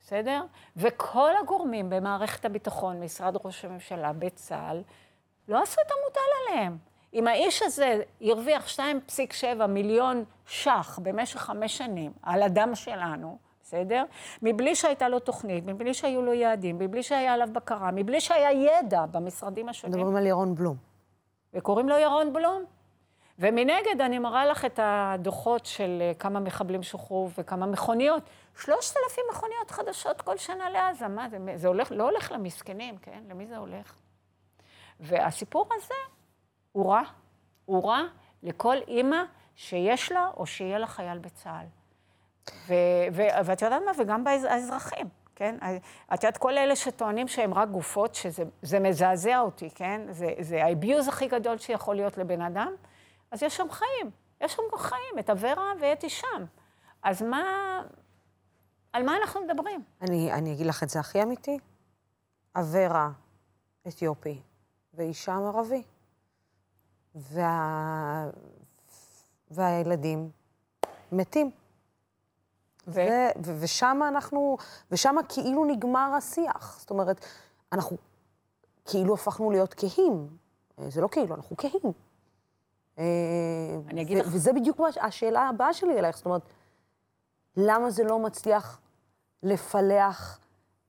בסדר? 0.00 0.44
וכל 0.76 1.30
הגורמים 1.42 1.90
במערכת 1.90 2.44
הביטחון, 2.44 3.00
משרד 3.00 3.36
ראש 3.44 3.64
הממשלה, 3.64 4.12
בצה"ל, 4.12 4.82
לא 5.48 5.62
עשו 5.62 5.80
את 5.86 5.90
המוטל 5.90 6.20
עליהם. 6.50 6.76
אם 7.14 7.26
האיש 7.26 7.62
הזה 7.62 8.00
הרוויח 8.20 8.66
2.7 8.76 9.66
מיליון 9.66 10.24
ש"ח 10.46 10.98
במשך 11.02 11.40
חמש 11.40 11.78
שנים 11.78 12.12
על 12.22 12.42
הדם 12.42 12.70
שלנו, 12.74 13.47
בסדר? 13.68 14.04
מבלי 14.42 14.74
שהייתה 14.74 15.08
לו 15.08 15.18
תוכנית, 15.18 15.64
מבלי 15.66 15.94
שהיו 15.94 16.22
לו 16.22 16.32
יעדים, 16.32 16.78
מבלי 16.78 17.02
שהיה 17.02 17.34
עליו 17.34 17.48
בקרה, 17.52 17.90
מבלי 17.90 18.20
שהיה 18.20 18.50
ידע 18.52 19.06
במשרדים 19.06 19.68
השונים. 19.68 19.98
מדברים 19.98 20.16
על 20.16 20.26
ירון 20.26 20.54
בלום. 20.54 20.76
וקוראים 21.54 21.88
לו 21.88 21.98
ירון 21.98 22.32
בלום. 22.32 22.64
ומנגד, 23.38 24.00
אני 24.00 24.18
מראה 24.18 24.46
לך 24.46 24.64
את 24.64 24.80
הדוחות 24.82 25.66
של 25.66 25.98
אה, 26.00 26.14
כמה 26.14 26.40
מחבלים 26.40 26.82
שוחררו 26.82 27.30
וכמה 27.38 27.66
מכוניות. 27.66 28.22
שלושת 28.62 28.94
אלפים 29.04 29.24
מכוניות 29.30 29.70
חדשות 29.70 30.22
כל 30.22 30.36
שנה 30.36 30.70
לעזה. 30.70 31.08
מה 31.08 31.28
זה? 31.28 31.38
זה 31.56 31.68
הולך, 31.68 31.92
לא 31.92 32.04
הולך 32.04 32.32
למסכנים, 32.32 32.98
כן? 32.98 33.22
למי 33.28 33.46
זה 33.46 33.56
הולך? 33.56 33.94
והסיפור 35.00 35.68
הזה 35.76 35.94
הוא 36.72 36.92
רע. 36.92 37.02
הוא 37.64 37.88
רע 37.88 38.02
לכל 38.42 38.76
אימא 38.88 39.22
שיש 39.56 40.12
לה 40.12 40.28
או 40.36 40.46
שיהיה 40.46 40.78
לה 40.78 40.86
חייל 40.86 41.18
בצה"ל. 41.18 41.77
ו- 42.68 42.74
ו- 43.12 43.44
ואת 43.44 43.62
יודעת 43.62 43.82
מה? 43.86 43.92
וגם 43.98 44.24
באזרחים, 44.24 45.08
כן? 45.36 45.56
את 46.14 46.24
יודעת, 46.24 46.36
כל 46.36 46.58
אלה 46.58 46.76
שטוענים 46.76 47.28
שהם 47.28 47.54
רק 47.54 47.68
גופות, 47.68 48.14
שזה 48.14 48.44
זה 48.62 48.80
מזעזע 48.80 49.38
אותי, 49.38 49.70
כן? 49.70 50.00
זה, 50.40 50.64
האביוז 50.64 51.08
הכי 51.08 51.28
גדול 51.28 51.58
שיכול 51.58 51.96
להיות 51.96 52.18
לבן 52.18 52.42
אדם, 52.42 52.72
אז 53.30 53.42
יש 53.42 53.56
שם 53.56 53.66
חיים. 53.70 54.10
יש 54.40 54.52
שם 54.52 54.62
חיים, 54.76 55.18
את 55.18 55.30
אברה 55.30 55.72
ואת 55.80 56.02
הישם. 56.02 56.44
אז 57.02 57.22
מה... 57.22 57.42
על 58.92 59.02
מה 59.02 59.16
אנחנו 59.16 59.40
מדברים? 59.40 59.82
אני, 60.00 60.32
אני 60.32 60.52
אגיד 60.52 60.66
לך 60.66 60.82
את 60.82 60.88
זה 60.88 61.00
הכי 61.00 61.22
אמיתי. 61.22 61.58
אברה 62.56 63.10
אתיופי 63.88 64.40
והישם 64.94 65.42
ערבי. 65.54 65.82
וה... 67.14 68.30
והילדים 69.50 70.30
מתים. 71.12 71.50
ו- 72.88 73.00
ו- 73.00 73.02
ו- 73.46 73.56
ושם 73.60 74.00
אנחנו, 74.08 74.56
ושם 74.90 75.16
כאילו 75.28 75.64
נגמר 75.64 76.12
השיח. 76.16 76.76
זאת 76.80 76.90
אומרת, 76.90 77.24
אנחנו 77.72 77.96
כאילו 78.84 79.14
הפכנו 79.14 79.50
להיות 79.50 79.74
כהים. 79.76 80.28
אה, 80.78 80.90
זה 80.90 81.00
לא 81.00 81.08
כאילו, 81.08 81.34
אנחנו 81.34 81.56
כהים. 81.56 81.92
אה, 82.98 83.04
אני 83.88 84.02
אגיד 84.02 84.18
לך- 84.18 84.26
וזה 84.32 84.52
בדיוק 84.52 84.80
מה- 84.80 84.88
השאלה 85.00 85.48
הבאה 85.48 85.72
שלי 85.72 85.98
אלייך. 85.98 86.16
זאת 86.16 86.26
אומרת, 86.26 86.42
למה 87.56 87.90
זה 87.90 88.04
לא 88.04 88.18
מצליח 88.18 88.80
לפלח 89.42 90.38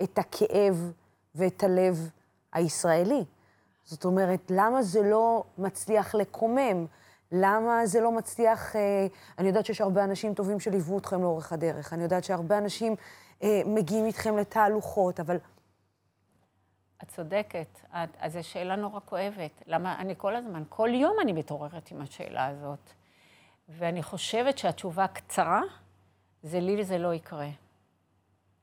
את 0.04 0.18
הכאב 0.18 0.92
ואת 1.36 1.64
הלב 1.64 2.10
הישראלי? 2.54 3.26
זאת 3.86 4.06
אומרת, 4.06 4.40
למה 4.50 4.82
זה 4.84 5.02
לא 5.02 5.44
מצליח 5.58 6.16
לקומם? 6.16 6.86
למה 7.32 7.86
זה 7.86 8.02
לא 8.02 8.12
מצליח... 8.12 8.76
אה, 8.76 9.08
אני 9.38 9.48
יודעת 9.48 9.65
שיש 9.65 9.82
הרבה 9.82 10.04
אנשים 10.04 10.34
טובים 10.34 10.60
שליוו 10.60 10.98
אתכם 10.98 11.22
לאורך 11.22 11.54
הדרך. 11.54 11.94
אני 11.94 12.04
יודעת 12.04 12.24
שהרבה 12.24 12.58
אנשים 12.58 12.96
אה, 13.44 13.62
מגיעים 13.65 14.06
איתכם 14.06 14.38
לתהלוכות, 14.38 15.20
אבל 15.20 15.38
את 17.04 17.08
צודקת. 17.08 17.80
את, 17.92 18.10
אז 18.20 18.34
זו 18.34 18.44
שאלה 18.44 18.76
נורא 18.76 19.00
כואבת. 19.06 19.62
למה 19.68 20.00
אני 20.00 20.13
כל 20.18 20.36
הזמן, 20.36 20.63
כל 20.70 20.89
יום 20.94 21.18
אני 21.22 21.34
מתעוררת 21.34 21.92
עם 21.92 22.02
השאלה 22.02 22.48
הזאת. 22.48 22.89
ואני 23.70 24.04
חושבת 24.04 24.58
שהתשובה 24.58 25.04
הקצרה 25.04 25.62
זה 26.44 26.60
לי 26.60 26.84
זה 26.84 26.98
לא 26.98 27.13
יקרה. 27.13 27.50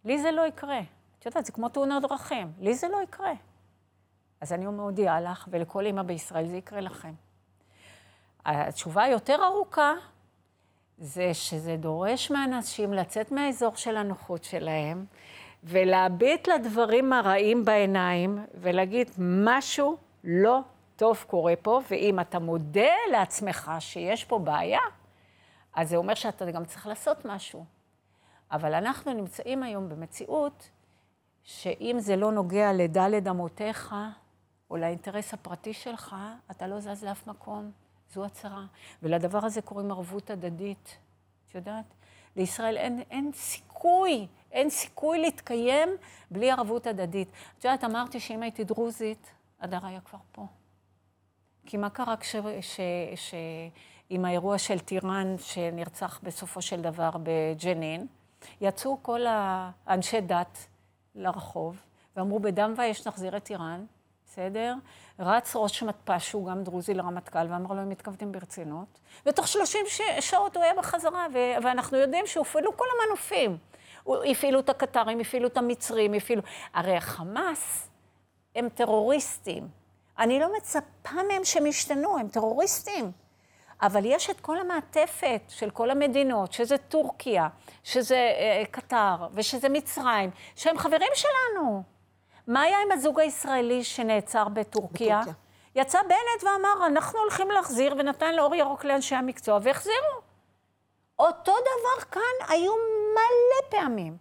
לי 0.05 0.23
זה 0.23 0.31
לא 0.31 0.47
יקרה. 0.47 0.81
את 1.19 1.27
יודעת, 1.27 1.47
זה 1.47 1.53
כמו 1.53 1.69
תאונות 1.69 2.03
דרכים. 2.03 2.53
לי 2.59 2.75
זה 2.75 2.89
לא 2.89 3.03
יקרה. 3.03 3.33
אז 4.41 4.53
אני 4.53 4.67
מודיעה 4.67 5.21
לך, 5.21 5.49
ולכל 5.51 5.87
אימא 5.87 6.03
בישראל 6.03 6.47
זה 6.47 6.57
יקרה 6.57 6.81
לכם. 6.81 7.13
התשובה 8.47 9.03
היותר 9.03 9.45
ארוכה 9.45 9.93
זה 10.99 11.35
שזה 11.35 11.77
דורש 11.77 12.31
מהאנשים 12.31 12.93
לצאת 12.93 13.33
מהאזור 13.33 13.75
של 13.77 13.97
הנוחות 13.97 14.45
שלהם, 14.45 15.05
ולהביט 15.65 16.49
לדברים 16.49 17.13
הרעים 17.13 17.65
בעיניים, 17.65 18.39
ולהגיד, 18.55 19.11
משהו 19.19 19.97
לא 20.25 20.61
טוב 20.97 21.25
קורה 21.27 21.55
פה, 21.63 21.81
ואם 21.91 22.21
אתה 22.21 22.39
מודה 22.39 22.95
לעצמך 23.11 23.73
שיש 23.79 24.25
פה 24.25 24.39
בעיה, 24.39 24.81
אז 25.75 25.89
זה 25.89 25.97
אומר 25.97 26.15
שאתה 26.15 26.51
גם 26.51 26.65
צריך 26.65 26.87
לעשות 26.87 27.25
משהו. 27.25 27.65
אבל 28.53 28.75
אנחנו 28.75 29.13
נמצאים 29.13 29.63
היום 29.63 29.89
במציאות 29.89 30.71
שאם 31.45 31.97
זה 31.99 32.17
לא 32.17 32.33
נוגע 32.33 32.73
לדלת 32.73 33.27
אמותיך, 33.27 33.95
או 34.71 34.77
לאינטרס 34.77 35.35
הפרטי 35.35 35.73
שלך, 35.73 36.17
אתה 36.51 36.67
לא 36.67 36.81
זז 36.81 37.05
לאף 37.05 37.27
מקום. 37.27 37.86
זו 38.13 38.25
הצהרה. 38.25 38.65
ולדבר 39.03 39.45
הזה 39.45 39.63
קוראים 39.63 39.91
ערבות 39.91 40.31
הדדית. 40.31 40.99
את 41.49 41.55
יודעת? 41.55 41.85
לישראל 42.37 42.77
אין, 42.77 43.03
אין 43.11 43.31
סיכוי, 43.35 44.27
אין 44.53 44.71
סיכוי 44.71 45.19
להתקיים 45.19 45.89
בלי 46.31 46.51
ערבות 46.51 46.87
הדדית. 46.87 47.29
את 47.59 47.65
יודעת, 47.65 47.85
אמרתי 47.85 48.21
שאם 48.21 48.43
הייתי 48.43 48.65
דרוזית, 48.65 49.33
הדר 49.61 49.87
היה 49.87 50.01
כבר 50.01 50.19
פה. 50.33 50.47
כי 51.67 51.77
מה 51.77 51.91
קרה 51.91 52.17
כש... 52.17 52.37
ש... 52.61 52.81
ש... 53.15 53.35
עם 54.11 54.25
האירוע 54.25 54.59
של 54.59 54.79
טיראן 54.79 55.35
שנרצח 55.39 56.21
בסופו 56.23 56.63
של 56.63 56.83
דבר 56.83 57.11
בג'נין? 57.23 58.07
יצאו 58.61 58.99
כל 59.03 59.21
האנשי 59.29 60.21
דת 60.21 60.67
לרחוב 61.15 61.81
ואמרו, 62.17 62.41
בדם 62.41 62.75
ואש 62.77 63.07
נחזיר 63.07 63.37
את 63.37 63.51
איראן, 63.51 63.85
בסדר? 64.27 64.75
רץ 65.19 65.57
ראש 65.57 65.83
מתפ"ש, 65.83 66.29
שהוא 66.29 66.47
גם 66.47 66.63
דרוזי, 66.63 66.95
לרמטכ"ל, 66.95 67.47
ואמר 67.51 67.75
לו, 67.75 67.81
הם 67.81 67.89
מתכוונים 67.89 68.33
ברצינות. 68.33 69.01
ותוך 69.27 69.49
30 69.49 69.81
ש... 69.87 70.01
שעות 70.21 70.57
הוא 70.57 70.65
היה 70.65 70.75
בחזרה, 70.75 71.27
ו... 71.35 71.39
ואנחנו 71.63 71.99
יודעים 71.99 72.27
שהופעלו 72.27 72.77
כל 72.77 72.85
המנופים. 73.03 73.59
הפעילו 74.31 74.61
את 74.61 74.69
הקטרים, 74.69 75.21
הפעילו 75.21 75.49
את 75.49 75.57
המצרים, 75.57 76.15
הפעילו... 76.15 76.43
הרי 76.75 76.97
החמאס 76.97 77.89
הם 78.55 78.69
טרוריסטים. 78.69 79.69
אני 80.19 80.41
לא 80.41 80.57
מצפה 80.57 81.23
מהם 81.29 81.45
שהם 81.45 81.67
ישתנו, 81.67 82.19
הם 82.19 82.29
טרוריסטים. 82.29 83.13
אבל 83.83 84.05
יש 84.05 84.31
את 84.31 84.41
כל 84.41 84.61
המעטפת 84.61 85.41
של 85.49 85.71
כל 85.71 85.91
המדינות, 85.91 86.53
שזה 86.53 86.79
טורקיה, 86.79 87.49
שזה 87.85 88.17
אה, 88.17 88.63
קטר 88.71 89.17
ושזה 89.33 89.69
מצרים, 89.69 90.31
שהם 90.57 90.79
חברים 90.79 91.11
שלנו. 91.15 91.96
מה 92.47 92.61
היה 92.63 92.79
עם 92.87 92.93
הזוג 92.93 93.21
הישראלי 93.21 93.85
שנעצר 93.85 94.49
בטורקיה? 94.49 95.21
בטורקיה. 95.21 95.33
יצא 95.75 96.03
בנט 96.03 96.43
ואמר, 96.45 96.87
אנחנו 96.87 97.19
הולכים 97.19 97.51
להחזיר, 97.51 97.95
ונתן 97.99 98.35
לאור 98.35 98.55
ירוק 98.55 98.85
לאנשי 98.85 99.15
המקצוע, 99.15 99.59
והחזירו. 99.63 100.21
אותו 101.19 101.53
דבר 101.53 102.05
כאן 102.11 102.49
היו 102.49 102.73
מלא 103.13 103.71
פעמים. 103.71 104.17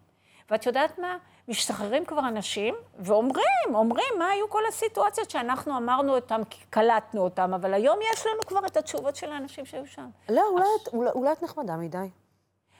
ואת 0.51 0.65
יודעת 0.65 0.99
מה? 0.99 1.17
משתחררים 1.47 2.05
כבר 2.05 2.19
אנשים 2.19 2.75
ואומרים, 2.99 3.75
אומרים 3.75 4.13
מה 4.19 4.27
היו 4.27 4.49
כל 4.49 4.61
הסיטואציות 4.67 5.29
שאנחנו 5.29 5.77
אמרנו 5.77 6.15
אותם, 6.15 6.41
קלטנו 6.69 7.21
אותם, 7.21 7.53
אבל 7.53 7.73
היום 7.73 7.99
יש 8.13 8.27
לנו 8.27 8.39
כבר 8.47 8.65
את 8.65 8.77
התשובות 8.77 9.15
של 9.15 9.31
האנשים 9.31 9.65
שהיו 9.65 9.87
שם. 9.87 10.09
לא, 10.29 10.43
אולי, 10.49 10.65
אש... 10.65 10.87
אולי, 10.93 11.09
אולי 11.15 11.31
את 11.31 11.43
נחמדה 11.43 11.75
מדי. 11.75 11.97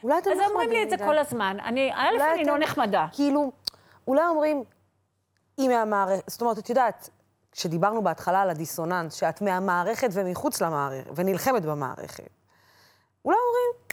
אולי 0.04 0.18
את 0.18 0.28
נחמדה 0.28 0.36
מדי. 0.36 0.46
אז 0.46 0.52
אומרים 0.52 0.72
לי 0.72 0.84
את 0.84 0.90
זה 0.90 0.98
כל 0.98 1.18
הזמן. 1.18 1.58
אני, 1.64 1.92
א', 1.94 2.34
אני 2.34 2.46
לא 2.46 2.58
נחמדה. 2.58 3.08
כאילו, 3.12 3.52
אולי 4.08 4.28
אומרים, 4.28 4.64
היא 5.58 5.70
מהמערכת, 5.70 6.30
זאת 6.30 6.42
אומרת, 6.42 6.58
את 6.58 6.70
יודעת, 6.70 7.10
כשדיברנו 7.52 8.04
בהתחלה 8.04 8.42
על 8.42 8.50
הדיסוננס, 8.50 9.14
שאת 9.14 9.42
מהמערכת 9.42 10.10
ומחוץ 10.12 10.62
למערכת, 10.62 11.10
ונלחמת 11.16 11.66
במערכת, 11.66 12.30
אולי 13.26 13.38
אומרים, 13.48 13.86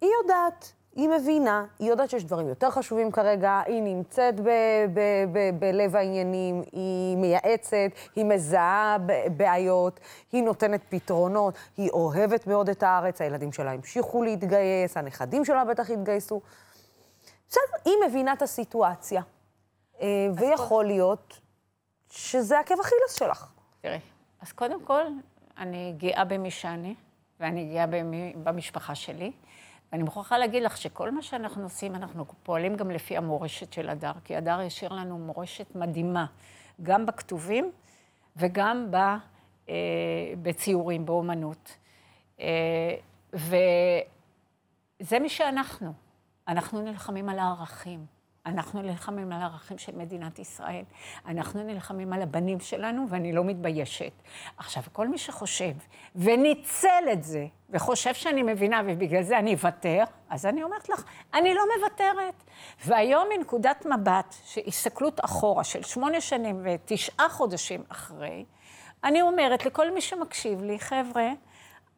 היא 0.00 0.10
יודעת, 0.22 0.72
היא 0.94 1.08
מבינה, 1.08 1.64
היא 1.78 1.90
יודעת 1.90 2.10
שיש 2.10 2.24
דברים 2.24 2.48
יותר 2.48 2.70
חשובים 2.70 3.12
כרגע, 3.12 3.60
היא 3.66 3.82
נמצאת 3.82 4.34
בלב 5.58 5.96
העניינים, 5.96 6.62
היא 6.72 7.16
מייעצת, 7.16 7.90
היא 8.16 8.24
מזהה 8.24 8.96
בעיות, 9.36 10.00
היא 10.32 10.42
נותנת 10.42 10.80
פתרונות, 10.88 11.54
היא 11.76 11.90
אוהבת 11.90 12.46
מאוד 12.46 12.68
את 12.68 12.82
הארץ, 12.82 13.20
הילדים 13.20 13.52
שלה 13.52 13.72
המשיכו 13.72 14.22
להתגייס, 14.22 14.96
הנכדים 14.96 15.44
שלה 15.44 15.64
בטח 15.64 15.90
התגייסו. 15.90 16.40
בסדר, 17.48 17.62
היא 17.84 17.94
מבינה 18.08 18.32
את 18.32 18.42
הסיטואציה. 18.42 19.22
אה, 20.04 20.28
ויכול 20.36 20.84
להיות 20.84 21.40
שזה 22.10 22.58
עקב 22.58 22.74
אכילס 22.80 23.18
שלך. 23.18 23.52
תראי, 23.80 23.98
אז 24.40 24.52
קודם 24.52 24.84
כל, 24.84 25.02
אני 25.58 25.94
גאה 25.96 26.24
במי 26.24 26.50
שאני, 26.50 26.94
ואני 27.40 27.72
גאה 27.72 27.86
במשפחה 28.44 28.94
שלי. 28.94 29.32
ואני 29.92 30.02
מוכרחה 30.02 30.38
להגיד 30.38 30.62
לך 30.62 30.76
שכל 30.76 31.10
מה 31.10 31.22
שאנחנו 31.22 31.62
עושים, 31.62 31.94
אנחנו 31.94 32.24
פועלים 32.42 32.76
גם 32.76 32.90
לפי 32.90 33.16
המורשת 33.16 33.72
של 33.72 33.88
הדר, 33.88 34.12
כי 34.24 34.36
הדר 34.36 34.60
השאיר 34.60 34.92
לנו 34.92 35.18
מורשת 35.18 35.74
מדהימה, 35.74 36.26
גם 36.82 37.06
בכתובים 37.06 37.72
וגם 38.36 38.90
ב, 38.90 38.96
אה, 38.96 39.74
בציורים, 40.42 41.06
באומנות. 41.06 41.76
אה, 42.40 42.94
וזה 43.32 45.18
מי 45.20 45.28
שאנחנו. 45.28 45.92
אנחנו 46.48 46.82
נלחמים 46.82 47.28
על 47.28 47.38
הערכים. 47.38 48.06
אנחנו 48.46 48.82
נלחמים 48.82 49.32
על 49.32 49.42
הערכים 49.42 49.78
של 49.78 49.96
מדינת 49.96 50.38
ישראל. 50.38 50.82
אנחנו 51.26 51.62
נלחמים 51.62 52.12
על 52.12 52.22
הבנים 52.22 52.60
שלנו, 52.60 53.06
ואני 53.08 53.32
לא 53.32 53.44
מתביישת. 53.44 54.12
עכשיו, 54.56 54.82
כל 54.92 55.08
מי 55.08 55.18
שחושב 55.18 55.72
וניצל 56.16 57.04
את 57.12 57.24
זה, 57.24 57.46
וחושב 57.70 58.14
שאני 58.14 58.42
מבינה 58.42 58.82
ובגלל 58.86 59.22
זה 59.22 59.38
אני 59.38 59.54
אוותר, 59.54 60.04
אז 60.30 60.46
אני 60.46 60.62
אומרת 60.62 60.88
לך, 60.88 61.04
אני 61.34 61.54
לא 61.54 61.62
מוותרת. 61.78 62.44
והיום 62.86 63.28
מנקודת 63.38 63.86
מבט, 63.86 64.34
שהסתכלות 64.44 65.24
אחורה 65.24 65.64
של 65.64 65.82
שמונה 65.82 66.20
שנים 66.20 66.60
ותשעה 66.64 67.28
חודשים 67.28 67.82
אחרי, 67.88 68.44
אני 69.04 69.22
אומרת 69.22 69.66
לכל 69.66 69.90
מי 69.90 70.00
שמקשיב 70.00 70.62
לי, 70.62 70.78
חבר'ה, 70.78 71.28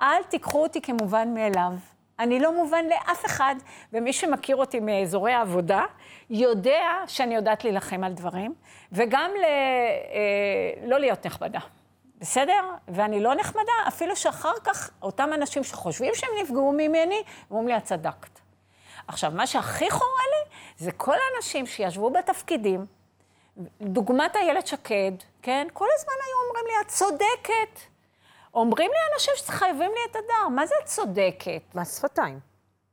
אל 0.02 0.22
תיקחו 0.22 0.62
אותי 0.62 0.80
כמובן 0.80 1.34
מאליו. 1.34 1.72
אני 2.18 2.40
לא 2.40 2.52
מובן 2.52 2.84
לאף 2.84 3.26
אחד, 3.26 3.54
ומי 3.92 4.12
שמכיר 4.12 4.56
אותי 4.56 4.80
מאזורי 4.80 5.32
העבודה, 5.32 5.82
יודע 6.30 6.82
שאני 7.06 7.34
יודעת 7.34 7.64
להילחם 7.64 8.04
על 8.04 8.12
דברים, 8.12 8.54
וגם 8.92 9.30
ל... 9.40 9.44
אה, 9.44 10.86
לא 10.86 10.98
להיות 10.98 11.26
נחמדה. 11.26 11.60
בסדר? 12.20 12.70
ואני 12.88 13.20
לא 13.20 13.34
נחמדה, 13.34 13.72
אפילו 13.88 14.16
שאחר 14.16 14.52
כך 14.64 14.90
אותם 15.02 15.30
אנשים 15.34 15.64
שחושבים 15.64 16.14
שהם 16.14 16.30
נפגעו 16.42 16.72
ממני, 16.72 17.22
אומרים 17.50 17.68
לי, 17.68 17.76
את 17.76 17.84
צדקת. 17.84 18.40
עכשיו, 19.08 19.32
מה 19.34 19.46
שהכי 19.46 19.90
חורה 19.90 20.22
לי, 20.30 20.56
זה 20.78 20.92
כל 20.92 21.14
האנשים 21.14 21.66
שישבו 21.66 22.10
בתפקידים, 22.10 22.86
דוגמת 23.80 24.36
איילת 24.36 24.66
שקד, 24.66 25.12
כן? 25.42 25.66
כל 25.72 25.88
הזמן 25.98 26.12
היו 26.26 26.48
אומרים 26.48 26.66
לי, 26.66 26.80
את 26.80 26.88
צודקת. 26.88 27.95
אומרים 28.56 28.90
לי 28.90 29.14
אנשים 29.14 29.34
שחייבים 29.36 29.90
לי 29.90 30.00
את 30.10 30.16
הדר, 30.16 30.48
מה 30.50 30.66
זה 30.66 30.74
את 30.82 30.86
צודקת? 30.86 31.62
מה 31.74 31.84
שפתיים? 31.84 32.40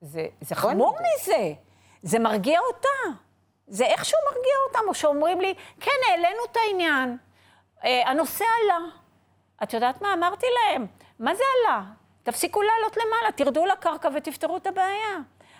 זה, 0.01 0.25
זה 0.41 0.55
חמור 0.55 0.97
מזה, 0.99 1.53
זה 2.01 2.19
מרגיע 2.19 2.59
אותה. 2.59 3.19
זה 3.67 3.85
איכשהו 3.85 4.17
מרגיע 4.25 4.53
אותם, 4.67 4.89
או 4.89 4.93
שאומרים 4.93 5.41
לי, 5.41 5.53
כן, 5.79 5.91
העלינו 6.09 6.39
את 6.51 6.57
העניין, 6.57 7.17
אה, 7.83 8.09
הנושא 8.09 8.45
עלה. 8.63 8.85
את 9.63 9.73
יודעת 9.73 10.01
מה? 10.01 10.13
אמרתי 10.13 10.45
להם, 10.55 10.85
מה 11.19 11.35
זה 11.35 11.43
עלה? 11.57 11.83
תפסיקו 12.23 12.61
לעלות 12.61 12.97
למעלה, 12.97 13.31
תרדו 13.31 13.65
לקרקע 13.65 14.09
ותפתרו 14.15 14.57
את 14.57 14.67
הבעיה. 14.67 15.19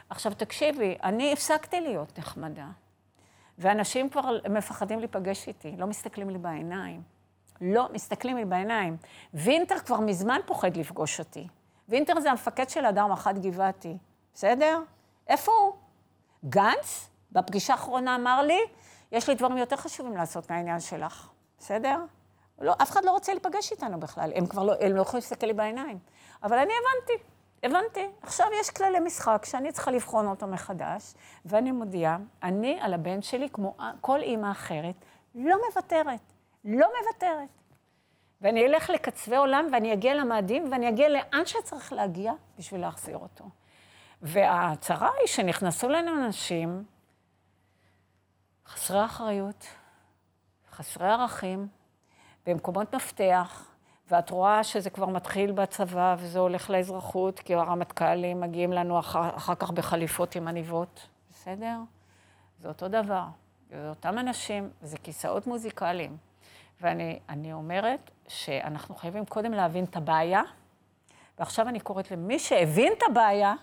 עכשיו, 0.09 0.33
תקשיבי, 0.33 0.97
אני 1.03 1.33
הפסקתי 1.33 1.81
להיות 1.81 2.19
נחמדה, 2.19 2.67
ואנשים 3.57 4.09
כבר 4.09 4.39
מפחדים 4.49 4.99
להיפגש 4.99 5.47
איתי, 5.47 5.75
לא 5.77 5.87
מסתכלים 5.87 6.29
לי 6.29 6.37
בעיניים. 6.37 7.12
לא 7.61 7.87
מסתכלים 7.93 8.37
לי 8.37 8.45
בעיניים. 8.45 8.97
וינטר 9.33 9.79
כבר 9.79 9.99
מזמן 9.99 10.39
פוחד 10.45 10.77
לפגוש 10.77 11.19
אותי. 11.19 11.47
וינטר 11.89 12.19
זה 12.19 12.31
המפקד 12.31 12.69
של 12.69 12.85
אדם 12.85 13.11
מח"ט 13.11 13.35
גבעתי, 13.35 13.97
בסדר? 14.33 14.79
איפה 15.27 15.51
הוא? 15.51 15.73
גנץ, 16.49 17.09
בפגישה 17.31 17.73
האחרונה 17.73 18.15
אמר 18.15 18.41
לי, 18.41 18.59
יש 19.11 19.29
לי 19.29 19.35
דברים 19.35 19.57
יותר 19.57 19.75
חשובים 19.75 20.17
לעשות 20.17 20.51
מהעניין 20.51 20.79
שלך, 20.79 21.29
בסדר? 21.59 21.97
לא, 22.59 22.73
אף 22.81 22.91
אחד 22.91 23.05
לא 23.05 23.11
רוצה 23.11 23.33
להיפגש 23.33 23.71
איתנו 23.71 23.99
בכלל, 23.99 24.31
הם 24.35 24.45
כבר 24.45 24.63
לא, 24.63 24.73
הם 24.79 24.95
לא 24.95 25.01
יכולים 25.01 25.21
להסתכל 25.21 25.47
לי 25.47 25.53
בעיניים. 25.53 25.99
אבל 26.43 26.57
אני 26.57 26.73
הבנתי, 26.73 27.23
הבנתי. 27.63 28.07
עכשיו 28.21 28.47
יש 28.61 28.69
כללי 28.69 28.99
משחק 28.99 29.45
שאני 29.45 29.71
צריכה 29.71 29.91
לבחון 29.91 30.27
אותו 30.27 30.47
מחדש, 30.47 31.13
ואני 31.45 31.71
מודיעה, 31.71 32.17
אני 32.43 32.77
על 32.81 32.93
הבן 32.93 33.21
שלי, 33.21 33.49
כמו 33.49 33.77
כל 34.01 34.21
אימא 34.21 34.51
אחרת, 34.51 34.95
לא 35.35 35.57
מוותרת. 35.69 36.32
לא 36.65 36.87
מוותרת. 37.01 37.49
ואני 38.41 38.65
אלך 38.65 38.89
לקצווי 38.89 39.37
עולם 39.37 39.67
ואני 39.71 39.93
אגיע 39.93 40.15
למאדים 40.15 40.71
ואני 40.71 40.89
אגיע 40.89 41.09
לאן 41.09 41.45
שצריך 41.45 41.93
להגיע 41.93 42.33
בשביל 42.57 42.81
להחזיר 42.81 43.17
אותו. 43.17 43.45
והצרה 44.21 45.09
היא 45.19 45.27
שנכנסו 45.27 45.89
לנו 45.89 46.25
אנשים 46.25 46.83
חסרי 48.67 49.05
אחריות, 49.05 49.67
חסרי 50.71 51.07
ערכים, 51.07 51.67
במקומות 52.45 52.95
מפתח, 52.95 53.73
ואת 54.07 54.29
רואה 54.29 54.63
שזה 54.63 54.89
כבר 54.89 55.05
מתחיל 55.05 55.51
בצבא 55.51 56.15
וזה 56.19 56.39
הולך 56.39 56.69
לאזרחות, 56.69 57.39
כי 57.39 57.55
הרמטכ"לים 57.55 58.41
מגיעים 58.41 58.73
לנו 58.73 58.99
אחר, 58.99 59.35
אחר 59.35 59.55
כך 59.55 59.71
בחליפות 59.71 60.35
עם 60.35 60.47
עניבות, 60.47 61.07
בסדר? 61.31 61.77
זה 62.59 62.67
אותו 62.67 62.87
דבר. 62.87 63.25
זה 63.69 63.89
אותם 63.89 64.19
אנשים, 64.19 64.69
זה 64.81 64.97
כיסאות 64.97 65.47
מוזיקליים. 65.47 66.17
ואני 66.81 67.53
אומרת 67.53 68.11
שאנחנו 68.27 68.95
חייבים 68.95 69.25
קודם 69.25 69.51
להבין 69.51 69.83
את 69.83 69.95
הבעיה, 69.95 70.41
ועכשיו 71.39 71.67
אני 71.67 71.79
קוראת 71.79 72.11
למי 72.11 72.39
שהבין 72.39 72.93
את 72.97 73.03
הבעיה, 73.09 73.53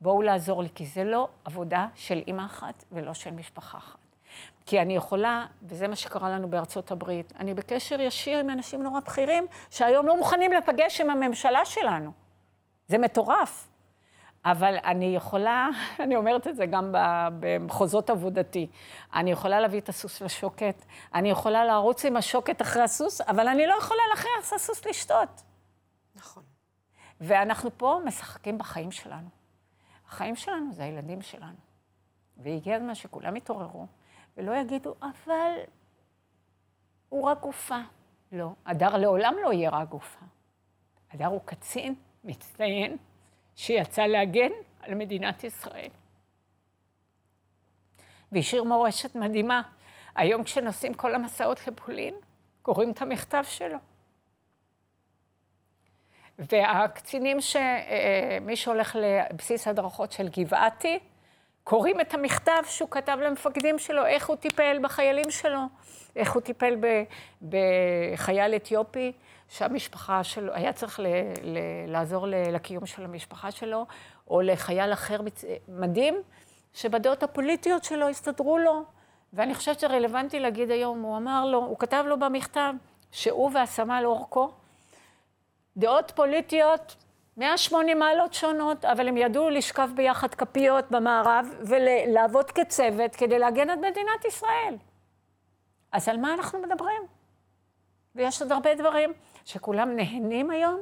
בואו 0.00 0.22
לעזור 0.22 0.62
לי, 0.62 0.68
כי 0.74 0.86
זה 0.86 1.04
לא 1.04 1.28
עבודה 1.44 1.86
של 1.94 2.22
אימא 2.26 2.46
אחת 2.46 2.84
ולא 2.92 3.14
של 3.14 3.30
משפחה 3.30 3.78
אחת. 3.78 3.98
כי 4.66 4.80
אני 4.80 4.96
יכולה, 4.96 5.46
וזה 5.62 5.88
מה 5.88 5.96
שקרה 5.96 6.30
לנו 6.30 6.50
בארצות 6.50 6.90
הברית, 6.90 7.32
אני 7.38 7.54
בקשר 7.54 8.00
ישיר 8.00 8.38
עם 8.38 8.50
אנשים 8.50 8.82
נורא 8.82 9.00
בכירים, 9.00 9.46
שהיום 9.70 10.06
לא 10.06 10.16
מוכנים 10.16 10.52
לפגש 10.52 11.00
עם 11.00 11.10
הממשלה 11.10 11.64
שלנו. 11.64 12.12
זה 12.88 12.98
מטורף. 12.98 13.71
אבל 14.44 14.76
אני 14.84 15.16
יכולה, 15.16 15.68
אני 16.04 16.16
אומרת 16.16 16.46
את 16.48 16.56
זה 16.56 16.66
גם 16.66 16.94
במחוזות 17.40 18.10
עבודתי, 18.10 18.66
אני 19.14 19.30
יכולה 19.30 19.60
להביא 19.60 19.80
את 19.80 19.88
הסוס 19.88 20.20
לשוקת, 20.20 20.84
אני 21.14 21.30
יכולה 21.30 21.64
לרוץ 21.64 22.04
עם 22.04 22.16
השוקת 22.16 22.62
אחרי 22.62 22.82
הסוס, 22.82 23.20
אבל 23.20 23.48
אני 23.48 23.66
לא 23.66 23.74
יכולה 23.78 24.00
להכריח 24.10 24.52
הסוס 24.52 24.86
לשתות. 24.86 25.42
נכון. 26.14 26.42
ואנחנו 27.20 27.70
פה 27.78 28.00
משחקים 28.04 28.58
בחיים 28.58 28.92
שלנו. 28.92 29.28
החיים 30.08 30.36
שלנו 30.36 30.72
זה 30.72 30.84
הילדים 30.84 31.22
שלנו. 31.22 31.56
והגיע 32.36 32.76
הזמן 32.76 32.94
שכולם 32.94 33.36
יתעוררו, 33.36 33.86
ולא 34.36 34.56
יגידו, 34.56 34.94
אבל 35.00 35.52
הוא 37.08 37.24
רק 37.24 37.40
גופה. 37.40 37.78
לא, 38.32 38.52
הדר 38.66 38.96
לעולם 38.96 39.34
לא 39.44 39.52
יהיה 39.52 39.70
רק 39.70 39.88
גופה. 39.88 40.24
הדר 41.10 41.26
הוא 41.26 41.40
קצין 41.44 41.94
מצטיין 42.24 42.96
שיצא 43.56 44.02
להגן 44.02 44.50
על 44.80 44.94
מדינת 44.94 45.44
ישראל. 45.44 45.88
והשאיר 48.32 48.64
מורשת 48.64 49.14
מדהימה. 49.14 49.62
היום 50.14 50.44
כשנוסעים 50.44 50.94
כל 50.94 51.14
המסעות 51.14 51.66
לפולין, 51.66 52.14
קוראים 52.62 52.90
את 52.90 53.02
המכתב 53.02 53.44
שלו. 53.48 53.78
והקצינים, 56.38 57.40
ש... 57.40 57.56
אה, 57.56 58.38
מי 58.40 58.56
שהולך 58.56 58.96
לבסיס 59.00 59.68
הדרכות 59.68 60.12
של 60.12 60.28
גבעתי, 60.28 60.98
קוראים 61.64 62.00
את 62.00 62.14
המכתב 62.14 62.62
שהוא 62.66 62.90
כתב 62.90 63.18
למפקדים 63.22 63.78
שלו, 63.78 64.06
איך 64.06 64.28
הוא 64.28 64.36
טיפל 64.36 64.78
בחיילים 64.82 65.30
שלו, 65.30 65.60
איך 66.16 66.32
הוא 66.32 66.42
טיפל 66.42 66.76
ב... 66.80 67.02
בחייל 67.42 68.54
אתיופי, 68.56 69.12
שהמשפחה 69.48 70.24
שלו, 70.24 70.54
היה 70.54 70.72
צריך 70.72 71.00
ל... 71.00 71.06
ל... 71.42 71.58
לעזור 71.86 72.26
לקיום 72.28 72.86
של 72.86 73.04
המשפחה 73.04 73.50
שלו, 73.50 73.86
או 74.30 74.40
לחייל 74.40 74.92
אחר 74.92 75.20
מדהים, 75.68 76.14
שבדעות 76.74 77.22
הפוליטיות 77.22 77.84
שלו 77.84 78.08
הסתדרו 78.08 78.58
לו. 78.58 78.82
ואני 79.32 79.54
חושבת 79.54 79.80
שרלוונטי 79.80 80.40
להגיד 80.40 80.70
היום, 80.70 81.02
הוא 81.02 81.16
אמר 81.16 81.46
לו, 81.46 81.58
הוא 81.58 81.78
כתב 81.78 82.04
לו 82.06 82.18
במכתב, 82.18 82.72
שהוא 83.12 83.50
והסמל 83.54 84.02
אורקו, 84.04 84.50
דעות 85.76 86.12
פוליטיות 86.14 86.96
180 87.36 87.98
מעלות 87.98 88.34
שונות, 88.34 88.84
אבל 88.84 89.08
הם 89.08 89.16
ידעו 89.16 89.50
לשכב 89.50 89.90
ביחד 89.94 90.34
כפיות 90.34 90.90
במערב 90.90 91.46
ולעבוד 91.60 92.50
כצוות 92.50 93.16
כדי 93.16 93.38
להגן 93.38 93.70
את 93.70 93.78
מדינת 93.78 94.24
ישראל. 94.28 94.76
אז 95.92 96.08
על 96.08 96.16
מה 96.16 96.34
אנחנו 96.34 96.58
מדברים? 96.62 97.02
ויש 98.14 98.42
עוד 98.42 98.52
הרבה 98.52 98.74
דברים 98.74 99.12
שכולם 99.44 99.96
נהנים 99.96 100.50
היום 100.50 100.80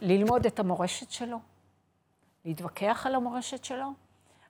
ללמוד 0.00 0.46
את 0.46 0.58
המורשת 0.58 1.10
שלו, 1.10 1.38
להתווכח 2.44 3.06
על 3.06 3.14
המורשת 3.14 3.64
שלו, 3.64 3.86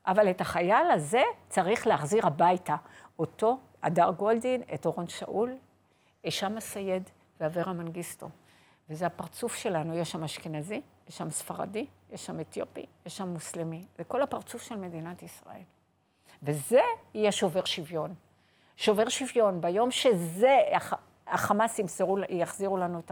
אבל 0.07 0.31
את 0.31 0.41
החייל 0.41 0.91
הזה 0.91 1.23
צריך 1.49 1.87
להחזיר 1.87 2.27
הביתה. 2.27 2.77
אותו, 3.19 3.59
הדר 3.83 4.11
גולדין, 4.11 4.63
את 4.75 4.87
אורון 4.87 5.09
שאול, 5.09 5.57
הישאם 6.23 6.57
א-סייד 6.57 7.03
ואברה 7.41 7.73
מנגיסטו. 7.73 8.29
וזה 8.91 9.07
הפרצוף 9.07 9.55
שלנו, 9.55 9.99
יש 9.99 10.11
שם 10.11 10.25
אשכנזי, 10.25 10.81
יש 11.09 11.19
שם 11.19 11.31
ספרדי, 11.31 11.87
יש 12.11 12.27
שם 12.27 12.41
אתיופי, 12.41 12.87
יש 13.07 13.17
שם 13.17 13.29
מוסלמי. 13.29 13.85
זה 13.99 14.05
כל 14.05 14.23
הפרצוף 14.23 14.63
של 14.63 14.77
מדינת 14.77 15.23
ישראל. 15.23 15.63
וזה 16.43 16.81
יהיה 17.15 17.33
שובר 17.33 17.65
שוויון. 17.65 18.15
שובר 18.77 19.09
שוויון, 19.09 19.61
ביום 19.61 19.91
שזה, 19.91 20.59
החמאס 21.27 21.79
ימסרו, 21.79 22.19
יחזירו 22.29 22.77
לנו 22.77 23.03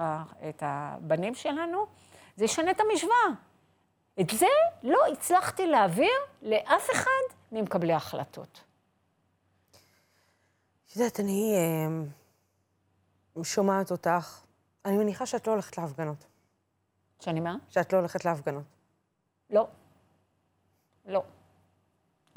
את 0.48 0.62
הבנים 0.62 1.34
שלנו, 1.34 1.86
זה 2.36 2.44
ישנה 2.44 2.70
את 2.70 2.80
המשוואה. 2.80 3.28
את 4.20 4.30
זה 4.30 4.46
לא 4.82 4.98
הצלחתי 5.12 5.66
להעביר 5.66 6.18
לאף 6.42 6.90
אחד 6.92 7.34
ממקבלי 7.52 7.92
ההחלטות. 7.92 8.64
את 10.86 10.96
יודעת, 10.96 11.20
אני 11.20 11.54
אה, 13.36 13.44
שומעת 13.44 13.90
אותך, 13.90 14.47
אני 14.84 14.96
מניחה 14.96 15.26
שאת 15.26 15.46
לא 15.46 15.52
הולכת 15.52 15.78
להפגנות. 15.78 16.24
שאני 17.20 17.40
מה? 17.40 17.56
שאת 17.68 17.92
לא 17.92 17.98
הולכת 17.98 18.24
להפגנות. 18.24 18.64
לא. 19.50 19.68
לא. 21.06 21.22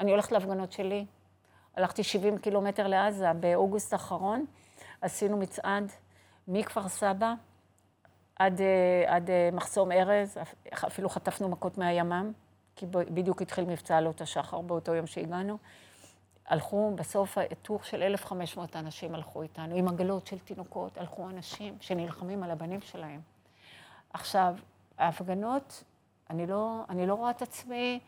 אני 0.00 0.10
הולכת 0.10 0.32
להפגנות 0.32 0.72
שלי. 0.72 1.06
הלכתי 1.76 2.02
70 2.02 2.38
קילומטר 2.38 2.86
לעזה 2.86 3.32
באוגוסט 3.32 3.92
האחרון, 3.92 4.44
עשינו 5.00 5.36
מצעד 5.36 5.92
מכפר 6.48 6.88
סבא 6.88 7.34
עד, 8.36 8.60
אה, 8.60 9.16
עד 9.16 9.30
אה, 9.30 9.48
מחסום 9.52 9.92
ארז, 9.92 10.38
אפילו 10.74 11.08
חטפנו 11.08 11.48
מכות 11.48 11.78
מהימ"מ, 11.78 12.32
כי 12.76 12.86
בדיוק 12.86 13.42
התחיל 13.42 13.64
מבצע 13.64 13.96
עלות 13.96 14.20
השחר 14.20 14.60
באותו 14.60 14.94
יום 14.94 15.06
שהגענו. 15.06 15.58
הלכו, 16.46 16.92
בסוף 16.94 17.38
טור 17.62 17.82
של 17.82 18.02
1,500 18.02 18.76
אנשים 18.76 19.14
הלכו 19.14 19.42
איתנו, 19.42 19.76
עם 19.76 19.88
עגלות 19.88 20.26
של 20.26 20.38
תינוקות, 20.38 20.98
הלכו 20.98 21.28
אנשים 21.28 21.76
שנלחמים 21.80 22.42
על 22.42 22.50
הבנים 22.50 22.80
שלהם. 22.80 23.20
עכשיו, 24.12 24.54
ההפגנות, 24.98 25.84
אני 26.30 26.46
לא, 26.46 26.80
אני 26.88 27.06
לא 27.06 27.14
רואה 27.14 27.30
את 27.30 27.42
עצמי 27.42 28.00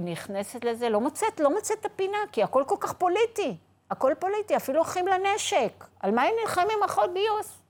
נכנסת 0.00 0.64
לזה, 0.64 0.88
לא 0.88 1.00
מוצאת, 1.00 1.40
לא 1.40 1.54
מוצאת 1.54 1.78
את 1.80 1.86
הפינה, 1.86 2.18
כי 2.32 2.42
הכל 2.42 2.64
כל 2.66 2.76
כך 2.80 2.92
פוליטי. 2.92 3.56
הכל 3.90 4.12
פוליטי, 4.18 4.56
אפילו 4.56 4.82
אחים 4.82 5.06
לנשק. 5.06 5.84
על 6.00 6.10
מה 6.10 6.22
הם 6.22 6.34
נלחמים 6.42 6.78
אחות 6.86 7.10
גיוס? 7.14 7.62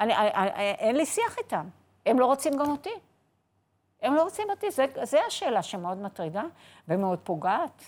אני, 0.00 0.16
אני, 0.16 0.30
אני, 0.34 0.70
אין 0.70 0.96
לי 0.96 1.06
שיח 1.06 1.38
איתם. 1.38 1.68
הם 2.06 2.18
לא 2.18 2.26
רוצים 2.26 2.52
גם 2.56 2.70
אותי. 2.70 2.94
הם 4.02 4.14
לא 4.14 4.22
רוצים 4.22 4.50
אותי. 4.50 4.66
זו 5.02 5.18
השאלה 5.26 5.62
שמאוד 5.62 5.98
מטרידה 5.98 6.42
ומאוד 6.88 7.18
פוגעת. 7.24 7.82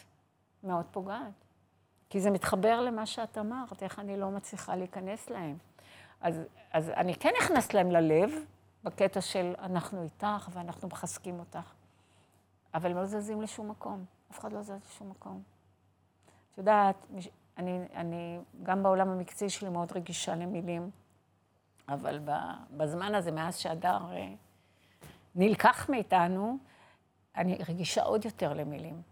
מאוד 0.64 0.86
פוגעת. 0.90 1.44
כי 2.10 2.20
זה 2.20 2.30
מתחבר 2.30 2.80
למה 2.80 3.06
שאת 3.06 3.38
אמרת, 3.38 3.82
איך 3.82 3.98
אני 3.98 4.16
לא 4.16 4.30
מצליחה 4.30 4.76
להיכנס 4.76 5.30
להם. 5.30 5.58
אז, 6.20 6.40
אז 6.72 6.90
אני 6.90 7.14
כן 7.14 7.30
נכנסת 7.42 7.74
להם 7.74 7.90
ללב, 7.90 8.30
בקטע 8.84 9.20
של 9.20 9.54
אנחנו 9.58 10.02
איתך 10.02 10.48
ואנחנו 10.52 10.88
מחזקים 10.88 11.38
אותך. 11.38 11.72
אבל 12.74 12.90
הם 12.90 12.96
לא 12.96 13.04
זזים 13.04 13.42
לשום 13.42 13.70
מקום. 13.70 14.04
אף 14.30 14.38
אחד 14.38 14.52
לא 14.52 14.62
זז 14.62 14.80
לשום 14.90 15.10
מקום. 15.10 15.42
את 16.52 16.58
יודעת, 16.58 17.06
אני, 17.58 17.78
אני 17.94 18.38
גם 18.62 18.82
בעולם 18.82 19.08
המקצועי 19.08 19.50
שלי 19.50 19.68
מאוד 19.68 19.92
רגישה 19.92 20.34
למילים, 20.34 20.90
אבל 21.88 22.20
בזמן 22.70 23.14
הזה, 23.14 23.30
מאז 23.30 23.58
שהדר 23.58 23.98
אה, 24.12 24.34
נלקח 25.34 25.90
מאיתנו, 25.90 26.58
אני 27.36 27.58
רגישה 27.68 28.02
עוד 28.02 28.24
יותר 28.24 28.52
למילים. 28.52 29.02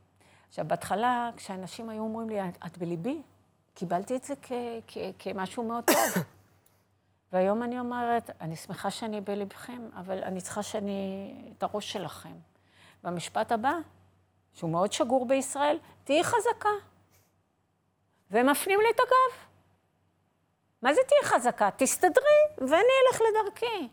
עכשיו, 0.53 0.65
בהתחלה, 0.69 1.31
כשאנשים 1.37 1.89
היו 1.89 2.03
אומרים 2.03 2.29
לי, 2.29 2.41
את 2.67 2.79
בליבי, 2.79 3.23
קיבלתי 3.75 4.17
את 4.17 4.25
זה 4.25 4.35
כ- 4.43 4.53
כ- 4.87 4.99
כמשהו 5.19 5.65
מאוד 5.65 5.85
טוב. 5.85 6.25
והיום 7.33 7.63
אני 7.63 7.81
אומרת, 7.81 8.31
אני 8.41 8.57
שמחה 8.57 8.91
שאני 8.91 9.21
בלבכם, 9.21 9.89
אבל 9.95 10.25
אני 10.25 10.41
צריכה 10.41 10.63
שאני, 10.63 11.35
את 11.59 11.63
הראש 11.63 11.93
שלכם. 11.93 12.33
והמשפט 13.05 13.53
הבא, 13.53 13.73
שהוא 14.55 14.71
מאוד 14.71 14.93
שגור 14.93 15.27
בישראל, 15.27 15.79
תהיי 16.05 16.25
חזקה. 16.25 16.69
והם 18.31 18.49
מפנים 18.51 18.81
לי 18.81 18.91
את 18.95 19.01
הגב. 19.01 19.49
מה 20.83 20.95
זה 20.95 21.01
תהיי 21.09 21.31
חזקה? 21.31 21.71
תסתדרי, 21.77 22.43
ואני 22.59 22.93
אלך 23.09 23.21
לדרכי. 23.21 23.89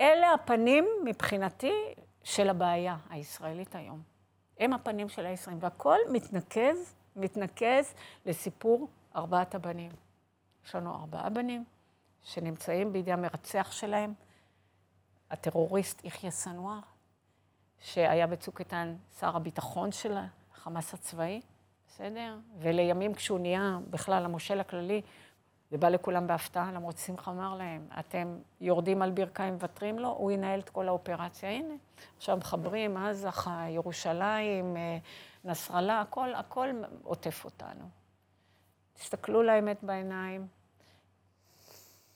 אלה 0.00 0.32
הפנים, 0.32 0.88
מבחינתי, 1.04 1.94
של 2.24 2.48
הבעיה 2.48 2.96
הישראלית 3.10 3.74
היום. 3.74 4.15
הם 4.58 4.72
הפנים 4.72 5.08
של 5.08 5.26
הישראלים, 5.26 5.62
והכל 5.62 5.98
מתנקז, 6.12 6.94
מתנקז 7.16 7.94
לסיפור 8.26 8.88
ארבעת 9.16 9.54
הבנים. 9.54 9.90
יש 10.66 10.74
לנו 10.74 10.94
ארבעה 10.94 11.30
בנים 11.30 11.64
שנמצאים 12.22 12.92
בידי 12.92 13.12
המרצח 13.12 13.72
שלהם, 13.72 14.14
הטרוריסט 15.30 16.04
יחיא 16.04 16.30
סנואר, 16.30 16.78
שהיה 17.80 18.26
בצוק 18.26 18.60
איתן 18.60 18.96
שר 19.20 19.36
הביטחון 19.36 19.92
של 19.92 20.16
החמאס 20.54 20.94
הצבאי, 20.94 21.40
בסדר? 21.88 22.38
ולימים 22.58 23.14
כשהוא 23.14 23.38
נהיה 23.38 23.78
בכלל 23.90 24.24
המושל 24.24 24.60
הכללי, 24.60 25.02
זה 25.70 25.78
בא 25.78 25.88
לכולם 25.88 26.26
בהפתעה, 26.26 26.72
למרות 26.72 26.98
שמחה 26.98 27.30
אמר 27.30 27.54
להם, 27.54 27.88
אתם 28.00 28.38
יורדים 28.60 29.02
על 29.02 29.10
ברכיים, 29.10 29.54
מוותרים 29.54 29.98
לו, 29.98 30.08
הוא 30.08 30.30
ינהל 30.30 30.60
את 30.60 30.68
כל 30.68 30.88
האופרציה. 30.88 31.50
הנה, 31.50 31.74
עכשיו 32.16 32.36
מחברים, 32.36 32.96
עזה, 32.96 33.28
ירושלים, 33.68 34.76
אה, 34.76 34.98
נסראללה, 35.44 36.00
הכל, 36.00 36.34
הכל 36.34 36.68
עוטף 37.02 37.44
אותנו. 37.44 37.88
תסתכלו 38.94 39.42
לאמת 39.42 39.84
בעיניים, 39.84 40.46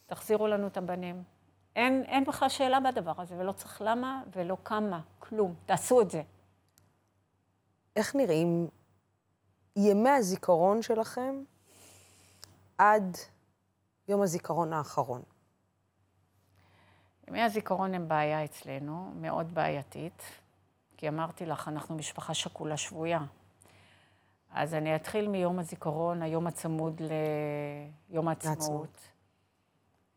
תחזירו 0.07 0.47
לנו 0.47 0.67
את 0.67 0.77
הבנים. 0.77 1.23
אין, 1.77 2.05
אין 2.07 2.25
בכלל 2.25 2.49
שאלה 2.49 2.81
בדבר 2.81 3.13
הזה, 3.19 3.35
ולא 3.39 3.53
צריך 3.53 3.83
למה 3.85 4.23
ולא 4.37 4.57
כמה, 4.65 5.01
כלום. 5.19 5.55
תעשו 5.67 6.01
את 6.01 6.11
זה. 6.11 6.23
איך 7.97 8.17
נראים 8.17 8.69
ימי 9.77 10.11
הזיכרון 10.11 10.83
שלכם 10.83 11.43
עד 12.79 13.17
יום 14.11 14.23
הזיכרון 14.23 14.73
האחרון. 14.73 15.23
ימי 17.29 17.43
הזיכרון 17.43 17.95
הם 17.95 18.09
בעיה 18.09 18.45
אצלנו, 18.45 19.13
מאוד 19.15 19.55
בעייתית, 19.55 20.23
כי 20.97 21.09
אמרתי 21.09 21.47
לך, 21.47 21.69
אנחנו 21.69 21.97
משפחה 21.97 22.35
שכולה 22.35 22.77
שבויה. 22.77 23.21
אז 24.51 24.75
אני 24.75 24.97
אתחיל 24.97 25.29
מיום 25.29 25.59
הזיכרון, 25.59 26.23
היום 26.23 26.47
הצמוד 26.47 27.03
ליום 28.11 28.29
העצמאות, 28.29 28.99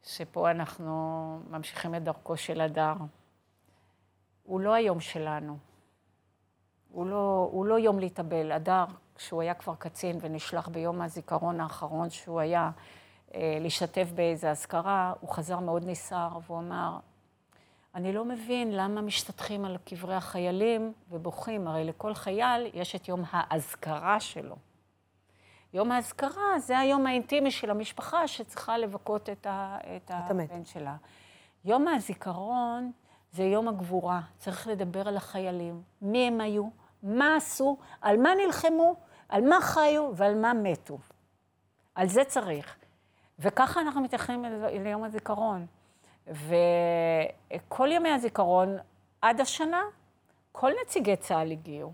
שפה 0.04 0.52
אנחנו 0.52 1.40
ממשיכים 1.50 1.96
את 1.96 2.04
דרכו 2.04 2.38
של 2.38 2.62
הדר. 2.62 2.96
הוא 4.44 4.62
לא 4.62 4.74
היום 4.74 5.00
שלנו. 5.00 5.58
הוא 6.90 7.06
לא, 7.08 7.50
הוא 7.52 7.66
לא 7.66 7.80
יום 7.80 8.00
להתאבל. 8.00 8.52
הדר, 8.52 8.86
כשהוא 9.16 9.42
היה 9.42 9.54
כבר 9.54 9.76
קצין 9.76 10.18
ונשלח 10.22 10.68
ביום 10.68 11.02
הזיכרון 11.02 11.60
האחרון 11.60 12.10
שהוא 12.10 12.40
היה 12.40 12.72
להשתתף 13.34 14.12
באיזו 14.16 14.48
אזכרה, 14.48 15.14
הוא 15.20 15.30
חזר 15.30 15.60
מאוד 15.60 15.84
נסער, 15.86 16.38
והוא 16.48 16.60
אמר, 16.60 16.98
אני 17.96 18.14
לא 18.14 18.26
מבין 18.26 18.72
למה 18.72 19.02
משתטחים 19.02 19.66
על 19.66 19.78
קברי 19.86 20.16
החיילים 20.16 20.94
ובוכים, 21.10 21.68
הרי 21.68 21.84
לכל 21.84 22.14
חייל 22.14 22.72
יש 22.74 22.96
את 22.96 23.08
יום 23.08 23.24
האזכרה 23.32 24.20
שלו. 24.20 24.56
יום 25.74 25.92
האזכרה 25.92 26.60
זה 26.60 26.80
היום 26.80 27.08
האינטימי 27.08 27.52
של 27.52 27.72
המשפחה 27.72 28.28
שצריכה 28.28 28.78
לבכות 28.78 29.30
את, 29.30 29.46
ה, 29.46 29.78
את 29.96 30.12
הבן 30.12 30.66
שלה. 30.66 30.96
יום 31.66 31.88
הזיכרון 31.88 32.92
זה 33.32 33.44
יום 33.44 33.68
הגבורה, 33.68 34.22
צריך 34.38 34.68
לדבר 34.68 35.08
על 35.08 35.18
החיילים, 35.18 35.82
מי 36.02 36.28
הם 36.28 36.42
היו, 36.42 36.70
מה 37.04 37.36
עשו, 37.36 37.78
על 38.02 38.18
מה 38.18 38.30
נלחמו, 38.46 38.96
על 39.30 39.50
מה 39.50 39.62
חיו 39.62 40.12
ועל 40.16 40.36
מה 40.36 40.54
מתו. 40.54 40.98
על 41.96 42.08
זה 42.08 42.24
צריך. 42.24 42.76
וככה 43.44 43.82
אנחנו 43.82 44.02
מתייחסים 44.02 44.46
ליום 44.84 45.04
הזיכרון. 45.04 45.66
וכל 46.28 47.90
ימי 47.92 48.10
הזיכרון, 48.10 48.78
עד 49.22 49.42
השנה, 49.42 49.82
כל 50.52 50.72
נציגי 50.82 51.16
צה"ל 51.16 51.52
הגיעו. 51.52 51.94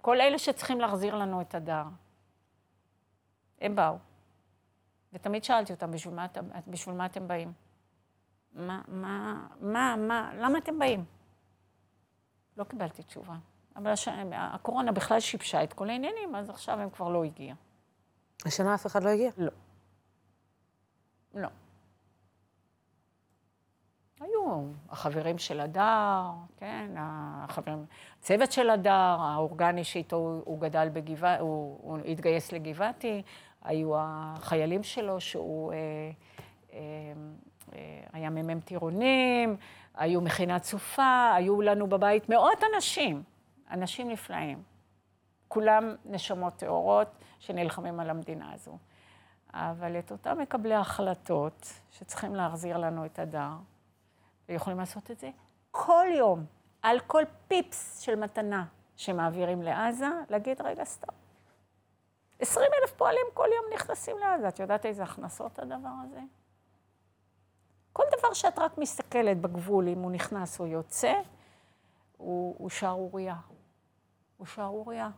כל 0.00 0.20
אלה 0.20 0.38
שצריכים 0.38 0.80
להחזיר 0.80 1.14
לנו 1.14 1.40
את 1.40 1.54
הדר. 1.54 1.84
הם 3.60 3.76
באו. 3.76 3.96
ותמיד 5.12 5.44
שאלתי 5.44 5.72
אותם, 5.72 5.90
בשביל 5.90 6.14
מה, 6.14 6.26
בשביל 6.66 6.94
מה 6.94 7.06
אתם 7.06 7.28
באים? 7.28 7.52
מה, 8.52 8.82
מה, 8.88 9.46
מה, 9.60 9.96
מה, 9.98 10.32
למה 10.34 10.58
אתם 10.58 10.78
באים? 10.78 11.04
לא 12.56 12.64
קיבלתי 12.64 13.02
תשובה. 13.02 13.34
אבל 13.76 13.90
הש... 13.90 14.08
הקורונה 14.32 14.92
בכלל 14.92 15.20
שיבשה 15.20 15.62
את 15.62 15.72
כל 15.72 15.90
העניינים, 15.90 16.34
אז 16.34 16.50
עכשיו 16.50 16.80
הם 16.80 16.90
כבר 16.90 17.08
לא 17.08 17.24
הגיע. 17.24 17.54
השנה 18.46 18.74
אף 18.74 18.86
אחד 18.86 19.04
לא 19.04 19.08
הגיע? 19.08 19.30
לא. 19.38 19.50
לא. 21.36 21.48
היו 24.20 24.62
החברים 24.88 25.38
של 25.38 25.60
הדר, 25.60 26.22
כן, 26.56 26.90
החברים, 26.96 27.84
הצוות 28.18 28.52
של 28.52 28.70
הדר, 28.70 29.16
האורגני 29.20 29.84
שאיתו 29.84 30.40
הוא 30.44 30.60
גדל 30.60 30.88
בגבעתי, 30.92 31.42
הוא, 31.42 31.78
הוא 31.82 31.98
התגייס 31.98 32.52
לגבעתי, 32.52 33.22
היו 33.62 33.92
החיילים 33.96 34.82
שלו 34.82 35.20
שהוא 35.20 35.72
אה, 35.72 35.78
אה, 36.72 36.78
אה, 37.74 38.00
היה 38.12 38.30
מ"מ 38.30 38.60
טירונים, 38.60 39.56
היו 39.94 40.20
מכינת 40.20 40.64
סופה, 40.64 41.32
היו 41.34 41.62
לנו 41.62 41.86
בבית 41.86 42.28
מאות 42.28 42.58
אנשים, 42.74 43.22
אנשים 43.70 44.10
נפלאים. 44.10 44.62
כולם 45.48 45.94
נשמות 46.04 46.56
טהורות 46.56 47.08
שנלחמים 47.38 48.00
על 48.00 48.10
המדינה 48.10 48.52
הזו. 48.52 48.78
אבל 49.58 49.98
את 49.98 50.12
אותם 50.12 50.38
מקבלי 50.38 50.74
ההחלטות 50.74 51.72
שצריכים 51.90 52.34
להחזיר 52.34 52.76
לנו 52.76 53.06
את 53.06 53.18
הדר, 53.18 53.50
ויכולים 54.48 54.78
לעשות 54.78 55.10
את 55.10 55.18
זה 55.18 55.30
כל 55.70 56.06
יום, 56.18 56.44
על 56.82 57.00
כל 57.00 57.22
פיפס 57.48 58.00
של 58.00 58.14
מתנה 58.14 58.64
שמעבירים 58.96 59.62
לעזה, 59.62 60.08
להגיד, 60.30 60.60
רגע, 60.60 60.84
stop. 60.84 61.14
20 62.38 62.70
אלף 62.82 62.92
פועלים 62.92 63.26
כל 63.34 63.48
יום 63.56 63.64
נכנסים 63.74 64.18
לעזה. 64.18 64.48
את 64.48 64.58
יודעת 64.60 64.86
איזה 64.86 65.02
הכנסות 65.02 65.58
הדבר 65.58 65.92
הזה? 66.04 66.20
כל 67.92 68.04
דבר 68.18 68.32
שאת 68.32 68.58
רק 68.58 68.78
מסתכלת 68.78 69.40
בגבול, 69.40 69.88
אם 69.88 69.98
הוא 69.98 70.10
נכנס 70.10 70.60
או 70.60 70.66
יוצא, 70.66 71.14
הוא, 72.16 72.54
הוא 72.58 72.70
שערורייה. 72.70 73.36
הוא 74.36 74.46
שערורייה. 74.46 75.10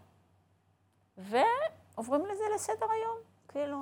ועוברים 1.17 2.27
לזה 2.27 2.45
לסדר 2.55 2.87
היום. 2.91 3.17
כאילו, 3.49 3.79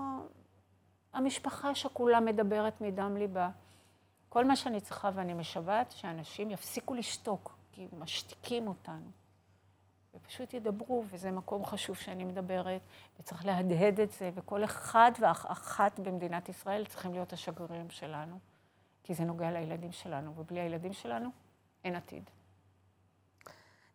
המשפחה 1.16 1.70
השכולה 1.70 2.20
מדברת 2.20 2.80
מדם 2.80 3.16
ליבה. 3.16 3.50
כל 4.28 4.44
מה 4.44 4.56
שאני 4.56 4.80
צריכה 4.80 5.10
ואני 5.14 5.34
משוועת, 5.34 5.92
שאנשים 5.92 6.50
יפסיקו 6.50 6.94
לשתוק, 6.94 7.56
כי 7.72 7.86
משתיקים 7.98 8.68
אותנו. 8.68 9.10
ופשוט 10.14 10.54
ידברו, 10.54 11.04
וזה 11.10 11.30
מקום 11.30 11.64
חשוב 11.64 11.96
שאני 11.96 12.24
מדברת, 12.24 12.80
וצריך 13.20 13.46
להדהד 13.46 14.00
את 14.00 14.12
זה, 14.12 14.30
וכל 14.34 14.64
אחד 14.64 15.12
ואחת 15.20 16.00
במדינת 16.00 16.48
ישראל 16.48 16.84
צריכים 16.86 17.12
להיות 17.12 17.32
השגרירים 17.32 17.90
שלנו, 17.90 18.38
כי 19.02 19.14
זה 19.14 19.24
נוגע 19.24 19.50
לילדים 19.50 19.92
שלנו, 19.92 20.32
ובלי 20.36 20.60
הילדים 20.60 20.92
שלנו 20.92 21.28
אין 21.84 21.96
עתיד. 21.96 22.30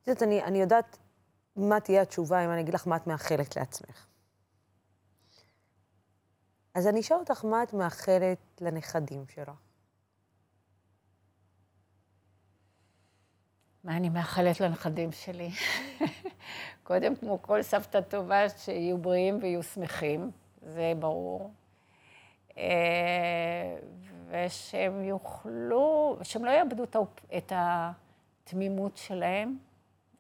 את 0.01 0.07
יודעת, 0.07 0.24
אני, 0.24 0.43
אני 0.43 0.61
יודעת 0.61 0.97
מה 1.55 1.80
תהיה 1.80 2.01
התשובה 2.01 2.45
אם 2.45 2.51
אני 2.51 2.61
אגיד 2.61 2.74
לך 2.74 2.88
מה 2.88 2.95
את 2.95 3.07
מאחלת 3.07 3.55
לעצמך. 3.55 4.11
אז 6.76 6.88
אני 6.88 6.99
אשאל 6.99 7.17
אותך 7.17 7.45
מה 7.45 7.63
את 7.63 7.74
מאחלת 7.74 8.38
לנכדים 8.61 9.28
שלך. 9.28 9.51
מה 13.84 13.97
אני 13.97 14.09
מאחלת 14.09 14.59
לנכדים 14.59 15.11
שלי? 15.11 15.49
קודם, 16.84 17.15
כמו 17.15 17.41
כל 17.41 17.61
סבתא 17.61 18.01
טובה, 18.01 18.49
שיהיו 18.49 18.97
בריאים 18.97 19.39
ויהיו 19.41 19.63
שמחים, 19.63 20.32
זה 20.61 20.93
ברור. 20.99 21.51
אה, 22.57 23.78
ושהם 24.28 25.03
יוכלו, 25.03 26.17
שהם 26.24 26.45
לא 26.45 26.51
יאבדו 26.51 26.84
את 27.38 27.53
התמימות 27.55 28.97
שלהם 28.97 29.57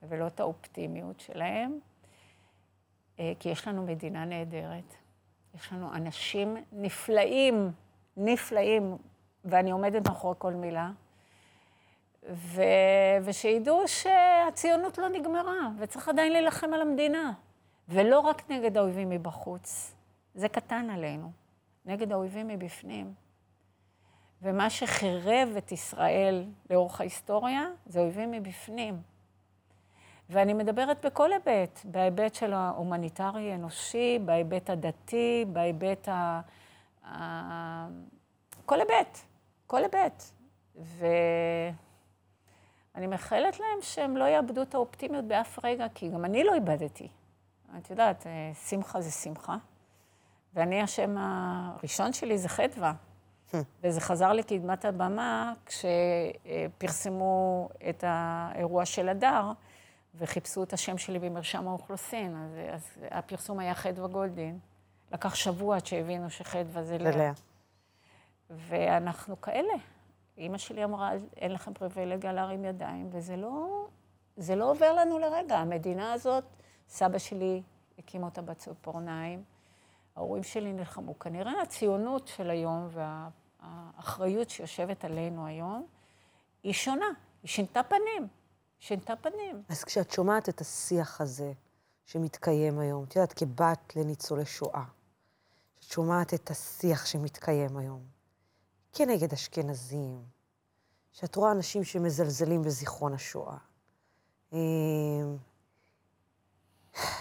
ולא 0.03 0.27
את 0.27 0.39
האופטימיות 0.39 1.19
שלהם, 1.19 1.79
אה, 3.19 3.33
כי 3.39 3.49
יש 3.49 3.67
לנו 3.67 3.85
מדינה 3.85 4.25
נהדרת. 4.25 5.00
יש 5.55 5.73
לנו 5.73 5.93
אנשים 5.93 6.57
נפלאים, 6.71 7.71
נפלאים, 8.17 8.97
ואני 9.45 9.71
עומדת 9.71 10.07
מאחורי 10.07 10.35
כל 10.37 10.53
מילה. 10.53 10.91
ו... 12.29 12.61
ושידעו 13.23 13.87
שהציונות 13.87 14.97
לא 14.97 15.09
נגמרה, 15.09 15.69
וצריך 15.77 16.09
עדיין 16.09 16.31
להילחם 16.31 16.73
על 16.73 16.81
המדינה. 16.81 17.33
ולא 17.89 18.19
רק 18.19 18.49
נגד 18.49 18.77
האויבים 18.77 19.09
מבחוץ, 19.09 19.95
זה 20.35 20.49
קטן 20.49 20.89
עלינו, 20.89 21.31
נגד 21.85 22.11
האויבים 22.11 22.47
מבפנים. 22.47 23.13
ומה 24.41 24.69
שחירב 24.69 25.49
את 25.57 25.71
ישראל 25.71 26.45
לאורך 26.69 27.01
ההיסטוריה, 27.01 27.69
זה 27.85 27.99
אויבים 27.99 28.31
מבפנים. 28.31 29.01
ואני 30.31 30.53
מדברת 30.53 31.05
בכל 31.05 31.29
היבט, 31.33 31.79
בהיבט 31.85 32.35
של 32.35 32.53
ההומניטרי-אנושי, 32.53 34.19
בהיבט 34.25 34.69
הדתי, 34.69 35.45
בהיבט 35.47 36.07
ה... 36.07 36.41
ה... 37.05 37.87
כל 38.65 38.79
היבט, 38.79 39.17
כל 39.67 39.83
היבט. 39.83 40.23
ו... 40.75 41.05
אני 42.95 43.07
מאחלת 43.07 43.59
להם 43.59 43.81
שהם 43.81 44.17
לא 44.17 44.25
יאבדו 44.25 44.61
את 44.61 44.75
האופטימיות 44.75 45.25
באף 45.25 45.65
רגע, 45.65 45.87
כי 45.95 46.09
גם 46.09 46.25
אני 46.25 46.43
לא 46.43 46.53
איבדתי. 46.53 47.07
את 47.77 47.89
יודעת, 47.89 48.27
אה, 48.27 48.51
שמחה 48.69 49.01
זה 49.01 49.11
שמחה, 49.11 49.55
ואני, 50.53 50.81
השם 50.81 51.15
הראשון 51.19 52.13
שלי 52.13 52.37
זה 52.37 52.49
חדווה. 52.49 52.93
וזה 53.83 54.01
חזר 54.01 54.33
לקדמת 54.33 54.85
הבמה 54.85 55.53
כשפרסמו 55.65 57.69
את 57.89 58.03
האירוע 58.07 58.85
של 58.85 59.09
הדר, 59.09 59.51
וחיפשו 60.15 60.63
את 60.63 60.73
השם 60.73 60.97
שלי 60.97 61.19
במרשם 61.19 61.67
האוכלוסין. 61.67 62.35
אז, 62.35 62.51
אז 62.73 63.03
הפרסום 63.11 63.59
היה 63.59 63.75
חדווה 63.75 64.07
גולדין. 64.07 64.59
לקח 65.11 65.35
שבוע 65.35 65.75
עד 65.75 65.85
שהבינו 65.85 66.29
שחדווה 66.29 66.83
זה 66.83 66.97
לאה. 66.97 67.31
ואנחנו 68.49 69.41
כאלה. 69.41 69.73
אימא 70.37 70.57
שלי 70.57 70.83
אמרה, 70.83 71.11
אין 71.37 71.51
לכם 71.51 71.73
פריבילגיה 71.73 72.33
להרים 72.33 72.65
ידיים, 72.65 73.09
וזה 73.11 73.35
לא, 73.35 73.87
זה 74.37 74.55
לא 74.55 74.71
עובר 74.71 74.93
לנו 74.93 75.19
לרגע. 75.19 75.57
המדינה 75.57 76.13
הזאת, 76.13 76.43
סבא 76.89 77.17
שלי 77.17 77.61
הקים 77.99 78.23
אותה 78.23 78.41
בציפורניים, 78.41 79.43
ההורים 80.15 80.43
שלי 80.43 80.73
נלחמו. 80.73 81.19
כנראה 81.19 81.61
הציונות 81.61 82.27
של 82.27 82.49
היום 82.49 82.87
והאחריות 83.61 84.49
שיושבת 84.49 85.05
עלינו 85.05 85.45
היום, 85.45 85.85
היא 86.63 86.73
שונה, 86.73 87.05
היא 87.43 87.49
שינתה 87.49 87.83
פנים, 87.83 88.27
שינתה 88.81 89.15
פנים. 89.15 89.63
אז 89.69 89.83
כשאת 89.83 90.11
שומעת 90.11 90.49
את 90.49 90.61
השיח 90.61 91.21
הזה, 91.21 91.53
שמתקיים 92.05 92.79
היום. 92.79 93.03
את 93.03 93.15
יודעת, 93.15 93.33
כבת 93.33 93.95
לניצולי 93.95 94.45
שואה, 94.45 94.83
שאת 95.79 95.91
שומעת 95.91 96.33
את 96.33 96.51
השיח 96.51 97.05
שמתקיים 97.05 97.77
היום, 97.77 98.03
כנגד 98.93 99.33
אשכנזים, 99.33 100.23
שאת 101.11 101.35
רואה 101.35 101.51
אנשים 101.51 101.83
שמזלזלים 101.83 102.61
בזיכרון 102.61 103.13
השואה. 103.13 103.57
אה, 104.53 104.59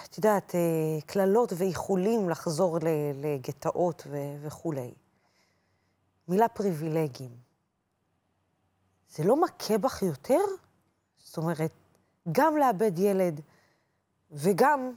את 0.04 0.16
יודעת, 0.16 0.54
אה, 0.54 1.00
קללות 1.06 1.52
ואיחולים 1.56 2.30
לחזור 2.30 2.78
לגטאות 3.14 4.02
ו- 4.06 4.36
וכולי. 4.40 4.94
מילה 6.28 6.48
פריבילגים. 6.48 7.36
זה 9.10 9.24
לא 9.24 9.40
מכה 9.40 9.78
בך 9.78 10.02
יותר? 10.02 10.44
זאת 11.24 11.36
אומרת, 11.36 11.72
גם 12.32 12.56
לאבד 12.56 12.98
ילד 12.98 13.40
וגם 14.30 14.92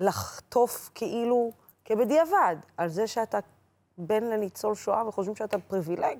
לחטוף 0.00 0.90
כאילו 0.94 1.52
כבדיעבד 1.84 2.56
על 2.76 2.88
זה 2.88 3.06
שאתה 3.06 3.38
בן 3.98 4.24
לניצול 4.24 4.74
שואה 4.74 5.08
וחושבים 5.08 5.36
שאתה 5.36 5.58
פריבילג. 5.58 6.18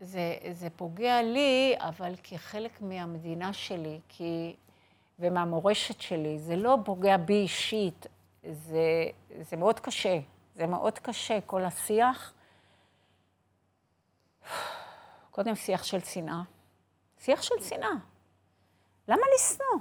זה, 0.00 0.36
זה 0.52 0.68
פוגע 0.76 1.22
לי, 1.22 1.74
אבל 1.78 2.14
כחלק 2.22 2.80
מהמדינה 2.80 3.52
שלי, 3.52 4.00
כי, 4.08 4.56
ומהמורשת 5.18 6.00
שלי. 6.00 6.38
זה 6.38 6.56
לא 6.56 6.76
פוגע 6.84 7.16
בי 7.16 7.34
אישית, 7.34 8.06
זה, 8.52 9.04
זה 9.40 9.56
מאוד 9.56 9.80
קשה. 9.80 10.18
זה 10.54 10.66
מאוד 10.66 10.98
קשה, 10.98 11.38
כל 11.46 11.64
השיח. 11.64 12.34
קודם 15.30 15.54
שיח 15.54 15.84
של 15.84 16.00
שנאה. 16.00 16.42
שיח 17.18 17.42
של 17.42 17.62
שנאה. 17.62 17.94
למה 19.08 19.22
לשנוא? 19.34 19.80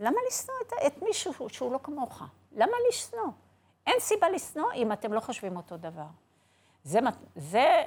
למה 0.00 0.16
לשנוא 0.28 0.56
את, 0.66 0.72
את 0.86 1.02
מישהו 1.02 1.34
שהוא, 1.34 1.48
שהוא 1.48 1.72
לא 1.72 1.78
כמוך? 1.82 2.22
למה 2.52 2.72
לשנוא? 2.88 3.32
אין 3.86 4.00
סיבה 4.00 4.28
לשנוא 4.28 4.72
אם 4.74 4.92
אתם 4.92 5.12
לא 5.12 5.20
חושבים 5.20 5.56
אותו 5.56 5.76
דבר. 5.76 6.06
זה, 6.84 6.98
זה, 7.36 7.84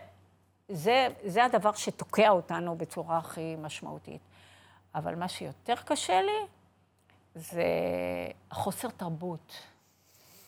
זה, 0.69 1.07
זה 1.25 1.45
הדבר 1.45 1.73
שתוקע 1.73 2.29
אותנו 2.29 2.77
בצורה 2.77 3.17
הכי 3.17 3.55
משמעותית. 3.55 4.21
אבל 4.95 5.15
מה 5.15 5.27
שיותר 5.27 5.75
קשה 5.75 6.21
לי, 6.21 6.47
זה 7.35 7.63
חוסר 8.51 8.89
תרבות. 8.89 9.53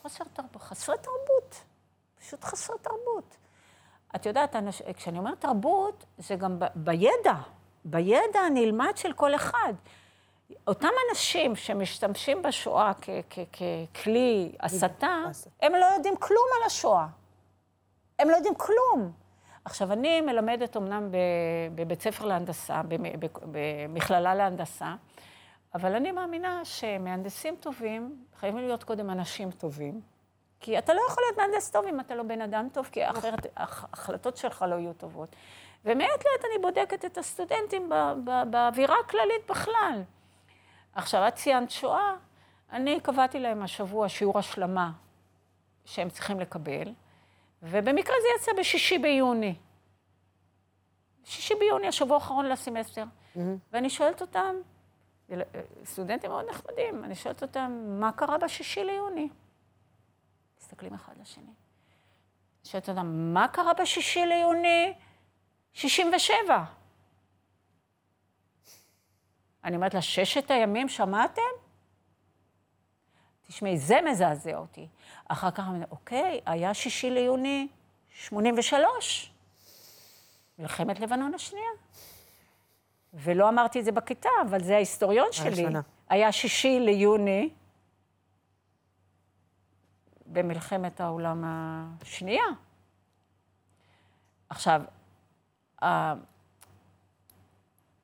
חוסר 0.01 0.23
תרבות, 0.33 0.61
חסרי 0.61 0.95
תרבות. 0.97 1.55
פשוט 2.19 2.43
חסרי 2.43 2.75
תרבות. 2.81 3.37
את 4.15 4.25
יודעת, 4.25 4.55
אנש... 4.55 4.81
כשאני 4.81 5.17
אומרת 5.17 5.41
תרבות, 5.41 6.05
זה 6.17 6.35
גם 6.35 6.59
ב... 6.59 6.65
בידע, 6.75 7.33
בידע 7.85 8.39
הנלמד 8.45 8.91
של 8.95 9.13
כל 9.13 9.35
אחד. 9.35 9.73
אותם 10.67 10.87
אנשים 11.09 11.55
שמשתמשים 11.55 12.41
בשואה. 12.41 12.91
ככלי 13.93 14.55
הסתה, 14.59 15.23
הם 15.61 15.73
לא 15.73 15.85
יודעים 15.85 16.15
כלום 16.15 16.47
על 16.57 16.63
השואה. 16.65 17.07
הם 18.19 18.29
לא 18.29 18.35
יודעים 18.35 18.55
כלום. 18.55 19.11
עכשיו, 19.65 19.93
אני 19.93 20.21
מלמדת 20.21 20.77
אמנם 20.77 21.09
בבית 21.75 22.01
ספר 22.01 22.25
להנדסה, 22.25 22.81
במכללה 23.51 24.35
להנדסה, 24.35 24.95
אבל 25.75 25.95
אני 25.95 26.11
מאמינה 26.11 26.65
שמהנדסים 26.65 27.55
טובים 27.55 28.23
חייבים 28.39 28.59
להיות 28.59 28.83
קודם 28.83 29.09
אנשים 29.09 29.51
טובים. 29.51 30.01
כי 30.65 30.77
אתה 30.77 30.93
לא 30.93 31.01
יכול 31.09 31.23
להיות 31.23 31.37
מהנדס 31.37 31.71
טוב 31.71 31.85
אם 31.85 31.99
אתה 31.99 32.15
לא 32.15 32.23
בן 32.23 32.41
אדם 32.41 32.67
טוב, 32.73 32.89
כי 32.91 33.09
אחרת 33.09 33.45
ההחלטות 33.55 34.37
שלך 34.37 34.65
לא 34.69 34.75
יהיו 34.75 34.93
טובות. 34.93 35.35
ומעת 35.85 36.25
לעת 36.25 36.45
אני 36.45 36.61
בודקת 36.61 37.05
את 37.05 37.17
הסטודנטים 37.17 37.89
באווירה 38.49 38.95
הכללית 39.05 39.49
בכלל. 39.49 40.01
עכשיו, 40.95 41.27
את 41.27 41.35
ציינת 41.35 41.71
שואה, 41.71 42.13
אני 42.71 42.99
קבעתי 42.99 43.39
להם 43.39 43.63
השבוע 43.63 44.09
שיעור 44.09 44.39
השלמה 44.39 44.91
שהם 45.85 46.09
צריכים 46.09 46.39
לקבל, 46.39 46.93
ובמקרה 47.63 48.15
זה 48.21 48.27
יצא 48.35 48.51
בשישי 48.59 48.97
ביוני. 48.97 49.55
שישי 51.23 51.55
ביוני, 51.59 51.87
השבוע 51.87 52.15
האחרון 52.15 52.45
לסמסטר. 52.45 53.03
Mm-hmm. 53.03 53.39
ואני 53.73 53.89
שואלת 53.89 54.21
אותם, 54.21 54.55
סטודנטים 55.85 56.29
מאוד 56.29 56.45
נחמדים, 56.49 57.03
אני 57.03 57.15
שואלת 57.15 57.41
אותם, 57.41 57.85
מה 57.99 58.11
קרה 58.11 58.37
בשישי 58.37 58.83
ליוני? 58.83 59.29
מסתכלים 60.65 60.93
אחד 60.93 61.13
לשני. 61.21 61.53
שואלת 62.63 62.89
אותם, 62.89 63.33
מה 63.33 63.47
קרה 63.47 63.73
בשישי 63.73 64.25
ליוני 64.25 64.93
67? 65.73 66.63
אני 69.63 69.75
אומרת 69.75 69.93
לה, 69.93 70.01
ששת 70.01 70.51
הימים 70.51 70.89
שמעתם? 70.89 71.41
תשמעי, 73.47 73.77
זה 73.77 73.95
מזעזע 74.11 74.57
אותי. 74.57 74.87
אחר 75.27 75.51
כך 75.51 75.63
אומרת, 75.67 75.91
אוקיי, 75.91 76.41
היה 76.45 76.73
שישי 76.73 77.09
ליוני 77.09 77.67
83, 78.09 79.31
מלחמת 80.59 80.99
לבנון 80.99 81.33
השנייה. 81.33 81.69
ולא 83.13 83.49
אמרתי 83.49 83.79
את 83.79 83.85
זה 83.85 83.91
בכיתה, 83.91 84.29
אבל 84.49 84.63
זה 84.63 84.75
ההיסטוריון 84.75 85.27
שלי. 85.31 85.55
שנה. 85.55 85.81
היה 86.09 86.31
שישי 86.31 86.79
ליוני 86.79 87.49
במלחמת 90.35 91.01
העולם 91.01 91.43
השנייה. 91.45 92.43
עכשיו, 94.49 94.81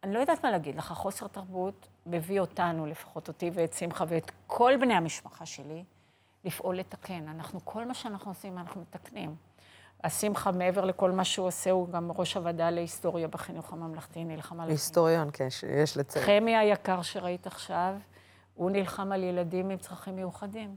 אני 0.04 0.14
לא 0.14 0.20
יודעת 0.20 0.46
מה 0.46 0.52
להגיד 0.52 0.76
לך, 0.76 0.92
חוסר 0.94 1.28
תרבות 1.28 1.88
מביא 2.06 2.40
אותנו, 2.40 2.86
לפחות 2.86 3.28
אותי 3.28 3.52
ואת 3.54 3.74
שמחה 3.74 4.04
ואת 4.08 4.32
כל 4.48 4.74
בני 4.82 4.94
המשפחה 4.94 5.46
שלי, 5.46 5.84
לפעול 6.44 6.78
לתקן. 6.78 7.28
אנחנו, 7.28 7.60
כל 7.64 7.86
מה 7.86 7.94
שאנחנו 7.94 8.32
עושים, 8.32 8.58
אנחנו 8.58 8.82
מתקנים. 8.82 9.36
השמחה, 10.04 10.52
מעבר 10.52 10.86
לכל 10.86 11.12
מה 11.12 11.24
שהוא 11.24 11.48
עושה, 11.48 11.72
הוא 11.72 11.90
גם 11.90 12.12
ראש 12.12 12.38
הוועדה 12.38 12.70
להיסטוריה 12.70 13.28
בחינוך 13.28 13.74
הממלכתי, 13.74 14.24
נלחם 14.24 14.60
על... 14.60 14.70
היסטוריון, 14.70 15.30
כן, 15.34 15.50
שיש 15.50 15.98
לציין. 15.98 16.26
חמי 16.26 16.56
היקר 16.58 17.02
שראית 17.02 17.48
עכשיו, 17.48 17.96
הוא 18.54 18.72
נלחם 18.72 19.12
על 19.12 19.24
ילדים 19.24 19.70
עם 19.70 19.78
צרכים 19.78 20.16
מיוחדים. 20.16 20.76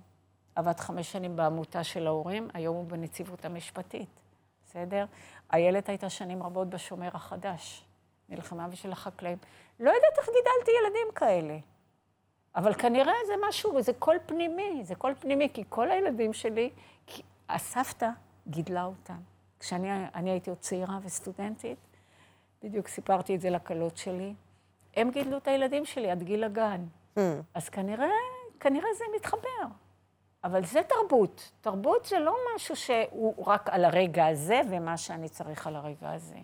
עבד 0.54 0.80
חמש 0.80 1.12
שנים 1.12 1.36
בעמותה 1.36 1.84
של 1.84 2.06
ההורים, 2.06 2.48
היום 2.54 2.76
הוא 2.76 2.86
בנציבות 2.86 3.44
המשפטית, 3.44 4.20
בסדר? 4.64 5.04
איילת 5.52 5.88
הייתה 5.88 6.10
שנים 6.10 6.42
רבות 6.42 6.70
בשומר 6.70 7.08
החדש, 7.14 7.84
נלחמה 8.28 8.68
בשביל 8.68 8.92
החקלאים. 8.92 9.38
לא 9.80 9.90
יודעת 9.90 10.18
איך 10.18 10.26
גידלתי 10.26 10.70
ילדים 10.80 11.14
כאלה. 11.14 11.58
אבל 12.56 12.74
כנראה 12.74 13.12
זה 13.26 13.32
משהו, 13.48 13.82
זה 13.82 13.92
קול 13.92 14.16
פנימי, 14.26 14.80
זה 14.84 14.94
קול 14.94 15.14
פנימי, 15.20 15.48
כי 15.54 15.64
כל 15.68 15.90
הילדים 15.90 16.32
שלי, 16.32 16.70
כי 17.06 17.22
הסבתא 17.48 18.08
גידלה 18.48 18.84
אותם. 18.84 19.18
כשאני 19.60 20.30
הייתי 20.30 20.50
עוד 20.50 20.58
צעירה 20.58 20.98
וסטודנטית, 21.02 21.78
בדיוק 22.62 22.88
סיפרתי 22.88 23.34
את 23.34 23.40
זה 23.40 23.50
לכלות 23.50 23.96
שלי, 23.96 24.34
הם 24.96 25.10
גידלו 25.10 25.36
את 25.36 25.48
הילדים 25.48 25.84
שלי 25.84 26.10
עד 26.10 26.22
גיל 26.22 26.44
הגן. 26.44 26.86
Mm. 27.16 27.20
אז 27.54 27.68
כנראה, 27.68 28.10
כנראה 28.60 28.88
זה 28.98 29.04
מתחבר. 29.16 29.83
אבל 30.44 30.64
זה 30.64 30.80
תרבות. 30.82 31.50
תרבות 31.60 32.04
זה 32.04 32.18
לא 32.18 32.36
משהו 32.54 32.76
שהוא 32.76 33.46
רק 33.46 33.68
על 33.70 33.84
הרגע 33.84 34.26
הזה 34.26 34.60
ומה 34.70 34.96
שאני 34.96 35.28
צריך 35.28 35.66
על 35.66 35.76
הרגע 35.76 36.10
הזה. 36.10 36.38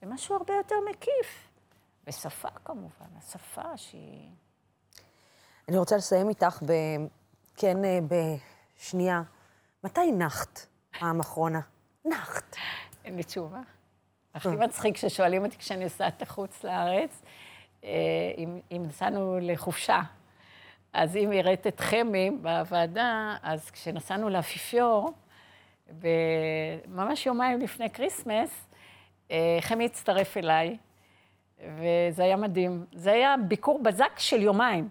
זה 0.00 0.06
משהו 0.06 0.36
הרבה 0.36 0.54
יותר 0.54 0.74
מקיף. 0.90 1.48
ושפה 2.06 2.48
כמובן, 2.64 3.06
השפה 3.18 3.76
שהיא... 3.76 4.30
אני 5.68 5.78
רוצה 5.78 5.96
לסיים 5.96 6.28
איתך 6.28 6.62
ב... 6.66 6.72
כן, 7.56 7.76
בשנייה. 8.08 9.22
מתי 9.84 10.12
נחת 10.12 10.66
פעם 10.98 11.20
אחרונה? 11.20 11.60
נחת. 12.04 12.56
אין 13.04 13.16
לי 13.16 13.22
תשובה. 13.22 13.60
הכי 14.34 14.48
מצחיק 14.48 14.94
כששואלים 14.94 15.44
אותי 15.44 15.58
כשאני 15.58 15.84
עושה 15.84 16.08
את 16.08 16.22
החוץ 16.22 16.64
לארץ, 16.64 17.22
אם, 17.82 18.60
אם 18.72 18.82
נסענו 18.86 19.38
לחופשה. 19.42 20.00
אז 20.96 21.16
אם 21.16 21.32
ראית 21.32 21.66
את 21.66 21.80
חמי 21.80 22.30
בוועדה, 22.30 23.36
אז 23.42 23.70
כשנסענו 23.70 24.28
לאפיפיור, 24.28 25.12
ממש 26.88 27.26
יומיים 27.26 27.60
לפני 27.60 27.90
כריסמס, 27.90 28.68
חמי 29.60 29.84
הצטרף 29.84 30.36
אליי, 30.36 30.76
וזה 31.58 32.22
היה 32.22 32.36
מדהים. 32.36 32.84
זה 32.92 33.12
היה 33.12 33.34
ביקור 33.48 33.82
בזק 33.82 34.18
של 34.18 34.42
יומיים, 34.42 34.88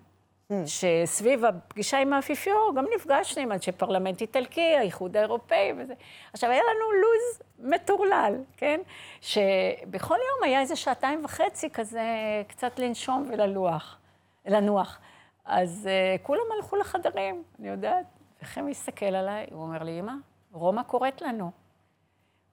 שסביב 0.65 1.45
הפגישה 1.45 1.97
עם 1.97 2.13
האפיפיור 2.13 2.73
גם 2.75 2.85
נפגשנו 2.95 3.43
עם 3.43 3.51
אנשי 3.51 3.71
פרלמנט 3.71 4.21
איטלקי, 4.21 4.75
האיחוד 4.75 5.17
האירופאי 5.17 5.73
וזה. 5.77 5.93
עכשיו, 6.33 6.49
היה 6.49 6.61
לנו 6.61 6.91
לו"ז 6.91 7.41
מטורלל, 7.59 8.35
כן? 8.57 8.79
שבכל 9.21 10.15
יום 10.15 10.43
היה 10.43 10.59
איזה 10.59 10.75
שעתיים 10.75 11.25
וחצי 11.25 11.69
כזה 11.69 12.03
קצת 12.47 12.79
לנשום 12.79 13.27
וללוח, 13.31 13.97
לנוח. 14.45 14.99
אז 15.45 15.89
uh, 16.19 16.23
כולם 16.23 16.41
הלכו 16.55 16.75
לחדרים, 16.75 17.43
אני 17.59 17.67
יודעת. 17.67 18.05
וחם 18.43 18.65
מסתכל 18.65 19.05
עליי, 19.05 19.47
הוא 19.51 19.61
אומר 19.61 19.83
לי, 19.83 19.99
אמא, 19.99 20.11
רומא 20.51 20.83
קוראת 20.83 21.21
לנו. 21.21 21.51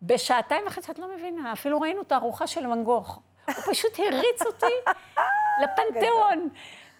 בשעתיים 0.03 0.65
וחצי, 0.67 0.93
את 0.93 0.99
לא 0.99 1.15
מבינה, 1.17 1.53
אפילו 1.53 1.81
ראינו 1.81 2.03
את 2.03 2.13
הארוחה 2.13 2.47
של 2.47 2.67
מנגוך. 2.67 3.21
הוא 3.47 3.55
פשוט 3.55 3.99
הריץ 3.99 4.43
אותי 4.47 4.67
לפנתיאון. 5.63 6.49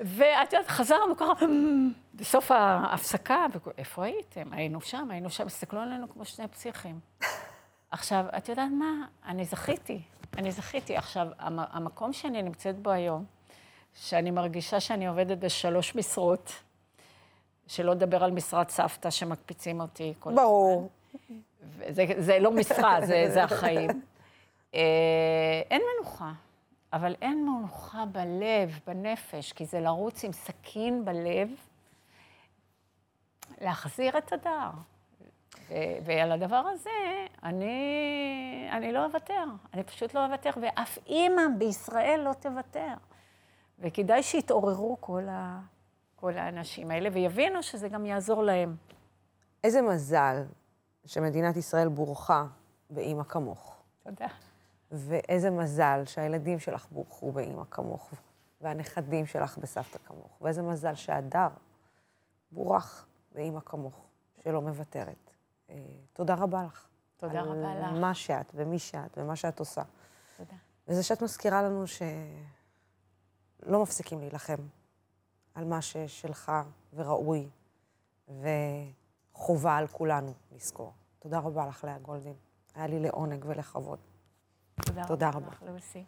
ואת 0.01 0.53
יודעת, 0.53 0.69
חזרנו 0.71 1.17
ככה, 1.17 1.33
בסוף 2.15 2.51
ההפסקה, 2.51 3.47
איפה 3.79 4.05
הייתם? 4.05 4.53
היינו 4.53 4.81
שם, 4.81 5.11
היינו 5.11 5.31
שם, 5.31 5.47
הסתכלו 5.47 5.81
עלינו 5.81 6.09
כמו 6.13 6.25
שני 6.25 6.49
פסיכים. 6.49 7.01
עכשיו, 7.91 8.25
את 8.37 8.49
יודעת 8.49 8.71
מה? 8.73 9.07
אני 9.27 9.45
זכיתי, 9.45 10.03
אני 10.37 10.51
זכיתי. 10.53 10.97
עכשיו, 10.97 11.27
המ- 11.39 11.59
המקום 11.71 12.13
שאני 12.13 12.43
נמצאת 12.43 12.79
בו 12.79 12.91
היום, 12.91 13.25
שאני 13.95 14.31
מרגישה 14.31 14.81
שאני 14.81 15.07
עובדת 15.07 15.39
בשלוש 15.39 15.95
משרות, 15.97 16.53
שלא 17.67 17.93
לדבר 17.93 18.25
על 18.25 18.31
משרת 18.31 18.71
סבתא 18.71 19.11
שמקפיצים 19.11 19.81
אותי 19.81 20.15
כל 20.19 20.35
ברור. 20.35 20.91
זה, 21.89 22.05
זה 22.19 22.39
לא 22.39 22.51
משרה, 22.51 23.07
זה, 23.07 23.25
זה 23.29 23.45
החיים. 23.45 23.91
אה, 24.75 25.63
אין 25.71 25.83
מנוחה, 25.97 26.33
אבל 26.93 27.15
אין 27.23 27.47
מנוחה 27.47 28.05
בלב, 28.05 28.79
בנפש, 28.87 29.53
כי 29.53 29.67
זה 29.67 29.81
לרוץ 29.81 30.25
עם 30.25 30.33
סכין 30.33 31.05
בלב, 31.05 31.49
להחזיר 33.61 34.19
את 34.19 34.33
הדר. 34.33 34.71
ועל 36.05 36.33
הדבר 36.33 36.65
הזה, 36.73 36.91
אני, 37.43 38.69
אני 38.73 38.93
לא 38.93 39.05
אוותר. 39.05 39.45
אני 39.75 39.83
פשוט 39.83 40.15
לא 40.15 40.25
אוותר, 40.27 40.51
ואף 40.63 40.99
אימא 41.07 41.43
בישראל 41.59 42.21
לא 42.25 42.33
תוותר. 42.33 42.95
וכדאי 43.83 44.23
שיתעוררו 44.23 44.97
כל, 45.01 45.29
ה, 45.29 45.61
כל 46.17 46.39
האנשים 46.39 46.91
האלה, 46.91 47.09
ויבינו 47.13 47.63
שזה 47.63 47.89
גם 47.89 48.07
יעזור 48.07 48.43
להם. 48.43 48.77
איזה 49.65 49.83
מזל 49.83 50.43
שמדינת 51.05 51.57
ישראל 51.57 51.89
בורכה 51.89 52.47
באימא 52.91 53.25
כמוך. 53.25 53.83
תודה. 54.03 54.27
ואיזה 54.91 55.51
מזל 55.51 56.03
שהילדים 56.05 56.59
שלך 56.59 56.87
בורכו 56.91 57.33
באימא 57.33 57.63
כמוך, 57.71 58.11
והנכדים 58.61 59.27
שלך 59.27 59.59
בסבתא 59.59 59.99
כמוך. 59.99 60.39
ואיזה 60.41 60.63
מזל 60.63 60.95
שהדר 60.95 61.49
בורך 62.53 63.07
באימא 63.35 63.61
כמוך, 63.61 64.05
שלא 64.45 64.63
מוותרת. 64.63 65.31
אה, 65.71 65.77
תודה 66.13 66.35
רבה 66.35 66.63
לך. 66.63 66.87
תודה 67.17 67.41
על 67.41 67.49
רבה 67.49 67.75
לך. 67.75 68.01
מה 68.01 68.15
שאת, 68.15 68.53
ומי 68.55 68.79
שאת, 68.79 69.19
ומה 69.19 69.37
שאת 69.37 69.59
עושה. 69.59 69.83
תודה. 70.37 70.57
וזה 70.89 71.03
שאת 71.03 71.23
מזכירה 71.23 71.63
לנו 71.63 71.87
שלא 73.65 73.83
מפסיקים 73.83 74.21
להילחם 74.21 74.57
על 75.55 75.65
מה 75.65 75.83
ששלך 75.83 76.53
וראוי, 76.95 77.49
וחובה 78.29 79.77
על 79.77 79.87
כולנו 79.87 80.33
לזכור. 80.53 80.93
תודה 81.19 81.39
רבה 81.39 81.67
לך, 81.67 81.85
לאה 81.85 81.99
גולדין. 81.99 82.35
היה 82.75 82.87
לי 82.87 83.01
לעונג 83.01 83.45
ולכבוד. 83.49 83.99
תודה, 84.87 85.05
תודה 85.07 85.29
רבה. 85.29 85.39
רבה. 85.39 85.73
לוסי. 85.73 86.05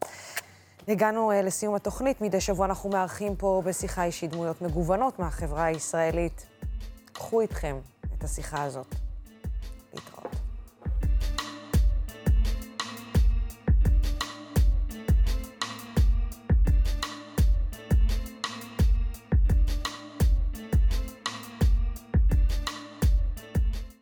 הגענו 0.88 1.32
uh, 1.32 1.34
לסיום 1.34 1.74
התוכנית. 1.74 2.20
מדי 2.20 2.40
שבוע 2.40 2.66
אנחנו 2.66 2.90
מארחים 2.90 3.36
פה 3.36 3.62
בשיחה 3.64 4.05
אישית 4.05 4.30
דמויות 4.30 4.62
מגוונות 4.62 5.18
מהחברה 5.18 5.64
הישראלית. 5.64 6.46
קחו 7.12 7.40
איתכם 7.40 7.76
את 8.18 8.24
השיחה 8.24 8.62
הזאת 8.62 8.94